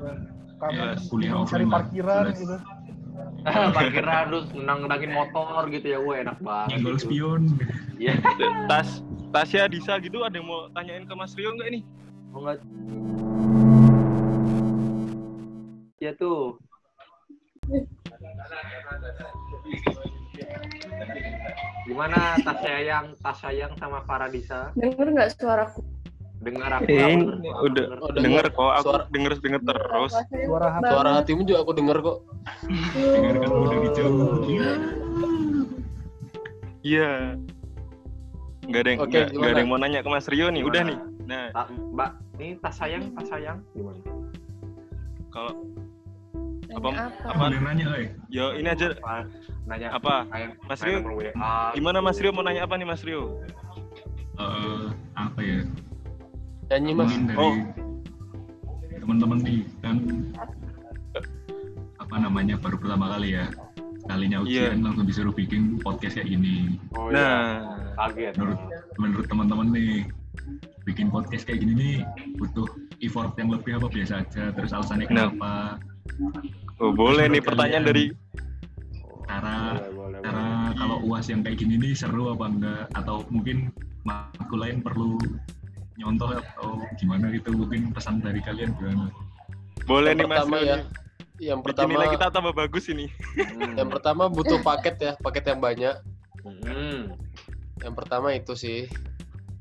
Kangen 0.61 0.89
Yes. 0.93 1.09
kuliah 1.09 1.33
cari 1.41 1.41
offline 1.41 1.65
lah, 1.65 1.73
parkiran 1.73 2.25
jelas. 2.27 2.37
gitu. 2.37 2.57
Parkiran 3.77 4.29
terus 4.29 4.47
nendang-nendangin 4.53 5.13
motor 5.17 5.63
gitu 5.73 5.87
ya, 5.87 5.99
wah 6.01 6.17
enak 6.21 6.37
banget. 6.45 6.69
Nyenggol 6.77 6.97
gitu. 6.97 7.05
spion. 7.09 7.43
Iya. 7.97 8.15
Tas 8.71 9.01
Tasya 9.31 9.71
Disa 9.71 9.95
gitu 10.03 10.27
ada 10.27 10.35
yang 10.35 10.49
mau 10.51 10.67
tanyain 10.75 11.07
ke 11.07 11.15
Mas 11.15 11.33
Rio 11.39 11.55
nggak 11.55 11.71
nih? 11.71 11.83
Oh 12.35 12.43
enggak. 12.43 12.59
Ya 16.03 16.13
tuh. 16.19 16.59
Gimana 21.87 22.39
tas 22.43 22.59
sayang, 22.63 23.07
tas 23.23 23.39
sayang 23.39 23.73
sama 23.79 24.03
Faradisa? 24.07 24.75
Denger 24.75 25.07
nggak 25.15 25.31
suaraku? 25.39 26.00
Dengar 26.41 26.71
aku. 26.73 26.89
Eh, 26.89 27.05
aku 27.47 27.65
udah 27.69 27.85
Oh, 28.01 28.11
denger 28.11 28.17
denger. 28.17 28.47
kok, 28.51 28.71
aku 28.73 28.85
Suara- 28.87 29.07
denger 29.13 29.33
denger 29.39 29.61
terus. 29.63 30.13
Suara 30.41 30.69
hati. 30.73 30.89
Suara 30.89 31.11
hatimu 31.15 31.41
juga 31.45 31.59
aku 31.61 31.73
denger 31.77 31.97
kok. 32.01 32.17
Dengarkan 32.97 33.49
udah 33.51 33.79
dijauh. 33.83 34.17
Iya. 36.81 37.11
Nggak 38.63 38.81
ada 38.81 38.89
yang 38.89 39.01
Oke, 39.01 39.11
nggak- 39.11 39.29
nggak 39.29 39.31
gimana? 39.35 39.51
ada 39.51 39.61
yang 39.61 39.69
mau 39.69 39.79
nanya 39.79 40.01
ke 40.01 40.09
Mas 40.09 40.27
Rio 40.27 40.47
nih. 40.49 40.63
Udah 40.63 40.83
nih. 40.83 40.97
Gimana? 40.97 41.19
Nah, 41.23 41.45
Ta- 41.53 41.71
Mbak, 41.71 42.11
ini 42.35 42.49
tas 42.59 42.75
sayang, 42.75 43.05
tas 43.13 43.27
sayang 43.27 43.59
gimana? 43.71 44.01
kalau 45.31 45.53
Nanya 46.67 47.07
apa 47.23 47.31
apa? 47.31 47.45
nanya, 47.53 47.87
eh. 47.97 48.09
Yo, 48.29 48.51
ini 48.53 48.67
aja 48.67 48.95
Apa? 48.97 49.27
Nanya 49.65 49.89
apa? 49.93 50.15
Sayang, 50.27 50.53
Mas 50.65 50.81
Rio, 50.81 50.97
nomor 50.99 51.15
WA. 51.17 51.31
gimana 51.71 51.99
Mas 52.01 52.19
Rio 52.19 52.31
mau 52.31 52.43
nanya 52.43 52.63
apa 52.65 52.75
nih 52.75 52.87
Mas 52.89 53.03
Rio? 53.03 53.39
Eh, 54.35 54.87
apa 55.13 55.39
ya? 55.41 55.61
Nyanyi 56.71 56.93
mas. 56.95 57.11
Mungkin 57.11 57.23
dari 57.27 57.39
Oh. 57.39 57.55
teman-teman 59.01 59.39
nih 59.43 59.59
kan 59.83 59.97
apa 61.99 62.17
namanya 62.17 62.55
baru 62.57 62.79
pertama 62.79 63.11
kali 63.11 63.35
ya 63.35 63.51
sekalinya 64.01 64.39
Iya. 64.43 64.71
ujian 64.71 64.79
langsung 64.81 65.05
disuruh 65.05 65.35
bikin 65.35 65.79
podcast 65.79 66.15
kayak 66.15 66.31
gini. 66.31 66.79
Oh, 66.95 67.11
Nah, 67.11 67.19
iya. 67.19 67.95
kaget. 67.99 68.33
Menurut 68.39 68.61
menurut 68.97 69.27
teman-teman 69.27 69.67
nih 69.71 70.07
bikin 70.83 71.11
podcast 71.11 71.43
kayak 71.43 71.61
gini 71.61 71.73
nih 71.75 71.95
butuh 72.37 72.67
effort 73.01 73.35
yang 73.35 73.51
lebih 73.51 73.77
apa 73.77 73.87
biasa 73.87 74.23
aja 74.23 74.51
terus 74.51 74.71
alasannya 74.71 75.07
Nah. 75.07 75.11
kenapa 75.29 75.53
oh 76.79 76.91
boleh 76.91 77.27
Terus 77.27 77.35
nih 77.37 77.43
pertanyaan 77.45 77.85
dari 77.85 78.05
cara 79.25 79.77
Boleh, 79.77 79.93
boleh, 79.93 80.19
cara 80.21 80.47
kalau 80.75 80.97
uas 81.05 81.27
yang 81.27 81.41
kayak 81.41 81.59
gini 81.59 81.77
nih 81.77 81.93
seru 81.95 82.33
apa 82.33 82.45
enggak 82.47 82.85
atau 82.97 83.23
mungkin 83.29 83.71
makul 84.03 84.59
lain 84.59 84.81
perlu 84.81 85.15
nyontoh 86.01 86.33
atau 86.33 86.81
gimana 86.97 87.29
gitu 87.29 87.53
mungkin 87.53 87.93
pesan 87.93 88.25
dari 88.25 88.41
kalian 88.41 88.73
gimana? 88.81 89.13
boleh 89.85 90.13
Yang 90.13 90.19
nih 90.19 90.27
Mas 90.27 90.39
pertama 90.41 90.57
Rio. 90.57 90.67
ya. 90.69 90.79
Yang 91.41 91.61
pertama 91.65 91.89
nilai 91.89 92.09
kita 92.13 92.27
tambah 92.29 92.53
bagus 92.53 92.85
ini. 92.93 93.07
Hmm. 93.37 93.73
yang 93.77 93.89
pertama 93.89 94.29
butuh 94.29 94.61
paket 94.61 94.97
ya, 95.01 95.13
paket 95.21 95.45
yang 95.49 95.61
banyak. 95.61 95.97
Hmm. 96.45 97.17
Yang 97.81 97.95
pertama 97.97 98.29
itu 98.37 98.53
sih. 98.53 98.89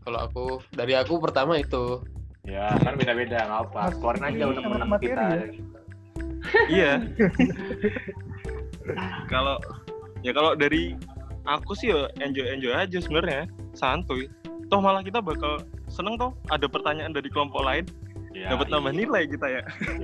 Kalau 0.04 0.20
aku 0.28 0.46
dari 0.76 0.96
aku 0.96 1.20
pertama 1.24 1.56
itu. 1.60 2.04
Ya, 2.44 2.76
kan 2.82 3.00
beda-beda, 3.00 3.46
nggak 3.48 3.62
apa. 3.72 3.82
Keluarin 3.96 4.26
aja 4.28 4.44
untuk 4.52 4.64
menang 4.68 4.92
kita. 5.00 5.24
ya? 5.28 5.48
Iya. 6.72 6.94
kalau 9.28 9.60
ya 10.24 10.32
kalau 10.32 10.56
dari 10.56 10.96
aku 11.44 11.76
sih 11.76 11.92
ya 11.92 12.08
enjoy 12.24 12.48
enjoy 12.48 12.74
aja 12.74 12.98
sebenarnya, 13.00 13.46
santuy. 13.76 14.32
Toh 14.72 14.80
malah 14.80 15.04
kita 15.04 15.20
bakal 15.20 15.62
seneng 15.90 16.16
toh 16.16 16.32
ada 16.54 16.70
pertanyaan 16.70 17.12
dari 17.12 17.28
kelompok 17.28 17.66
lain, 17.66 17.86
Ya, 18.30 18.54
dapat 18.54 18.70
nambah 18.70 18.94
iya. 18.94 19.00
nilai 19.02 19.24
kita 19.26 19.48
ya. 19.50 19.64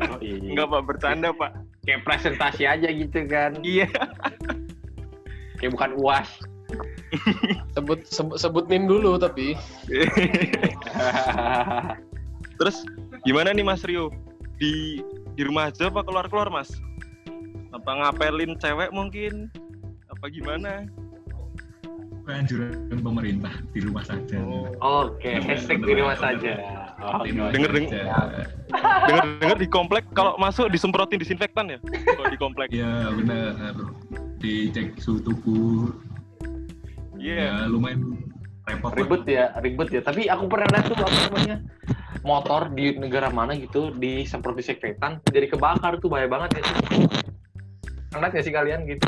Oh, 0.09 0.17
iya. 0.25 0.41
Enggak 0.41 0.67
pak 0.73 0.81
bercanda 0.89 1.29
pak. 1.29 1.51
Kayak 1.85 2.01
presentasi 2.03 2.63
aja 2.65 2.89
gitu 2.89 3.19
kan. 3.29 3.51
Iya. 3.61 3.85
Kayak 5.61 5.71
bukan 5.77 5.91
uas. 6.01 6.29
Sebut 7.77 8.01
sebut, 8.09 8.37
sebut 8.41 8.65
nim 8.65 8.89
dulu 8.89 9.21
tapi. 9.21 9.53
Terus 12.59 12.81
gimana 13.23 13.53
nih 13.53 13.63
Mas 13.63 13.85
Rio? 13.85 14.09
Di 14.57 14.99
di 15.37 15.41
rumah 15.45 15.69
aja 15.69 15.93
apa 15.93 16.01
keluar 16.01 16.25
keluar 16.25 16.49
Mas? 16.49 16.73
Apa 17.69 17.91
ngapelin 17.93 18.57
cewek 18.57 18.89
mungkin? 18.89 19.53
Apa 20.09 20.33
gimana? 20.33 20.89
Anjuran 22.25 22.73
pemerintah 22.97 23.53
di 23.69 23.85
rumah 23.85 24.01
saja. 24.01 24.41
Oke, 24.81 25.37
hashtag 25.37 25.85
di 25.85 25.93
rumah 25.93 26.17
saja. 26.17 26.57
Oh, 26.97 27.21
Di 27.21 27.29
rumah 27.29 27.53
Denger 27.53 27.69
deng- 27.69 27.85
saja. 27.85 28.01
dengar 29.05 29.25
dengar 29.37 29.57
di 29.61 29.67
komplek 29.69 30.03
kalau 30.09 30.33
masuk 30.35 30.73
disemprotin 30.73 31.21
disinfektan 31.21 31.69
ya? 31.69 31.77
Kalau 31.77 32.25
di 32.25 32.39
komplek. 32.39 32.67
Ya 32.73 33.13
benar. 33.13 33.77
Dicek 34.41 34.97
suhu 34.97 35.21
tubuh. 35.21 35.93
Iya. 37.15 37.37
Ya 37.37 37.69
lumayan 37.69 38.17
repot. 38.65 38.89
ribet 38.97 39.23
ya, 39.29 39.53
ribet 39.61 39.89
ya. 39.91 40.01
Tapi 40.01 40.25
aku 40.25 40.49
pernah 40.49 40.65
lihat 40.67 40.85
tuh 40.89 40.97
apa 40.97 41.17
namanya 41.29 41.55
motor 42.25 42.73
di 42.73 42.97
negara 42.97 43.29
mana 43.29 43.53
gitu 43.53 43.93
disemprot 43.93 44.57
disinfektan 44.57 45.21
jadi 45.29 45.45
kebakar 45.45 46.01
tuh 46.01 46.09
bahaya 46.09 46.25
banget 46.25 46.57
ya. 46.57 46.63
Pernah 48.09 48.33
nggak 48.33 48.41
sih 48.41 48.49
kalian 48.49 48.81
gitu? 48.89 49.05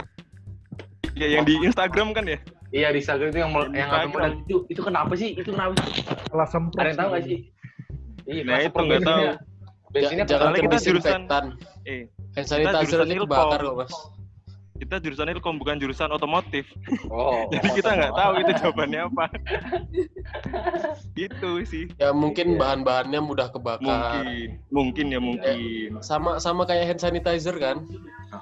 Ya 1.18 1.34
yang 1.34 1.50
di 1.50 1.58
Instagram 1.66 2.14
kan 2.14 2.30
ya? 2.30 2.38
Iya 2.68 2.88
di 2.92 3.00
Instagram 3.00 3.28
itu 3.30 3.40
yang 3.40 3.52
mel- 3.52 3.72
yang 3.72 3.90
melihat 4.12 4.34
itu 4.44 4.56
itu 4.68 4.82
kenapa 4.82 5.14
sih? 5.16 5.30
Itu 5.34 5.50
kenapa 5.56 5.72
sih? 5.80 6.04
Kelas 6.28 6.50
semprot. 6.52 6.78
Ada 6.78 6.88
yang 6.88 6.98
tahu 6.98 7.10
nggak 7.10 7.24
sih? 7.24 7.40
Iya, 8.28 8.42
Nah, 8.44 8.52
kelas 8.54 8.66
itu 8.68 8.80
nggak 8.84 9.02
tahu. 9.02 9.22
Jangan 9.88 10.26
Soalnya 10.28 10.52
ke 10.52 10.66
kita 10.68 10.78
jurusan- 10.78 10.84
disinfektan. 10.84 11.44
Eh, 11.88 12.02
Hand 12.36 12.46
kita 12.46 12.70
sanitizer 12.76 13.00
ini 13.02 13.16
kebakar 13.18 13.60
kok 13.62 13.76
mas. 13.78 13.94
Kita 14.78 15.02
jurusan 15.02 15.34
Ilkom 15.34 15.58
bukan 15.58 15.82
jurusan 15.82 16.14
otomotif. 16.14 16.70
Oh, 17.10 17.46
Jadi 17.54 17.82
kita 17.82 17.98
nggak 17.98 18.14
tahu 18.14 18.32
itu 18.46 18.52
jawabannya 18.62 19.02
apa. 19.10 19.26
gitu 21.18 21.52
sih. 21.66 21.90
Ya 21.98 22.14
mungkin 22.14 22.62
bahan-bahannya 22.62 23.18
mudah 23.20 23.50
kebakar. 23.50 23.82
Mungkin, 23.82 24.48
mungkin 24.70 25.06
ya 25.10 25.20
mungkin. 25.22 25.58
Sama 26.06 26.38
sama 26.38 26.64
kayak 26.70 26.94
hand 26.96 27.02
sanitizer 27.02 27.58
kan. 27.58 27.82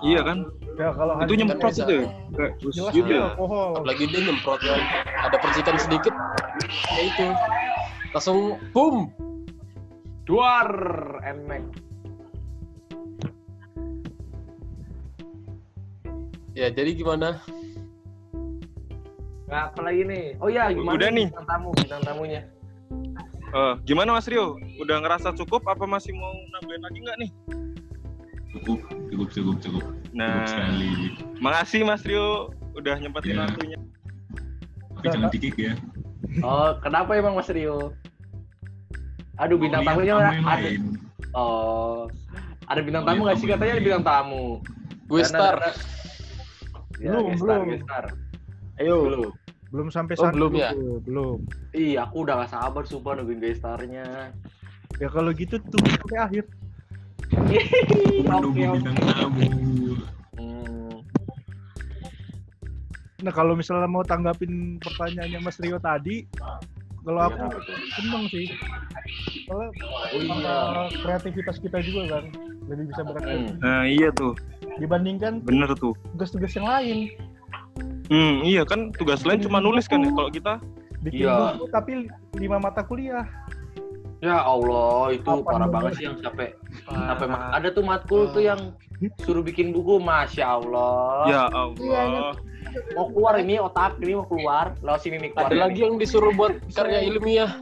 Iya 0.03 0.21
kan? 0.25 0.37
Ya 0.75 0.91
kalau 0.91 1.13
Itu 1.23 1.33
nyemprot 1.39 1.71
bisa. 1.71 1.83
itu 1.87 1.93
ya? 2.03 2.05
Kayak 2.35 2.51
gitu 2.91 3.11
ya? 3.15 3.25
alkohol. 3.31 3.69
Apalagi 3.79 4.03
dia 4.11 4.21
nyemprot 4.27 4.59
kan. 4.59 4.81
Ada 5.31 5.37
percikan 5.39 5.75
sedikit. 5.79 6.13
Ya 6.91 7.01
itu. 7.07 7.27
Langsung 8.11 8.59
boom. 8.75 9.07
Duar, 10.25 10.67
enek. 11.21 11.84
Ya 16.55 16.71
jadi 16.71 16.95
gimana? 16.95 17.43
Nah, 19.45 19.69
apa 19.69 19.79
lagi 19.83 20.01
nih? 20.01 20.39
Oh 20.39 20.47
ya, 20.47 20.71
gimana 20.71 20.95
Udah 20.95 21.09
nih. 21.11 21.27
bintang 21.29 21.45
tamu, 21.45 21.69
bintang 21.75 22.01
tamunya? 22.01 22.41
Eh, 23.47 23.73
gimana 23.83 24.09
Mas 24.11 24.25
Rio? 24.25 24.55
Udah 24.79 24.99
ngerasa 24.99 25.35
cukup 25.35 25.63
apa 25.65 25.85
masih 25.85 26.11
mau 26.11 26.31
nambahin 26.51 26.81
lagi 26.81 26.97
nggak 26.97 27.17
nih? 27.19 27.31
Cukup, 28.51 28.79
cukup, 29.05 29.27
cukup, 29.29 29.55
cukup. 29.59 29.83
Nah. 30.11 30.31
Cukup 30.33 30.47
sekali. 30.49 30.89
Makasih 31.37 31.81
Mas 31.83 32.01
Rio 32.01 32.27
udah 32.73 32.95
nyempetin 32.97 33.35
Ya. 33.35 33.43
waktunya. 33.45 33.77
Tapi 34.95 35.05
jangan 35.05 35.29
dikik 35.29 35.55
ya. 35.55 35.73
Oh, 36.41 36.79
kenapa 36.79 37.11
emang 37.13 37.35
Mas 37.35 37.47
Rio? 37.47 37.93
Aduh, 39.35 39.59
bintang 39.59 39.83
Lihat 39.83 39.91
tamunya 39.93 40.13
ada. 40.15 40.31
lain. 40.57 40.81
Oh, 41.31 42.07
Ada 42.65 42.81
bintang 42.81 43.03
Oh, 43.03 43.07
tamu 43.07 43.21
nggak 43.21 43.37
sih 43.37 43.45
tamu. 43.45 43.53
katanya 43.53 43.73
ada 43.73 43.83
bintang 43.83 44.05
tamu? 44.05 44.45
Gue 45.05 45.21
star. 45.21 45.53
ada- 45.61 45.77
Ya, 46.95 47.11
Belum, 47.11 47.35
belum. 47.35 47.65
Ayo. 48.77 48.97
Belum. 49.03 49.31
Belum 49.73 49.87
sampai 49.91 50.15
Oh, 50.15 50.23
sana 50.23 50.33
belum 50.33 50.51
dulu, 50.51 50.61
ya? 50.61 50.71
Belum. 51.03 51.37
Iya, 51.71 51.97
aku 52.07 52.23
udah 52.23 52.33
gak 52.41 52.51
sabar 52.53 52.83
sumpah 52.85 53.11
nungguin 53.19 53.39
guest 53.39 53.59
star-nya. 53.59 54.31
Ya 54.95 55.07
kalau 55.11 55.35
gitu 55.35 55.59
tunggu 55.59 55.91
sampai 55.91 56.17
akhir. 56.21 56.43
Menunggu 58.23 58.51
bintang 58.71 58.95
tamu. 58.95 59.43
Hmm. 60.37 60.95
Nah 63.19 63.33
kalau 63.33 63.53
misalnya 63.57 63.89
mau 63.89 64.05
tanggapin 64.05 64.79
pertanyaannya 64.79 65.39
Mas 65.41 65.59
Rio 65.59 65.75
tadi, 65.77 66.23
kalau 67.03 67.19
Iya, 67.21 67.27
aku 67.27 67.45
tuh? 67.59 67.77
seneng 67.91 68.23
sih. 68.29 68.45
Soalnya 69.43 69.67
Oh, 69.67 69.67
iya. 70.15 70.55
karena 70.55 70.83
kreativitas 71.03 71.57
kita 71.59 71.77
juga 71.83 72.01
kan 72.09 72.23
lebih 72.65 72.85
bisa 72.89 73.01
beraktivitas 73.03 73.57
Nah 73.59 73.83
iya 73.83 74.09
tuh, 74.09 74.33
dibandingkan 74.77 75.39
bener 75.41 75.71
tuh. 75.73 75.93
tugas-tugas 76.13 76.51
yang 76.53 76.65
lain. 76.65 76.97
Hmm, 78.05 78.45
iya 78.45 78.61
kan 78.61 78.93
tugas 78.93 79.25
lain 79.25 79.41
cuma 79.41 79.57
nulis 79.57 79.85
kan 79.85 79.99
ya. 79.99 80.11
Kalau 80.11 80.29
kita 80.29 80.53
Bikin 81.01 81.21
Iya. 81.21 81.53
buku 81.53 81.65
tapi 81.69 81.91
lima 82.35 82.57
mata 82.57 82.81
kuliah. 82.81 83.29
Ya 84.23 84.41
Allah, 84.41 85.13
itu 85.13 85.27
Apa 85.27 85.45
parah 85.45 85.69
banget 85.69 85.91
sih 85.95 86.03
yang 86.03 86.17
sampai 86.17 86.57
sampai 86.81 87.27
ma- 87.29 87.53
ada 87.53 87.69
tuh 87.69 87.85
matkul 87.85 88.25
tuh 88.33 88.41
yang 88.41 88.73
suruh 89.21 89.45
bikin 89.45 89.69
buku, 89.69 90.01
masya 90.01 90.57
Allah. 90.57 91.29
ya 91.29 91.43
Iya, 91.45 92.01
Allah. 92.01 92.33
Mau 92.97 93.13
keluar 93.13 93.37
ini 93.37 93.61
otak 93.61 94.01
ini 94.01 94.17
mau 94.17 94.25
keluar, 94.25 94.73
lalu 94.81 94.97
sini 94.97 95.15
nih 95.21 95.29
keluar. 95.29 95.45
Ada 95.45 95.57
lagi 95.61 95.79
yang 95.79 95.95
disuruh 95.95 96.33
buat 96.33 96.57
karya 96.75 97.05
ilmiah. 97.05 97.53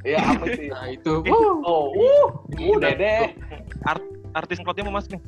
Ya 0.00 0.24
apa 0.24 0.46
sih? 0.56 0.72
Nah 0.72 0.86
itu. 0.88 1.12
Oh, 1.26 1.60
uh, 1.60 1.86
uh, 1.92 2.78
dede. 2.80 3.36
Art, 3.84 4.00
artis 4.32 4.56
soundcloud-nya 4.56 4.88
mau 4.88 4.96
masuk 4.96 5.18
nih. 5.18 5.22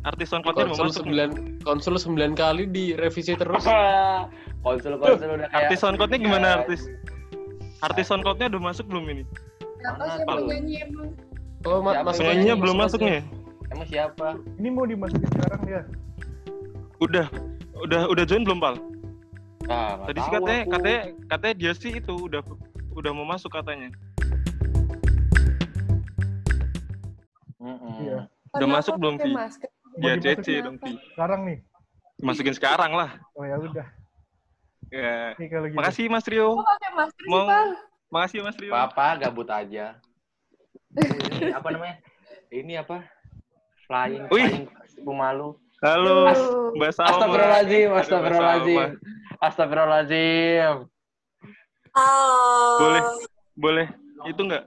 Artis 0.00 0.26
soundcloud-nya 0.28 0.64
mau 0.64 0.72
Konsul 0.72 0.84
masuk. 0.84 0.94
nih. 0.94 1.02
sembilan 1.02 1.30
konsul 1.60 1.94
sembilan 1.96 2.30
kali 2.32 2.64
direvisi 2.66 3.32
terus. 3.34 3.64
konsul 4.64 4.94
konsul 4.96 5.28
udah 5.28 5.48
kayak. 5.48 5.62
Artis 5.64 5.78
soundcloud-nya 5.78 6.18
gimana 6.18 6.46
artis? 6.56 6.80
Artis 7.80 8.06
soundcloud-nya 8.06 8.46
udah 8.48 8.62
masuk 8.64 8.86
belum 8.86 9.04
ini? 9.08 9.24
Siapa 9.78 10.02
sih 10.04 10.10
yang 10.12 10.20
Apa 10.20 10.32
mau 10.32 10.38
lu? 10.38 10.48
nyanyi 10.48 10.74
emang? 10.80 11.08
Oh, 11.60 11.78
ma- 11.80 12.00
masuk 12.00 12.22
yang 12.22 12.22
aja, 12.22 12.22
Nyanyinya 12.32 12.56
belum 12.56 12.76
masuk 12.76 13.00
aja. 13.00 13.08
nih. 13.08 13.20
Emang 13.68 13.86
siapa? 13.86 14.26
Ini 14.56 14.68
mau 14.68 14.84
dimasukin 14.84 15.28
sekarang 15.28 15.62
ya? 15.64 15.82
Udah, 16.98 17.26
udah, 17.76 18.00
udah 18.06 18.24
join 18.24 18.42
belum 18.42 18.58
pal? 18.58 18.74
Ah, 19.68 19.98
nggak 19.98 20.06
Tadi 20.08 20.18
sih 20.18 20.30
katanya, 20.32 20.60
aku. 20.60 20.70
katanya, 20.72 21.00
katanya 21.28 21.54
dia 21.54 21.72
sih 21.74 21.92
itu 21.94 22.14
udah, 22.16 22.40
udah 22.92 23.10
mau 23.12 23.26
masuk 23.26 23.50
katanya. 23.52 23.90
Mm-mm. 27.58 27.92
Iya. 28.00 28.18
Udah 28.48 28.56
Kenapa 28.56 28.74
masuk 28.80 28.94
belum 28.96 29.14
Vi? 29.16 29.30
masker? 29.30 29.70
Ya 29.98 30.14
CC 30.18 30.62
dong 30.62 30.76
Vi. 30.78 30.94
Sekarang 31.14 31.40
nih. 31.46 31.58
Masukin 32.22 32.54
sekarang 32.54 32.94
lah. 32.94 33.18
Oh 33.34 33.42
ya 33.46 33.58
udah. 33.58 33.86
Ya. 34.90 35.34
Nih 35.36 35.46
kalau 35.50 35.66
gitu. 35.68 35.78
Makasih 35.78 36.04
Mas 36.08 36.26
Rio. 36.26 36.58
Pakai 36.62 36.90
masker 36.94 37.22
sih, 37.22 37.30
Mau, 37.30 37.44
Bang? 37.46 37.68
makasih 38.08 38.38
Mas 38.42 38.56
Rio. 38.56 38.72
Papa 38.72 39.18
gabut 39.18 39.48
aja. 39.50 39.98
Ini 40.96 41.52
apa 41.52 41.68
namanya? 41.68 41.96
Ini 42.48 42.72
apa? 42.80 43.04
Flying, 43.84 44.24
Wih. 44.32 44.48
flying 44.48 44.64
pemalu. 45.04 45.56
Halo, 45.78 46.26
Aduh. 46.26 46.74
Mbak 46.74 46.90
Salma. 46.90 47.10
Astagfirullahaladzim, 47.14 47.88
astagfirullahaladzim. 47.94 48.88
Astagfirullahaladzim. 49.38 50.74
Boleh, 52.78 53.02
boleh. 53.54 53.86
Itu 54.26 54.40
enggak? 54.42 54.64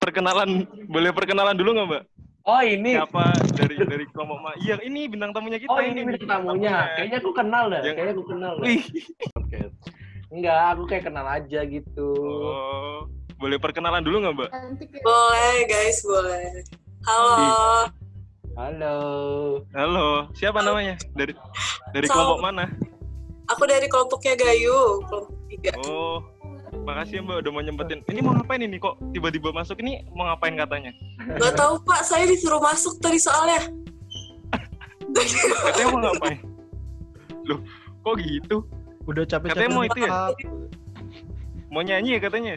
Perkenalan, 0.00 0.64
boleh 0.88 1.10
perkenalan 1.14 1.54
dulu 1.54 1.70
nggak 1.76 1.88
Mbak? 1.92 2.02
Oh 2.48 2.62
ini. 2.64 2.96
Siapa 2.96 3.24
dari 3.52 3.74
dari 3.76 4.04
kelompok 4.08 4.38
Ma? 4.40 4.52
Iya, 4.56 4.80
ini 4.80 5.06
bintang 5.06 5.36
tamunya 5.36 5.60
kita. 5.60 5.68
Oh 5.68 5.80
ini 5.80 6.00
bintang 6.02 6.28
tamunya. 6.40 6.88
Kayaknya 6.96 7.18
aku 7.20 7.30
kenal 7.36 7.64
dah. 7.68 7.80
Yang- 7.84 7.96
Kayaknya 8.00 8.14
aku 8.16 8.24
kenal 8.26 8.52
dah. 8.56 8.64
Wih. 8.64 8.82
Oke. 9.36 9.58
Enggak, 10.30 10.62
aku 10.72 10.82
kayak 10.86 11.04
kenal 11.10 11.26
aja 11.26 11.60
gitu. 11.66 12.10
Oh, 12.14 12.98
boleh 13.36 13.58
perkenalan 13.58 14.00
dulu 14.00 14.22
nggak 14.22 14.34
Mbak? 14.38 14.48
Ya. 14.54 14.60
Boleh 15.02 15.56
guys, 15.66 15.98
boleh. 16.06 16.44
Halo. 17.02 17.90
Halo. 18.54 18.96
Halo, 19.74 20.08
siapa 20.32 20.62
namanya? 20.62 20.94
Dari 21.18 21.32
dari 21.90 22.06
Salma. 22.06 22.14
kelompok 22.14 22.38
mana? 22.40 22.64
Aku 23.50 23.66
dari 23.66 23.90
kelompoknya 23.90 24.38
Gayu, 24.38 25.02
kelompok 25.10 25.34
tiga. 25.50 25.72
Oh, 25.82 26.22
makasih 26.86 27.18
ya 27.18 27.22
Mbak 27.26 27.36
udah 27.42 27.50
mau 27.50 27.62
nyempetin. 27.66 27.98
Ini 28.06 28.20
mau 28.22 28.32
ngapain 28.38 28.62
ini 28.62 28.78
kok 28.78 28.94
tiba-tiba 29.10 29.50
masuk 29.50 29.82
ini 29.82 30.06
mau 30.14 30.30
ngapain 30.30 30.54
katanya? 30.54 30.94
Gak 31.20 31.52
tahu 31.56 31.74
Pak, 31.84 32.00
saya 32.06 32.24
disuruh 32.24 32.60
masuk 32.62 32.96
tadi 33.02 33.20
soalnya. 33.20 33.60
Katanya 35.10 35.86
mau 35.92 36.00
ngapain? 36.00 36.38
Loh, 37.44 37.60
kok 38.06 38.14
gitu? 38.20 38.56
Udah 39.04 39.24
capek-capek. 39.26 39.58
Katanya 39.58 39.70
mau 39.74 39.84
itu 39.84 39.98
ya? 40.00 40.10
Mau 41.70 41.82
nyanyi 41.84 42.16
ya 42.16 42.20
katanya? 42.22 42.54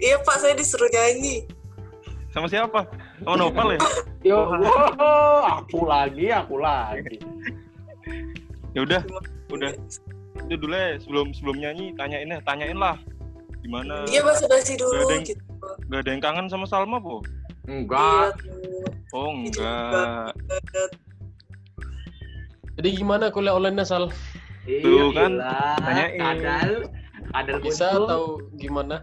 Iya 0.00 0.16
Pak, 0.24 0.36
saya 0.40 0.54
disuruh 0.56 0.88
nyanyi. 0.92 1.44
Sama 2.30 2.46
siapa? 2.46 2.86
Sama 3.24 3.34
Nopal 3.36 3.74
ya? 3.74 3.80
Yo, 4.22 4.38
wow, 4.46 5.60
aku 5.60 5.82
lagi, 5.88 6.30
aku 6.30 6.60
lagi. 6.60 7.18
Ya 8.70 8.86
udah, 8.86 9.02
udah. 9.50 9.74
Itu 10.46 10.54
dulu 10.56 10.74
ya 10.74 10.94
sebelum 11.02 11.26
sebelum 11.34 11.56
nyanyi 11.58 11.90
tanyain 11.98 12.30
ya, 12.30 12.38
tanyain 12.46 12.78
lah 12.78 12.96
gimana. 13.60 14.06
Iya 14.06 14.22
basa-basi 14.24 14.78
Gak 14.78 14.86
ada 14.86 14.86
dulu 14.86 15.04
yang, 15.10 15.24
gitu. 15.26 15.42
Gak 15.90 16.00
ada 16.06 16.10
yang 16.10 16.22
kangen 16.22 16.46
sama 16.48 16.66
Salma 16.66 16.98
po? 17.00 17.20
Enggak. 17.68 18.34
Oh 19.12 19.30
enggak. 19.30 20.34
Jadi 22.80 22.88
gimana 22.96 23.28
kuliah 23.28 23.52
online-nya 23.54 23.84
Sal? 23.84 24.08
Tuh 24.64 25.10
kan, 25.12 25.36
tanyain. 25.84 26.20
Kadal, 26.20 26.70
kadal 27.32 27.58
Bisa 27.60 27.92
muncul. 27.92 28.04
atau 28.06 28.22
gimana? 28.56 28.96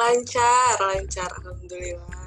Lancar, 0.00 0.74
lancar, 0.80 1.30
alhamdulillah. 1.42 2.26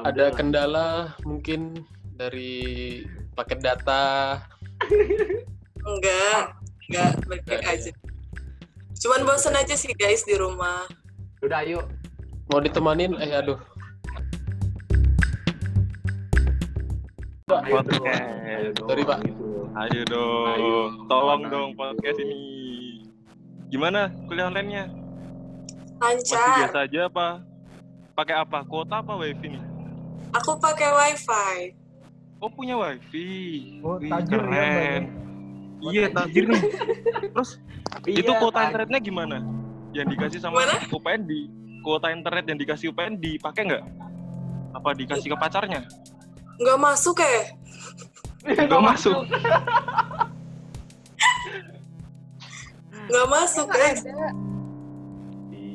Ada 0.00 0.32
kendala 0.32 1.12
mungkin 1.28 1.84
dari 2.16 3.02
paket 3.36 3.60
data. 3.60 4.38
Enggak, 5.82 6.56
enggak, 6.88 7.10
baik-baik 7.28 7.64
aja. 7.66 7.90
Cuman 9.02 9.26
bosan 9.26 9.58
aja 9.58 9.74
sih 9.74 9.90
guys 9.98 10.22
di 10.22 10.38
rumah. 10.38 10.86
Udah 11.42 11.66
yuk. 11.66 11.84
Mau 12.50 12.58
ditemanin? 12.60 13.14
Eh 13.18 13.32
aduh. 13.32 13.58
Podcast. 17.46 18.76
Sorry 18.78 19.02
Pak. 19.04 19.18
Ayo 19.72 20.02
dong, 20.04 21.08
tolong 21.08 21.42
dong 21.48 21.70
podcast 21.72 22.18
ini. 22.20 22.36
Gimana 23.72 24.12
kuliah 24.28 24.52
online-nya? 24.52 24.84
Masih 25.96 26.28
Lancar. 26.28 26.56
biasa 26.60 26.78
aja 26.84 27.00
apa? 27.08 27.26
Pakai 28.12 28.36
apa? 28.36 28.58
Kuota 28.68 29.00
apa 29.00 29.16
wifi 29.16 29.48
nih? 29.48 29.62
Aku 30.36 30.60
pakai 30.60 30.92
wifi. 30.92 31.72
Oh 32.36 32.50
punya 32.50 32.76
wifi. 32.76 33.30
Oh, 33.80 33.96
Wih, 33.96 34.10
tajir 34.10 34.36
ya, 34.36 34.44
Mbak, 34.44 34.52
ya? 34.52 34.66
keren. 34.68 35.02
Iya 35.82 36.04
tajir 36.12 36.44
nih. 36.46 36.62
Terus 37.32 37.50
itu 38.04 38.28
Iya, 38.28 38.36
kuota 38.36 38.56
tajir. 38.58 38.68
internetnya 38.68 39.00
gimana? 39.00 39.36
Yang 39.92 40.06
dikasih 40.16 40.40
sama 40.42 40.60
UPN 40.90 41.22
di 41.24 41.48
kuota 41.82 42.14
internet 42.14 42.46
yang 42.46 42.58
dikasih 42.62 42.94
UPN 42.94 43.18
dipakai 43.18 43.66
nggak? 43.66 43.84
Apa 44.72 44.94
dikasih 44.94 45.34
ke 45.34 45.36
pacarnya? 45.36 45.84
Enggak 46.56 46.78
masuk 46.78 47.18
ya? 47.18 47.50
Nggak 48.46 48.82
masuk. 48.82 49.18
Enggak 53.10 53.26
masuk 53.28 53.66
guys. 53.68 54.00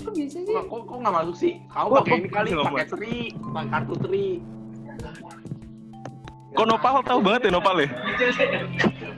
Kok 0.08 0.16
bisa 0.16 0.40
sih? 0.40 0.56
Kok, 0.56 0.72
kok, 0.72 0.82
kok 0.88 0.98
nggak 1.04 1.16
masuk 1.20 1.36
sih? 1.36 1.54
Kamu 1.68 2.00
pakai 2.00 2.16
ini 2.24 2.30
kali, 2.32 2.48
nggak 2.56 2.72
pakai 2.72 2.88
tri, 2.88 3.36
pakai 3.36 3.68
kartu 3.68 3.96
tri. 4.00 4.40
Kok 6.56 6.64
Nopal 6.64 7.04
tahu 7.04 7.20
banget 7.20 7.42
ya 7.46 7.52
Nopal 7.52 7.76
ya? 7.84 7.90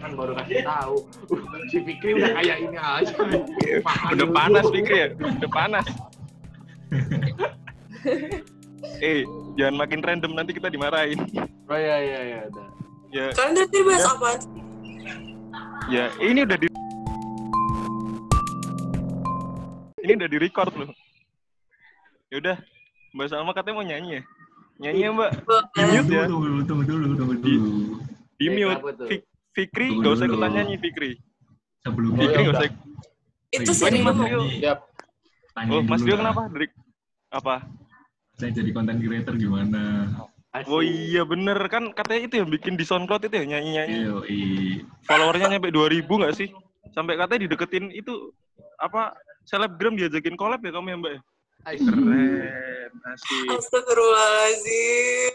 Kan 0.02 0.12
baru 0.18 0.34
kasih 0.34 0.66
tahu. 0.66 0.96
Uh, 1.30 1.62
si 1.70 1.78
Fikri 1.86 2.18
udah 2.18 2.34
kayak 2.42 2.58
ini 2.66 2.78
aja. 2.82 3.14
Udah 4.18 4.28
panas 4.34 4.66
Fikri 4.74 4.98
ya? 4.98 5.08
Udah 5.14 5.52
panas. 5.54 5.86
eh, 9.06 9.22
jangan 9.58 9.76
makin 9.78 10.00
random 10.02 10.32
nanti 10.34 10.58
kita 10.58 10.74
dimarahin. 10.74 11.20
Oh 11.70 11.78
iya 11.78 11.98
iya 12.02 12.20
iya. 12.26 12.40
Ya, 13.10 13.26
Kalian 13.34 13.66
tadi 13.66 13.82
bahas 13.82 14.06
apaan? 14.06 14.38
sih? 14.38 14.62
ya 15.90 16.06
ini 16.22 16.46
udah 16.46 16.58
di 16.62 16.68
Ini 20.06 20.12
udah 20.18 20.30
di 20.30 20.38
record 20.42 20.74
loh. 20.74 20.90
Ya 22.30 22.36
udah, 22.42 22.56
Mbak 23.14 23.28
Salma 23.30 23.54
katanya 23.54 23.76
mau 23.78 23.86
nyanyi 23.86 24.10
ya? 24.18 24.22
Nyanyi 24.82 25.02
ya 25.06 25.10
Mbak? 25.14 25.32
Di 25.74 25.82
mute 25.86 26.14
ya? 26.14 26.24
Tunggu 26.26 26.46
dulu, 26.46 26.62
tunggu 26.66 26.84
dulu, 26.86 27.06
tunggu 27.14 27.34
dulu. 27.38 27.70
Di 28.38 28.46
mute. 28.50 29.16
Fikri 29.54 29.88
gak 30.00 30.14
usah 30.18 30.26
ikutan 30.30 30.52
nyanyi 30.56 30.76
Fikri. 30.78 31.12
Sebelum 31.86 32.10
Fikri 32.18 32.42
gak 32.48 32.56
usah 32.58 32.70
Itu 33.50 33.72
Oh, 33.74 33.90
ini 33.90 34.06
sih 35.66 35.72
Mas 35.72 35.78
Rio. 35.78 35.80
Yap. 35.80 35.84
Oh, 35.84 35.84
Mas 35.89 36.01
Rio 36.05 36.16
kenapa? 36.20 36.41
Dari 36.51 36.68
apa? 37.30 37.55
Saya 38.39 38.51
jadi 38.55 38.70
content 38.72 38.99
creator 39.03 39.36
gimana? 39.36 40.07
Oh 40.66 40.82
iya 40.82 41.22
bener 41.22 41.62
kan 41.70 41.93
katanya 41.93 42.22
itu 42.26 42.36
yang 42.41 42.49
bikin 42.49 42.74
di 42.74 42.82
SoundCloud 42.82 43.22
itu 43.30 43.36
ya 43.38 43.45
nyanyi-nyanyi. 43.45 43.95
Iya, 44.01 44.16
iya. 44.26 44.78
Followernya 45.05 45.47
nyampe 45.55 45.70
2000 45.70 46.10
nggak 46.10 46.36
sih? 46.36 46.49
Sampai 46.89 47.22
katanya 47.22 47.45
dideketin 47.45 47.93
itu 47.93 48.34
apa 48.82 49.14
selebgram 49.45 49.93
diajakin 49.93 50.34
collab 50.34 50.64
ya 50.66 50.74
kamu 50.74 50.89
ya 50.89 50.97
Mbak? 50.97 51.14
ya? 51.14 51.22
Keren, 51.70 52.91
asik. 53.14 53.47
Astagfirullahaladzim. 53.51 55.34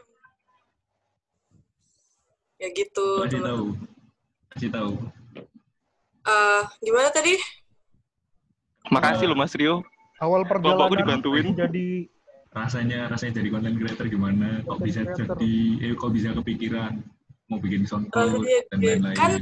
Ya 2.58 2.68
gitu. 2.74 3.08
Kasih 3.22 3.42
tahu. 3.44 3.64
Kasih 4.50 4.70
tahu. 4.72 4.92
Eh, 6.24 6.62
gimana 6.80 7.08
tadi? 7.12 7.36
Makasih 8.88 9.30
loh 9.30 9.38
Mas 9.38 9.54
Rio. 9.54 9.84
Awal 10.24 10.48
perjalanan 10.48 10.96
dibantuin. 10.96 11.44
jadi 11.52 11.88
Rasanya 12.54 13.10
rasanya 13.10 13.42
jadi 13.42 13.48
content 13.50 13.76
creator 13.82 14.06
gimana? 14.06 14.62
Kok 14.62 14.78
bisa 14.78 15.02
creator. 15.02 15.34
jadi 15.34 15.54
eh 15.90 15.94
kok 15.98 16.10
bisa 16.14 16.30
kepikiran 16.38 16.92
mau 17.50 17.58
bikin 17.58 17.82
SoundCloud 17.82 18.46
dan 18.70 18.78
lain-lain. 18.78 19.18
Kan 19.18 19.32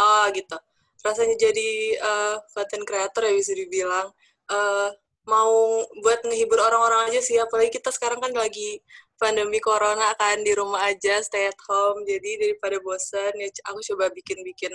ah 0.00 0.32
gitu. 0.32 0.56
Rasanya 1.04 1.36
jadi 1.36 1.70
eh, 2.00 2.36
content 2.56 2.84
creator 2.88 3.22
ya 3.28 3.32
bisa 3.36 3.52
dibilang 3.52 4.08
eh 4.48 4.88
mau 5.28 5.84
buat 6.00 6.24
ngehibur 6.24 6.56
orang-orang 6.56 7.12
aja 7.12 7.20
sih 7.20 7.36
apalagi 7.36 7.68
kita 7.76 7.92
sekarang 7.92 8.16
kan 8.16 8.32
lagi 8.32 8.80
pandemi 9.20 9.60
corona 9.60 10.16
kan 10.16 10.40
di 10.40 10.56
rumah 10.56 10.88
aja 10.88 11.20
stay 11.20 11.52
at 11.52 11.60
home 11.68 12.00
jadi 12.08 12.48
daripada 12.48 12.80
bosan 12.80 13.36
ya 13.36 13.52
aku 13.68 13.84
coba 13.92 14.08
bikin-bikin 14.08 14.72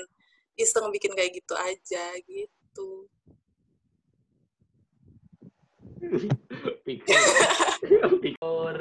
iseng 0.54 0.94
bikin 0.94 1.18
kayak 1.18 1.42
gitu 1.42 1.58
aja 1.58 2.06
gitu 2.30 3.10
Pikir. 6.86 7.20
Pikir. 8.24 8.78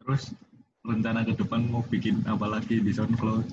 Terus 0.00 0.24
rencana 0.86 1.26
ke 1.26 1.34
depan 1.34 1.66
mau 1.66 1.82
bikin 1.82 2.22
apa 2.24 2.46
lagi 2.46 2.78
di 2.78 2.92
SoundCloud? 2.94 3.46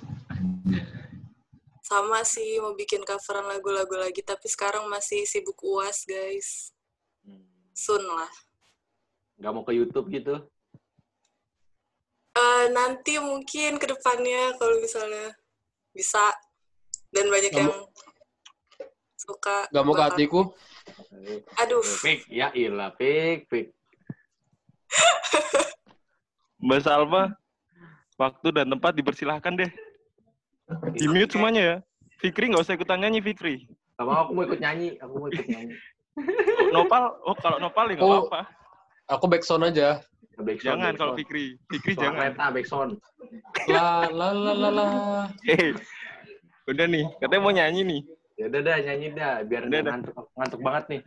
Sama 1.84 2.24
sih 2.24 2.62
mau 2.64 2.78
bikin 2.78 3.04
coveran 3.04 3.50
lagu-lagu 3.50 3.98
lagi 4.00 4.24
tapi 4.24 4.48
sekarang 4.48 4.88
masih 4.88 5.28
sibuk 5.28 5.60
uas 5.62 6.08
guys 6.08 6.72
soon 7.74 8.06
lah 8.06 8.30
Nggak 9.42 9.52
mau 9.52 9.66
ke 9.66 9.74
YouTube 9.76 10.08
gitu? 10.14 10.40
Eh, 12.34 12.66
nanti 12.74 13.22
mungkin 13.22 13.78
ke 13.78 13.86
depannya 13.90 14.58
kalau 14.58 14.78
misalnya 14.82 15.38
bisa 15.94 16.34
dan 17.14 17.30
banyak 17.30 17.54
Nggak 17.54 17.62
yang 17.62 17.74
suka 19.24 19.58
Gak 19.68 19.84
mau 19.84 19.94
ke 19.94 20.04
hatiku. 20.04 20.42
aduh 21.56 21.80
Pik, 22.04 22.28
ya 22.28 22.52
ilah, 22.54 22.92
pik, 22.94 23.48
pik. 23.48 23.72
Mbak 26.60 26.80
Salma, 26.80 27.36
waktu 28.16 28.48
dan 28.52 28.68
tempat 28.70 28.92
dipersilahkan 28.94 29.54
deh. 29.58 29.72
Di 30.94 31.08
mute 31.08 31.32
semuanya 31.32 31.62
ya. 31.62 31.78
Fikri 32.20 32.48
nggak 32.48 32.64
usah 32.64 32.76
ikutan 32.76 33.00
nyanyi 33.00 33.20
Fikri. 33.20 33.68
Gak 33.94 34.06
mau, 34.06 34.24
aku 34.24 34.32
mau 34.32 34.44
ikut 34.44 34.60
nyanyi. 34.60 34.96
Aku 34.98 35.14
mau 35.18 35.28
ikut 35.28 35.44
nyanyi. 35.46 35.76
Nopal, 36.72 37.04
oh 37.22 37.36
kalau 37.36 37.60
Nopal 37.60 37.92
ya 37.92 37.96
nggak 37.96 38.06
Oh, 38.06 38.24
apa-apa. 38.24 38.42
Aku 39.10 39.26
backsound 39.28 39.68
aja. 39.68 40.00
Backsound, 40.34 40.80
Jangan 40.80 40.94
kalau. 40.96 41.14
Fikri. 41.14 41.60
Fikri 41.68 41.94
Suara 41.94 42.04
jangan. 42.08 42.20
kereta, 42.24 42.46
backsound. 42.50 42.92
La 43.68 44.08
la 44.08 44.28
la 44.32 44.52
la 44.56 44.70
la. 44.72 44.88
Hei, 45.44 45.76
udah 46.66 46.86
nih, 46.86 47.06
katanya 47.20 47.42
mau 47.42 47.52
nyanyi 47.52 47.82
nih. 47.84 48.02
Ya 48.34 48.50
udah 48.50 48.62
dah, 48.66 48.78
nyanyi 48.82 49.08
dah. 49.14 49.46
Biar 49.46 49.70
Udah, 49.70 49.82
ngantuk, 49.86 50.14
ngantuk 50.34 50.60
banget 50.62 50.84
nih. 50.90 51.02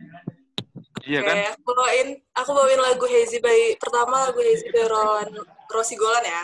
Iya 1.07 1.19
Oke, 1.23 1.27
kan? 1.29 1.37
aku 1.57 1.71
bawain 1.73 2.07
aku 2.37 2.49
bawain 2.53 2.81
lagu 2.81 3.05
Hazy 3.09 3.37
by 3.41 3.73
pertama 3.81 4.29
lagu 4.29 4.39
Hazy 4.43 4.69
by 4.69 4.85
Ron 4.85 5.29
Rossi 5.73 5.97
Golan 5.97 6.25
ya 6.25 6.43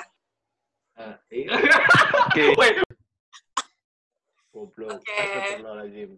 Eh, 0.94 1.16
iya. 1.34 1.58
Oke. 2.30 2.44
Wait. 2.62 2.78
Goblok. 4.54 5.02
Oke. 5.02 6.14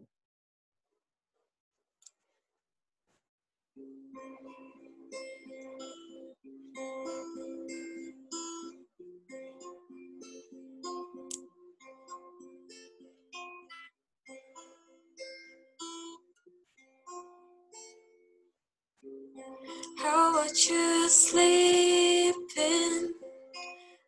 How 20.05 20.29
about 20.29 20.69
you 20.69 21.09
sleeping 21.09 22.45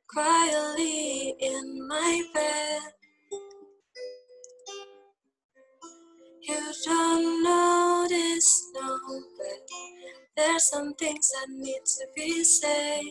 quietly 0.08 1.34
in 1.40 1.88
my 1.88 2.22
bed? 2.36 2.82
You 6.44 6.74
don't 6.86 7.44
notice, 7.44 8.72
no, 8.76 9.00
but 9.38 9.70
there's 10.38 10.70
some 10.70 10.94
things 10.94 11.32
that 11.32 11.50
need 11.50 11.82
to 11.84 12.06
be 12.16 12.44
said. 12.44 13.02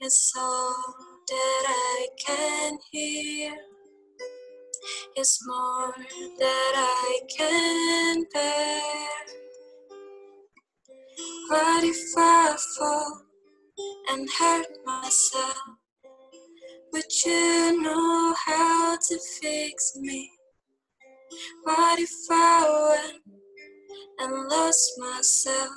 It's 0.00 0.32
all 0.36 0.96
that 1.28 1.64
I 1.68 2.08
can 2.26 2.78
hear. 2.90 3.54
It's 5.14 5.46
more 5.46 5.94
that 6.40 6.72
I 6.74 7.20
can 7.30 8.24
bear. 8.32 9.21
What 11.52 11.84
if 11.84 12.16
I 12.16 12.56
fall 12.78 13.20
and 14.08 14.26
hurt 14.38 14.66
myself? 14.86 15.58
Would 16.94 17.12
you 17.26 17.82
know 17.82 18.34
how 18.46 18.96
to 18.96 19.18
fix 19.38 19.92
me? 20.00 20.30
What 21.64 21.98
if 21.98 22.08
I 22.30 22.88
went 22.88 23.22
and 24.20 24.48
lost 24.48 24.92
myself? 24.96 25.72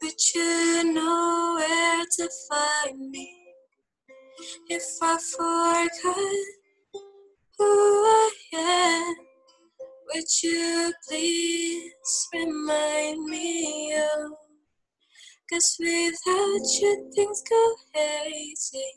Would 0.00 0.34
you 0.34 0.94
know 0.94 1.56
where 1.58 2.06
to 2.16 2.30
find 2.48 3.10
me? 3.10 3.30
If 4.70 4.82
I 5.02 5.18
forgot 5.36 5.90
who 7.58 7.66
I 7.66 8.30
am, 8.54 9.27
would 10.14 10.42
you 10.42 10.92
please 11.08 12.28
remind 12.32 13.24
me 13.24 13.94
of? 13.94 14.32
Cause 15.50 15.76
without 15.80 16.80
you, 16.80 17.10
things 17.14 17.42
go 17.48 17.74
hazy. 17.94 18.92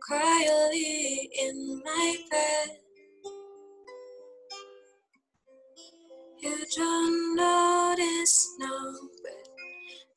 quietly 0.07 1.29
in 1.41 1.81
my 1.83 2.17
bed. 2.31 2.88
You 6.41 6.55
don't 6.73 7.35
notice, 7.35 8.55
no, 8.59 8.93
but 9.21 9.49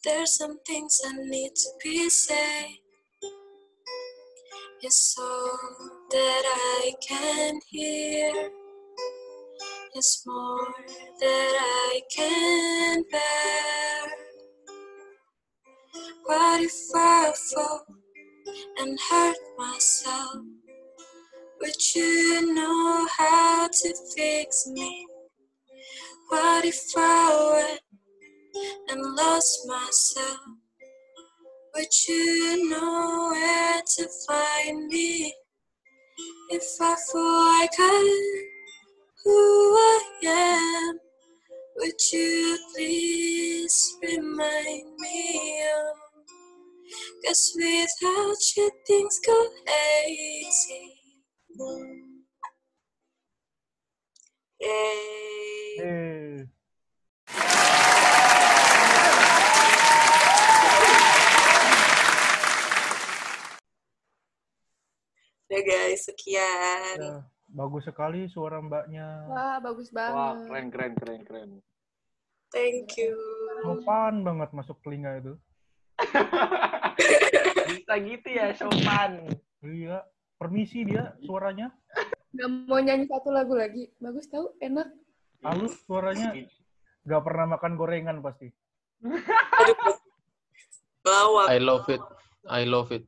there's 0.04 0.36
some 0.36 0.58
things 0.60 1.00
that 1.02 1.16
need 1.16 1.52
to 1.54 1.68
be 1.82 2.08
said. 2.08 2.66
It's 4.82 5.16
all 5.18 5.58
that 6.10 6.42
I 6.46 6.92
can 7.06 7.58
hear. 7.68 8.50
It's 9.94 10.24
more 10.24 10.68
that 11.20 11.58
I 11.60 12.00
can 12.14 13.02
bear. 13.10 14.12
What 16.24 16.60
if 16.60 16.72
I 16.94 17.32
fall 17.54 17.86
and 18.78 18.98
hurt 19.10 19.36
myself? 19.58 20.36
Would 21.60 21.94
you 21.94 22.54
know 22.54 23.08
how 23.18 23.68
to 23.68 23.94
fix 24.16 24.68
me? 24.68 25.06
I 26.34 27.52
went 27.52 27.80
and 28.88 29.00
lost 29.16 29.66
myself? 29.66 30.38
Would 31.74 32.08
you 32.08 32.68
know 32.70 33.30
where 33.32 33.82
to 33.96 34.08
find 34.26 34.86
me? 34.88 35.34
If 36.50 36.62
I 36.80 36.96
forgot 37.10 38.06
who 39.24 39.74
I 39.76 40.00
am, 40.24 40.98
would 41.76 42.12
you 42.12 42.58
please 42.74 43.96
remind 44.02 44.96
me 44.98 45.62
of? 45.62 45.96
Cause 47.24 47.52
without 47.56 48.36
you, 48.56 48.70
things 48.86 49.20
go 49.24 49.48
hazy. 49.66 50.92
Hmm. 55.80 56.44
Ya 65.48 65.60
guys, 65.64 66.08
sekian. 66.08 66.96
Ya, 66.96 67.24
bagus 67.48 67.84
sekali 67.84 68.24
suara 68.28 68.60
mbaknya. 68.60 69.28
Wah, 69.28 69.56
bagus 69.60 69.88
banget. 69.92 70.16
Wah, 70.16 70.32
keren, 70.48 70.68
keren, 70.72 70.92
keren, 70.96 71.20
keren. 71.24 71.50
Thank 72.52 73.00
you. 73.00 73.16
Sopan 73.64 74.24
banget 74.24 74.52
masuk 74.52 74.76
telinga 74.84 75.20
itu. 75.24 75.32
Bisa 77.72 77.94
gitu 78.00 78.28
ya, 78.28 78.52
sopan. 78.56 79.28
Iya. 79.64 80.04
Permisi 80.36 80.84
dia 80.84 81.16
suaranya. 81.24 81.72
Gak 82.32 82.48
mau 82.68 82.80
nyanyi 82.80 83.08
satu 83.08 83.32
lagu 83.32 83.56
lagi. 83.56 83.92
Bagus 84.00 84.28
tau, 84.28 84.56
enak. 84.60 85.01
Halus 85.42 85.74
suaranya. 85.84 86.30
Gak 87.02 87.22
pernah 87.26 87.58
makan 87.58 87.74
gorengan 87.74 88.22
pasti. 88.22 88.46
Lawak. 91.02 91.46
I 91.50 91.58
love 91.58 91.86
it. 91.90 92.02
I 92.46 92.62
love 92.62 92.94
it. 92.94 93.02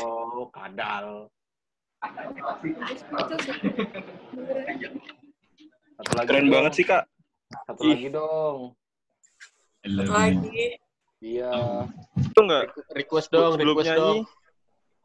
Oh, 0.00 0.48
kadal. 0.48 1.28
Satu 5.96 6.12
lagi 6.16 6.28
Keren 6.28 6.44
dong. 6.48 6.52
banget 6.52 6.72
sih, 6.76 6.84
Kak. 6.84 7.04
Satu 7.68 7.82
lagi 7.88 8.08
dong. 8.08 8.58
Satu 9.84 10.12
lagi. 10.12 10.80
Iya. 11.20 11.52
Itu 12.20 12.40
enggak? 12.40 12.72
Request 12.92 13.28
dong, 13.32 13.52
Sebelum 13.56 13.74
request 13.76 13.88
nyanyi, 13.88 14.00
dong. 14.00 14.18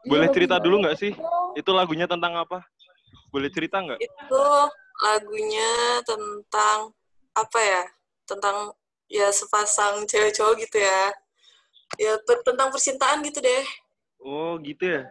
boleh 0.02 0.28
Iya, 0.28 0.34
cerita 0.36 0.56
dulu 0.60 0.76
nggak 0.84 0.98
sih? 1.00 1.12
Itu 1.56 1.72
lagunya 1.72 2.08
tentang 2.08 2.36
apa? 2.36 2.64
Boleh 3.32 3.48
cerita 3.52 3.80
nggak? 3.80 4.00
Itu 4.00 4.44
lagunya 5.02 5.99
tentang 6.06 6.93
apa 7.34 7.60
ya? 7.60 7.84
Tentang 8.30 8.72
ya 9.12 9.28
sepasang 9.34 10.06
cewek 10.08 10.32
cowok 10.38 10.54
gitu 10.62 10.78
ya. 10.80 11.02
Ya 11.99 12.14
per- 12.24 12.45
tentang 12.47 12.72
percintaan 12.72 13.20
gitu 13.26 13.43
deh. 13.43 13.66
Oh, 14.22 14.56
gitu 14.62 15.02
ya. 15.02 15.04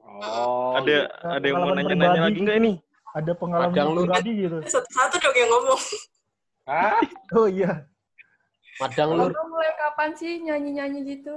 Oh. 0.00 0.78
Ada 0.78 1.10
ada 1.40 1.44
yang 1.44 1.58
mau 1.60 1.74
nanya-nanya 1.74 2.30
lagi 2.30 2.38
nggak 2.40 2.58
ini? 2.62 2.72
Ada 3.14 3.32
pengalaman 3.34 3.74
Padang 3.74 3.90
lu. 3.94 4.00
pribadi 4.06 4.30
gitu. 4.46 4.58
Satu-satu 4.66 5.16
dong 5.22 5.36
yang 5.36 5.50
ngomong. 5.50 5.82
Hah? 6.66 6.98
Oh 7.38 7.50
iya. 7.50 7.84
Lur. 9.06 9.30
kamu 9.30 9.48
mulai 9.54 9.70
kapan 9.78 10.10
sih 10.18 10.42
nyanyi-nyanyi 10.42 11.00
gitu? 11.14 11.34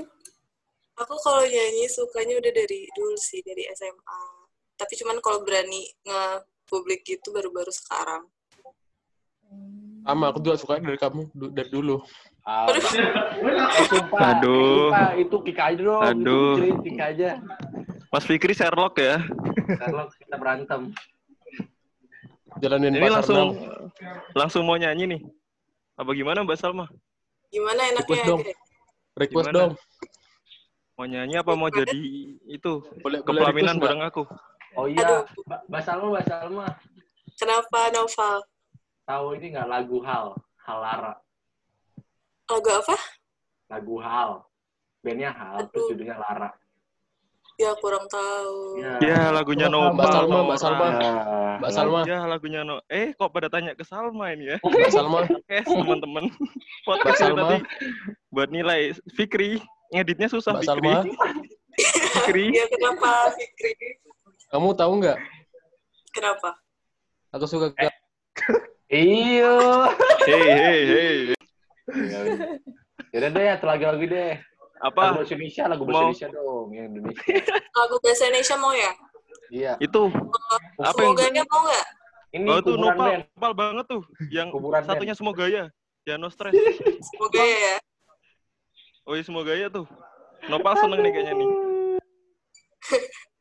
Aku 0.97 1.13
kalau 1.21 1.45
nyanyi 1.45 1.85
sukanya 1.85 2.41
udah 2.41 2.49
dari 2.49 2.89
dulu 2.97 3.13
sih, 3.13 3.45
dari 3.45 3.69
SMA. 3.77 4.21
Tapi 4.73 4.93
cuman 4.97 5.21
kalau 5.21 5.45
berani 5.45 5.85
nge-publik 6.67 7.07
gitu 7.07 7.31
baru-baru 7.31 7.71
sekarang. 7.71 8.27
Sama, 10.03 10.35
aku 10.35 10.43
juga 10.43 10.59
suka 10.59 10.83
dari 10.83 10.99
kamu 10.99 11.31
dari 11.55 11.71
dulu. 11.71 12.03
Ah, 12.43 12.67
eh, 12.67 13.87
sumpah, 13.87 14.39
Aduh. 14.39 14.91
sumpah, 14.91 15.09
itu 15.15 15.35
kick 15.47 15.59
aja 15.59 15.79
dong. 15.79 16.03
Aduh. 16.03 16.59
Itu 16.59 16.83
kick 16.83 16.99
aja. 16.99 17.39
Mas 18.11 18.27
Fikri 18.27 18.51
Sherlock 18.51 18.99
ya. 18.99 19.23
Kalau 19.79 20.11
kita 20.11 20.35
berantem. 20.35 20.91
Jalanin 22.59 22.99
Ini 22.99 23.07
langsung 23.11 23.55
langsung 24.35 24.63
mau 24.67 24.75
nyanyi 24.75 25.15
nih. 25.15 25.21
Apa 25.95 26.11
gimana 26.11 26.43
Mbak 26.43 26.59
Salma? 26.59 26.87
Gimana 27.51 27.79
enaknya? 27.95 28.03
Request 28.03 28.23
dong. 28.27 28.41
Request 29.15 29.47
Gimana? 29.51 29.55
dong. 29.55 29.71
Mau 30.97 31.05
nyanyi 31.05 31.35
apa 31.39 31.51
mau 31.53 31.69
jadi 31.71 31.99
itu 32.47 32.71
Boleh 33.03 33.19
request 33.23 33.79
bareng 33.79 34.01
aku? 34.07 34.23
Oh 34.75 34.85
iya, 34.85 35.23
Mbak 35.47 35.61
Mbak 35.71 35.81
Salma, 35.81 36.07
Mbak 36.11 36.25
Salma. 36.27 36.67
Kenapa 37.37 37.79
Noval? 37.93 38.35
Tahu 39.07 39.25
ini 39.39 39.45
nggak 39.55 39.69
lagu 39.69 39.97
Hal? 40.03 40.25
Hal 40.65 40.77
Lara. 40.83 41.13
Lagu 42.49 42.69
apa? 42.73 42.97
Lagu 43.71 43.95
Hal. 44.01 44.31
Bandnya 44.99 45.31
Hal, 45.31 45.69
terus 45.71 45.85
judulnya 45.93 46.17
Lara. 46.19 46.49
Ya 47.57 47.73
kurang 47.81 48.05
tahu. 48.05 48.77
Ya 49.01 49.33
lagunya 49.33 49.65
Oh, 49.65 49.89
Nopal. 49.89 49.97
Mbak 49.97 50.09
Salma. 50.13 50.37
Mbak 50.45 50.59
Salma. 50.61 50.87
Mbak 51.57 51.71
Salma. 51.73 51.99
Ya 52.05 52.19
lagunya 52.29 52.61
No. 52.61 52.77
Eh 52.85 53.17
kok 53.17 53.33
pada 53.33 53.49
tanya 53.49 53.73
ke 53.73 53.81
Salma 53.81 54.29
ini 54.29 54.53
ya? 54.53 54.57
Mbak 54.61 54.91
Salma. 54.93 55.25
Oke 55.25 55.57
teman-teman. 55.65 56.29
Podcast 56.85 57.17
Mbak 57.17 57.17
ini 57.17 57.25
Salma. 57.33 57.41
tadi 57.49 57.59
buat 58.29 58.49
nilai 58.53 58.81
Fikri 59.17 59.57
ngeditnya 59.89 60.29
susah 60.29 60.53
Mbak 60.53 60.63
Fikri. 60.69 60.69
Salma. 60.69 60.97
Fikri. 62.13 62.45
Ya 62.61 62.65
kenapa 62.69 63.09
Fikri? 63.33 63.73
Kamu 64.47 64.71
tahu 64.79 65.03
nggak? 65.03 65.19
Kenapa? 66.15 66.55
Aku 67.35 67.43
suka 67.43 67.75
ke 67.75 67.91
Iya. 68.87 69.91
Hey 70.23 70.43
hey 70.47 70.79
hey. 70.87 71.17
Yaudah 73.11 73.29
deh, 73.35 73.45
satu 73.59 73.65
lagi 73.67 73.83
lagi 73.83 74.07
deh. 74.07 74.33
Apa? 74.79 75.11
Lagu 75.11 75.19
bahasa 75.19 75.33
Indonesia, 75.35 75.63
lagu 75.67 75.83
bahasa 75.83 75.99
Indonesia 76.07 76.27
dong, 76.31 76.67
yang 76.71 76.87
Indonesia. 76.95 77.23
Lagu 77.75 77.95
bahasa 77.99 78.23
Indonesia 78.31 78.55
mau 78.55 78.71
ya? 78.71 78.91
Iya. 79.51 79.73
Itu 79.83 80.01
apa 80.79 80.99
yang 81.03 81.15
Semoga 81.19 81.43
mau 81.51 81.61
nggak? 81.67 81.85
Ini 82.27 82.47
Oh 82.47 82.59
tuh 82.63 82.75
Nopal, 82.79 83.07
band. 83.07 83.23
Nopal 83.35 83.53
banget 83.55 83.85
tuh. 83.91 84.03
Yang 84.31 84.47
Kuburan 84.55 84.79
band. 84.83 84.87
satunya 84.87 85.15
semoga 85.15 85.45
ya. 85.51 85.65
Ya 86.07 86.15
no 86.15 86.31
stress. 86.31 86.55
Semoga 87.11 87.43
ya. 87.43 87.75
Oh 89.03 89.15
iya 89.15 89.23
semoga 89.27 89.51
ya 89.51 89.67
tuh. 89.67 89.83
Nopal 90.47 90.79
seneng 90.79 91.03
nih 91.03 91.11
kayaknya 91.11 91.33
nih. 91.35 91.49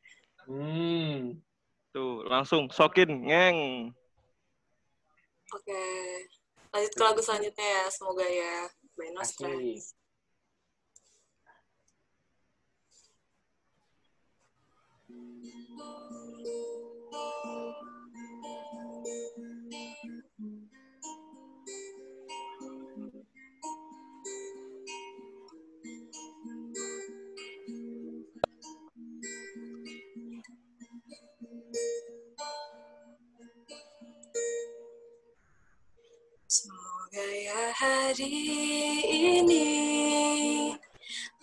Hmm. 0.46 1.42
Tuh 1.90 2.22
langsung 2.30 2.70
sokin 2.70 3.26
ngeng. 3.26 3.90
Oke. 5.50 5.84
Lanjut 6.70 6.92
ke 6.92 7.02
lagu 7.02 7.20
selanjutnya 7.22 7.66
ya. 7.66 7.84
Semoga 7.90 8.26
ya. 8.26 8.70
By 8.96 9.10
No 9.12 9.22
Stress. 37.46 37.46
Semoga 37.46 37.62
ya 37.62 37.70
hari 37.78 38.42
ini 39.06 39.70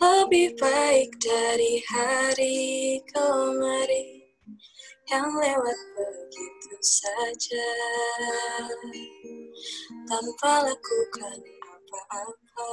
lebih 0.04 0.52
baik 0.60 1.16
dari 1.16 1.80
hari 1.88 3.00
kemarin 3.08 4.20
yang 5.08 5.32
lewat 5.32 5.80
begitu 5.96 6.76
saja 6.84 7.70
tanpa 10.12 10.68
lakukan 10.68 11.40
apa-apa. 11.72 12.72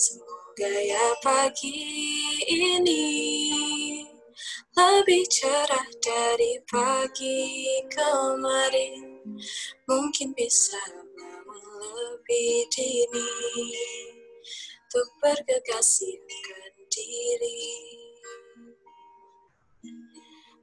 Semoga 0.00 0.72
ya 0.72 1.06
pagi 1.20 1.84
ini 2.48 3.04
lebih 4.72 5.24
cerah 5.28 5.88
dari 6.00 6.64
pagi 6.64 7.44
kemarin. 7.92 9.09
Mungkin 9.86 10.32
bisa 10.34 10.80
bangun 11.16 11.62
lebih 11.80 12.66
dini 12.72 13.30
untuk 14.90 15.08
bergegas 15.22 16.02
siapkan 16.02 16.74
diri. 16.90 17.72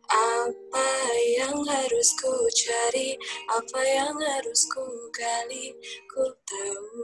Apa 0.07 0.91
yang 1.35 1.63
harus 1.67 2.15
ku 2.15 2.31
cari, 2.51 3.19
apa 3.51 3.81
yang 3.83 4.15
harus 4.15 4.63
ku 4.71 4.83
gali, 5.11 5.75
ku 6.07 6.23
tahu. 6.47 7.03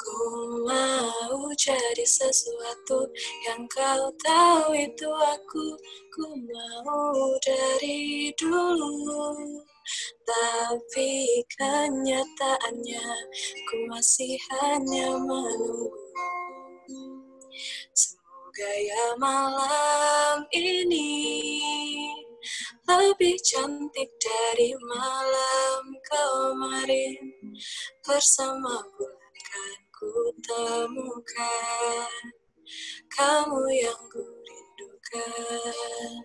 Ku 0.00 0.16
mau 0.64 1.44
jadi 1.60 2.06
sesuatu 2.08 3.04
yang 3.44 3.68
kau 3.68 4.08
tahu 4.24 4.72
itu 4.72 5.04
aku. 5.12 5.76
Ku 6.08 6.24
mau 6.40 7.36
dari 7.44 8.32
dulu. 8.32 9.36
Tapi 10.24 11.44
kenyataannya 11.52 13.08
ku 13.68 13.76
masih 13.92 14.40
hanya 14.48 15.20
menunggu. 15.20 15.92
Semoga 17.92 18.72
ya 18.72 19.06
malam 19.20 20.48
ini 20.56 21.12
lebih 22.88 23.36
cantik 23.44 24.08
dari 24.16 24.72
malam 24.80 25.92
kemarin. 26.08 27.36
Bersama 28.00 28.80
bulan 28.96 29.79
ku 30.00 30.32
temukan 30.40 32.08
Kamu 33.12 33.60
yang 33.68 34.00
ku 34.08 34.24
rindukan 34.24 36.24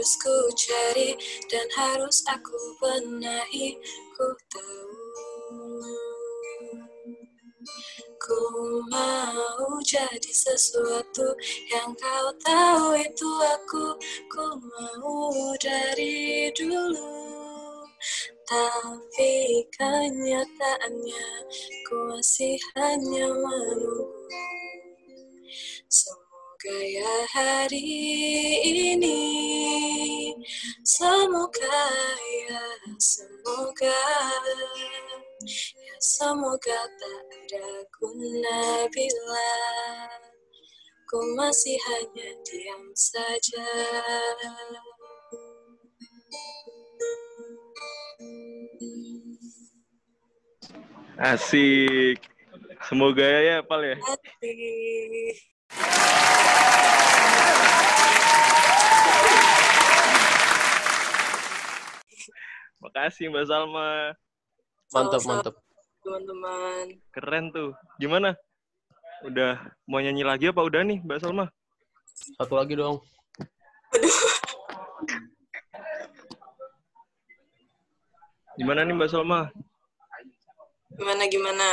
harus 0.00 0.16
ku 0.22 0.36
cari 0.56 1.12
dan 1.52 1.68
harus 1.76 2.24
aku 2.24 2.56
benahi. 2.80 3.76
Ku 4.16 4.26
tahu 4.48 5.09
ku 8.20 8.84
mau 8.92 9.80
jadi 9.80 10.32
sesuatu 10.32 11.32
yang 11.72 11.96
kau 11.96 12.28
tahu 12.44 12.92
itu 13.00 13.30
aku. 13.56 13.96
Ku 14.28 14.46
mau 14.60 15.56
dari 15.56 16.52
dulu. 16.52 17.08
Tapi 18.50 19.62
kenyataannya 19.78 21.28
ku 21.86 21.94
masih 22.10 22.58
hanya 22.74 23.30
menunggu 23.30 24.10
Semoga 25.86 26.78
ya 26.82 27.14
hari 27.30 27.86
ini 28.66 29.22
Semoga 30.82 31.82
ya 32.48 32.64
semoga 32.98 34.02
semoga 36.00 36.80
tak 36.96 37.20
ada 37.28 37.68
guna 37.92 38.88
bila 38.88 39.52
Ku 41.04 41.20
masih 41.36 41.76
hanya 41.76 42.28
diam 42.48 42.82
saja 42.96 43.68
Asik. 51.20 52.16
Semoga 52.88 53.20
ya, 53.20 53.40
ya 53.44 53.56
Pal 53.60 53.84
ya. 53.84 54.00
Asik. 54.00 55.36
Makasih 62.80 63.28
Mbak 63.28 63.44
Salma. 63.44 64.16
Mantap, 64.96 65.22
mantap. 65.28 65.54
Teman-teman. 66.00 66.84
Keren 67.12 67.44
tuh. 67.52 67.70
Gimana? 68.00 68.32
Udah 69.20 69.60
mau 69.84 70.00
nyanyi 70.00 70.24
lagi 70.24 70.48
apa 70.48 70.64
udah 70.64 70.80
nih 70.80 70.98
Mbak 71.04 71.20
Salma? 71.20 71.46
Satu 72.40 72.56
lagi 72.56 72.72
dong. 72.72 73.04
Gimana 78.58 78.84
nih 78.84 78.94
Mbak 78.96 79.08
Salma? 79.10 79.40
Gimana 80.96 81.24
gimana? 81.28 81.68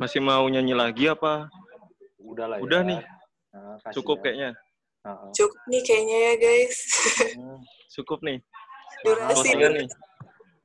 Masih 0.00 0.20
mau 0.24 0.44
nyanyi 0.48 0.74
lagi 0.74 1.04
apa? 1.08 1.48
Udah 2.20 2.46
lah 2.50 2.58
Udah 2.60 2.80
ya. 2.82 2.88
nih. 2.88 3.00
Nah, 3.54 3.76
Cukup 3.94 4.18
ya. 4.20 4.22
kayaknya. 4.26 4.50
Heeh. 5.04 5.28
Cukup 5.36 5.60
nih 5.68 5.80
kayaknya 5.84 6.16
ya 6.18 6.32
guys. 6.40 6.76
Cukup 7.94 8.18
nih. 8.24 8.38
Durasi 9.04 9.48
nih. 9.54 9.86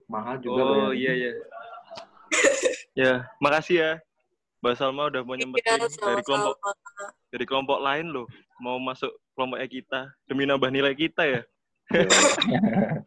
Mahal 0.09 0.35
juga 0.41 0.59
Oh 0.59 0.89
bayarnya. 0.89 0.97
iya 0.97 1.11
iya. 1.13 1.31
ya, 2.97 3.11
makasih 3.39 3.77
ya. 3.77 3.91
Mbak 4.59 4.73
Salma 4.75 5.07
udah 5.07 5.21
mau 5.23 5.39
nyempetin 5.39 5.63
Iya, 5.71 5.87
dari 5.87 6.23
kelompok 6.25 6.55
dari 7.31 7.45
kelompok 7.47 7.79
lain 7.79 8.11
loh. 8.11 8.25
Mau 8.59 8.75
masuk 8.75 9.07
kelompoknya 9.37 9.67
kita 9.69 10.01
demi 10.27 10.43
nambah 10.43 10.67
nilai 10.67 10.91
kita 10.91 11.23
ya. 11.23 11.41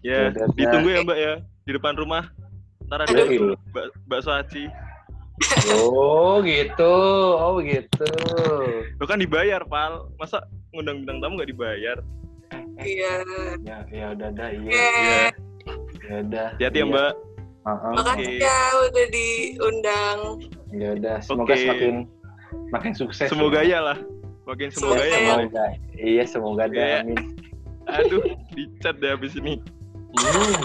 ya, 0.00 0.30
Dadah. 0.32 0.48
ditunggu 0.56 0.88
ya 0.90 1.00
Mbak 1.04 1.18
ya 1.18 1.32
di 1.66 1.70
depan 1.76 1.94
rumah. 1.96 2.24
Ntar 2.88 3.06
ada. 3.06 3.22
Mbak 3.70 3.84
bakso 4.08 4.30
aci. 4.32 4.66
Oh 5.72 6.44
gitu, 6.44 6.94
oh 7.36 7.58
gitu. 7.64 8.10
Lo 9.00 9.04
kan 9.08 9.20
dibayar, 9.20 9.64
Pal. 9.64 10.12
Masa 10.20 10.44
ngundang 10.72 11.04
bintang 11.04 11.18
tamu 11.24 11.40
nggak 11.40 11.50
dibayar? 11.50 11.98
Iya. 12.80 13.14
Ya, 13.64 13.78
ya 13.88 14.06
udah 14.12 14.28
dah, 14.36 14.48
iya. 14.52 14.70
Iya. 14.70 15.24
Ya 16.04 16.16
udah. 16.24 16.48
Hati-hati 16.56 16.78
ya, 16.78 16.84
iya. 16.84 16.92
Mbak. 16.92 17.12
Heeh. 17.60 17.92
Makasih 17.92 18.34
ya 18.40 18.58
udah 18.88 19.06
diundang. 19.12 20.18
Ya 20.72 20.88
udah, 20.96 21.16
semoga 21.20 21.52
Oke. 21.52 21.60
semakin 21.64 21.94
makin 22.72 22.92
sukses. 22.96 23.28
Semoga 23.28 23.60
ya. 23.64 23.76
ya 23.76 23.80
lah. 23.92 23.98
Makin 24.48 24.68
semoga 24.72 25.02
ya, 25.04 25.18
Mbak. 25.18 25.36
Semoga. 25.36 25.66
Iya, 25.96 26.24
semoga 26.28 26.64
dah. 26.68 26.84
Iya. 26.84 26.98
Amin. 27.04 27.20
Aduh, 27.90 28.22
dicat 28.54 28.94
deh 29.02 29.10
habis 29.12 29.34
ini. 29.40 29.58
Hmm, 30.10 30.58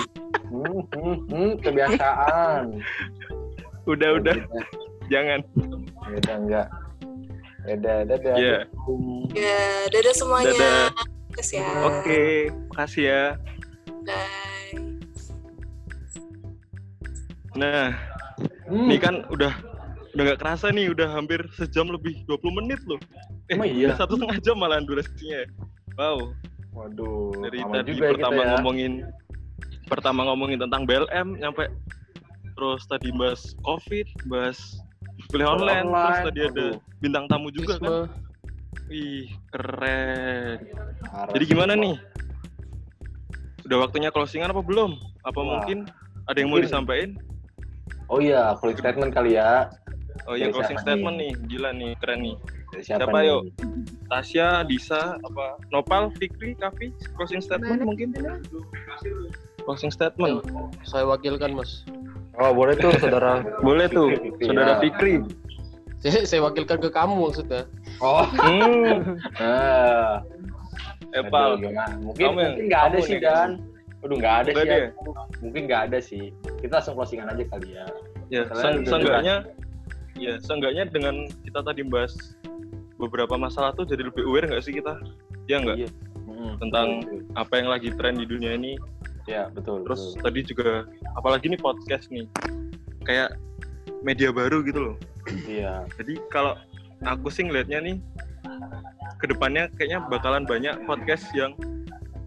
hmm, 0.51 0.81
hmm, 0.93 1.15
hmm, 1.31 1.51
kebiasaan. 1.63 2.65
Udah, 3.85 4.09
udah. 4.17 4.35
Jangan. 5.13 5.39
Ya 6.05 6.15
udah 6.17 6.35
enggak. 6.35 6.67
Ya 7.65 7.73
udah, 7.75 7.97
dadah. 8.05 8.35
Iya. 8.35 8.57
Ya, 9.31 9.61
dadah 9.89 10.13
semuanya. 10.13 10.49
Dadah. 10.51 10.85
Makasih 11.29 11.57
ya. 11.57 11.67
Oke, 11.83 12.23
makasih 12.69 13.03
ya. 13.05 13.23
Bye. 14.01 14.73
Nah, 17.55 17.89
Hmm. 18.65 18.89
ini 18.89 18.97
kan 18.97 19.21
udah 19.29 19.53
udah 20.11 20.23
nggak 20.25 20.39
kerasa 20.41 20.67
nih, 20.69 20.89
udah 20.89 21.07
hampir 21.07 21.37
sejam 21.53 21.85
lebih 21.85 22.17
20 22.25 22.51
menit 22.55 22.81
loh. 22.83 22.97
Eh, 23.47 23.53
Emang 23.53 23.69
iya? 23.69 23.93
satu 23.93 24.17
setengah 24.17 24.41
jam 24.41 24.57
malahan 24.57 24.83
durasinya. 24.83 25.45
Wow. 25.95 26.33
Waduh, 26.73 27.31
Dari 27.45 27.61
tadi 27.63 27.91
ya 27.93 28.09
pertama 28.11 28.41
ya. 28.41 28.47
ngomongin 28.57 28.91
pertama 29.85 30.21
ngomongin 30.25 30.59
tentang 30.59 30.83
BLM 30.83 31.39
nyampe 31.39 31.63
terus 32.55 32.81
tadi 32.87 33.11
bahas 33.11 33.53
COVID, 33.61 34.07
bahas 34.31 34.57
kuliah 35.29 35.47
Kuliah 35.47 35.49
online, 35.51 35.85
terus 35.85 35.91
online, 35.91 36.25
tadi 36.27 36.39
ada 36.41 36.51
aduh. 36.51 36.73
bintang 37.03 37.25
tamu 37.27 37.47
juga 37.51 37.75
kan. 37.77 38.07
Risma. 38.07 38.23
Wih, 38.85 39.25
keren. 39.49 40.57
Parah 41.09 41.31
Jadi 41.33 41.43
gimana 41.45 41.73
Bang. 41.73 41.83
nih? 41.83 41.95
Udah 43.65 43.77
waktunya 43.81 44.09
closingan 44.13 44.53
apa 44.53 44.61
belum? 44.61 44.93
Apa 45.25 45.39
Wah. 45.41 45.45
mungkin 45.57 45.89
ada 46.25 46.37
yang 46.37 46.49
mau 46.53 46.57
Mungkin. 46.61 46.69
disampaikan? 46.69 47.11
Oh 48.05 48.21
iya, 48.21 48.53
closing 48.61 48.77
statement 48.77 49.11
kali 49.11 49.33
ya. 49.37 49.73
Oh 50.29 50.37
iya, 50.37 50.47
Dari 50.49 50.53
closing 50.53 50.77
statement 50.77 51.15
nih. 51.17 51.31
Gila 51.49 51.69
nih, 51.73 51.91
keren 51.97 52.19
nih. 52.21 52.35
Dari 52.69 52.83
Siapa, 52.85 53.09
siapa, 53.09 53.17
nih? 53.17 53.29
yuk? 53.29 53.41
Tasya, 54.05 54.47
Disa, 54.69 55.17
apa? 55.17 55.57
Nopal, 55.73 56.13
Fikri, 56.13 56.53
Kavi, 56.53 56.93
closing 57.17 57.41
statement 57.41 57.81
mungkin? 57.81 58.13
Closing 59.65 59.89
statement. 59.89 60.45
Saya 60.85 61.09
wakilkan, 61.09 61.57
Mas. 61.57 61.81
Oh, 62.35 62.51
boleh 62.51 62.75
tuh, 62.75 62.91
saudara. 62.97 63.43
Boleh 63.59 63.87
tuh, 63.87 64.11
saudara 64.39 64.75
Iya. 64.75 64.81
Fikri. 64.81 65.13
Saya, 65.99 66.21
saya 66.27 66.41
wakilkan 66.43 66.77
ke 66.77 66.89
kamu 66.89 67.15
maksudnya. 67.17 67.63
Oh. 67.97 68.27
Hmm. 68.29 69.15
Ah. 69.35 70.21
Epal. 71.17 71.55
Aduh, 71.55 71.71
gimana? 71.71 71.95
Mungkin 71.97 72.19
Kamu 72.21 72.37
yang- 72.37 72.47
mungkin 72.51 72.65
nggak 72.67 72.83
ada 72.83 72.97
sih 72.99 73.17
Dan. 73.17 73.49
Aduh 74.03 74.15
nggak 74.19 74.35
ada 74.37 74.51
sih. 74.51 74.67
ya. 74.67 74.75
ya? 74.75 74.89
Mungkin 75.39 75.61
nggak 75.65 75.81
ada 75.87 75.97
sih. 75.97 76.23
Kita 76.59 76.73
langsung 76.77 76.93
closingan 76.93 77.31
aja 77.31 77.43
kali 77.47 77.67
ya. 77.71 77.85
Ya, 78.27 78.41
se- 78.51 78.83
seenggaknya 78.83 79.35
ya, 80.15 80.33
seenggaknya 80.43 80.83
dengan 80.85 81.15
kita 81.41 81.63
tadi 81.63 81.81
bahas 81.81 82.13
beberapa 82.97 83.33
masalah 83.35 83.71
tuh 83.71 83.83
jadi 83.83 84.05
lebih 84.05 84.27
aware 84.27 84.45
nggak 84.45 84.61
sih 84.61 84.75
kita? 84.75 84.99
Ya 85.47 85.57
nggak? 85.57 85.87
Hmm, 86.21 86.59
Tentang 86.59 86.87
betul. 87.01 87.21
apa 87.33 87.53
yang 87.55 87.69
lagi 87.71 87.89
tren 87.95 88.13
di 88.13 88.27
dunia 88.27 88.53
ini. 88.53 88.75
Ya 89.25 89.49
betul. 89.49 89.85
Terus 89.85 90.13
betul. 90.13 90.23
tadi 90.23 90.39
juga 90.45 90.69
apalagi 91.17 91.45
nih 91.49 91.61
podcast 91.61 92.09
nih. 92.13 92.29
Kayak 93.05 93.37
media 94.05 94.29
baru 94.29 94.61
gitu 94.61 94.93
loh. 94.93 94.97
Iya. 95.49 95.85
Jadi 95.97 96.21
kalau 96.29 96.53
aku 97.05 97.29
sih 97.33 97.45
ngelihatnya 97.45 97.81
nih 97.81 97.97
ke 99.17 99.25
depannya 99.29 99.69
kayaknya 99.77 100.05
bakalan 100.05 100.45
banyak 100.45 100.77
podcast 100.85 101.25
yang 101.33 101.57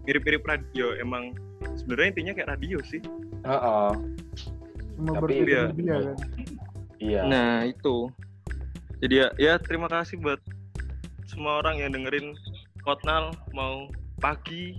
mirip-mirip 0.03 0.43
radio. 0.43 0.95
Emang 0.99 1.35
sebenarnya 1.79 2.07
intinya 2.15 2.31
kayak 2.35 2.49
radio 2.59 2.77
sih. 2.83 3.01
Heeh. 3.47 3.91
Cuma 4.99 5.15
Tapi 5.15 5.23
berbeda-beda 5.23 5.95
kan. 6.11 6.17
Iya. 6.99 7.21
Nah 7.27 7.63
itu. 7.63 8.11
Jadi 8.99 9.15
ya, 9.15 9.27
ya 9.39 9.53
terima 9.55 9.87
kasih 9.87 10.19
buat 10.19 10.43
semua 11.23 11.63
orang 11.63 11.79
yang 11.79 11.95
dengerin 11.95 12.35
Kotnal 12.83 13.31
mau 13.55 13.87
pagi, 14.19 14.75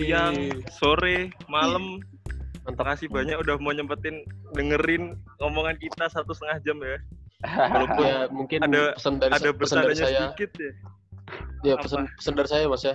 siang, 0.00 0.36
sore, 0.70 1.32
malam. 1.48 1.98
Terima 2.64 2.84
kasih 2.96 3.08
banyak 3.08 3.36
udah 3.36 3.60
mau 3.60 3.72
nyempetin 3.72 4.24
dengerin 4.56 5.16
omongan 5.36 5.76
kita 5.76 6.08
satu 6.08 6.32
setengah 6.32 6.58
jam 6.64 6.76
ya. 6.80 6.96
Walaupun 7.44 8.04
Ya, 8.08 8.18
mungkin 8.32 8.58
ada 8.62 8.96
pesan 8.96 9.20
dari 9.20 9.32
ada 9.34 9.48
pesan 9.52 9.76
dari 9.82 9.96
saya. 9.96 10.20
sedikit 10.32 10.50
ya. 10.56 10.72
Ya, 11.60 11.72
Apa? 11.76 11.82
pesan 11.84 12.00
pesan 12.16 12.34
dari 12.34 12.48
saya, 12.48 12.64
Mas 12.64 12.84
ya. 12.84 12.94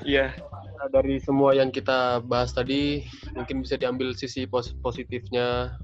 Iya. 0.00 0.26
Nah, 0.74 0.88
dari 0.90 1.20
semua 1.20 1.52
yang 1.52 1.68
kita 1.68 2.20
bahas 2.24 2.52
tadi, 2.52 3.04
mungkin 3.32 3.60
bisa 3.60 3.76
diambil 3.76 4.12
sisi 4.12 4.44
pos- 4.44 4.72
positifnya, 4.80 5.76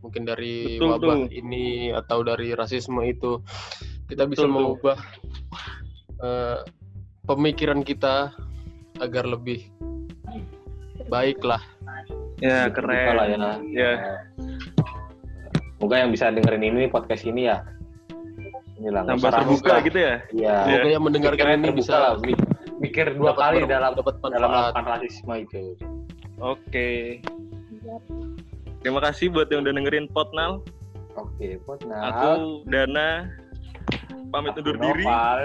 mungkin 0.00 0.24
dari 0.24 0.76
Betul 0.76 0.88
wabah 0.96 1.16
tuh. 1.24 1.32
ini 1.32 1.92
atau 1.92 2.20
dari 2.20 2.52
rasisme 2.52 3.00
itu, 3.04 3.40
kita 4.06 4.24
bisa 4.24 4.44
Betul 4.44 4.48
tuh. 4.48 4.52
mengubah 4.52 4.96
eh, 6.20 6.58
pemikiran 7.24 7.80
kita 7.80 8.32
agar 9.00 9.24
lebih 9.26 9.66
baik 11.06 11.40
lah. 11.42 11.62
Ya 12.40 12.68
keren. 12.68 13.16
lah 13.16 13.26
ya. 13.26 13.36
Ya. 13.72 13.92
Semoga 15.76 15.96
yang 16.00 16.10
bisa 16.12 16.32
dengerin 16.32 16.64
ini 16.64 16.82
podcast 16.88 17.24
ini 17.24 17.48
ya. 17.48 17.64
Inilah 18.76 19.08
Tambah 19.08 19.30
terbuka 19.32 19.72
lah. 19.72 19.80
gitu 19.84 19.98
ya? 20.00 20.14
Iya. 20.32 20.56
Semoga 20.68 20.88
yang 20.92 21.04
mendengarkan 21.04 21.46
ini 21.60 21.70
bisa 21.72 21.94
lah, 21.96 22.12
mi- 22.20 22.36
mikir 22.76 23.16
dua 23.16 23.32
dapat 23.32 23.40
kali 23.40 23.58
ber- 23.64 23.70
dalam 23.72 23.90
dapat 23.96 24.14
dalam 24.20 24.48
melakukan 24.52 24.84
rasisme 24.84 25.34
itu. 25.40 25.62
Oke. 26.36 27.20
Terima 28.84 29.00
kasih 29.00 29.32
buat 29.32 29.48
yang 29.48 29.64
udah 29.64 29.72
dengerin 29.72 30.06
Potnal. 30.12 30.60
Oke, 31.16 31.56
Potnal. 31.64 32.00
Aku 32.12 32.30
Dana 32.68 33.32
pamit 34.28 34.52
undur 34.60 34.76
diri. 34.76 35.04
Noval. 35.08 35.40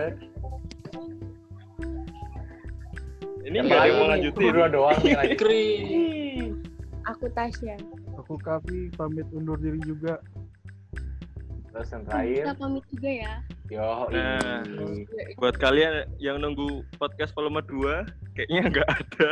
Ini 3.41 3.57
nggak 3.57 3.73
ada 3.75 3.87
yang 3.89 3.97
mau 3.97 4.07
lanjutin. 4.09 4.45
Berdua 4.49 4.67
doang 4.69 4.99
nih 5.01 5.13
lagi. 5.17 5.27
Fikri. 5.33 5.65
Aku 7.09 7.25
Tasya. 7.33 7.75
Aku 8.21 8.37
Kavi 8.37 8.93
pamit 8.93 9.25
undur 9.33 9.57
diri 9.57 9.81
juga. 9.81 10.21
Terus 11.71 11.87
yang 11.89 12.03
terakhir, 12.03 12.43
Kita 12.43 12.55
pamit 12.59 12.83
juga 12.91 13.09
ya. 13.09 13.33
yo 13.71 13.87
Nah, 14.11 14.59
ini. 14.67 15.07
buat 15.39 15.55
kalian 15.55 16.03
yang 16.19 16.43
nunggu 16.43 16.83
podcast 16.99 17.31
volume 17.31 17.63
2, 17.63 18.03
kayaknya 18.35 18.61
nggak 18.67 18.89
ada. 18.91 19.31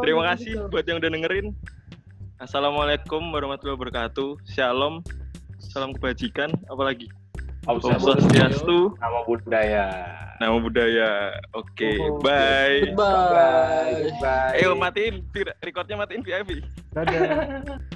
Terima 0.00 0.22
kasih 0.32 0.72
buat 0.72 0.88
yang 0.88 0.98
udah 1.04 1.10
dengerin. 1.12 1.52
Assalamualaikum 2.40 3.20
warahmatullahi 3.30 3.76
wabarakatuh. 3.76 4.40
Shalom. 4.48 5.04
Salam 5.60 5.92
kebajikan. 5.92 6.48
Apalagi? 6.66 7.12
Om 7.64 7.76
Om 7.80 7.96
Swastiastu. 8.00 8.92
Nama 9.00 9.18
budaya. 9.24 9.86
Nama 10.36 10.56
budaya. 10.60 11.10
Oke, 11.56 11.96
Oh, 11.96 12.20
bye. 12.20 12.92
Goodbye. 12.92 14.10
Goodbye. 14.10 14.56
Ayo 14.60 14.76
matiin, 14.76 15.14
recordnya 15.64 15.96
matiin 15.96 16.20
VIP. 16.20 16.60
Dadah. 16.92 17.22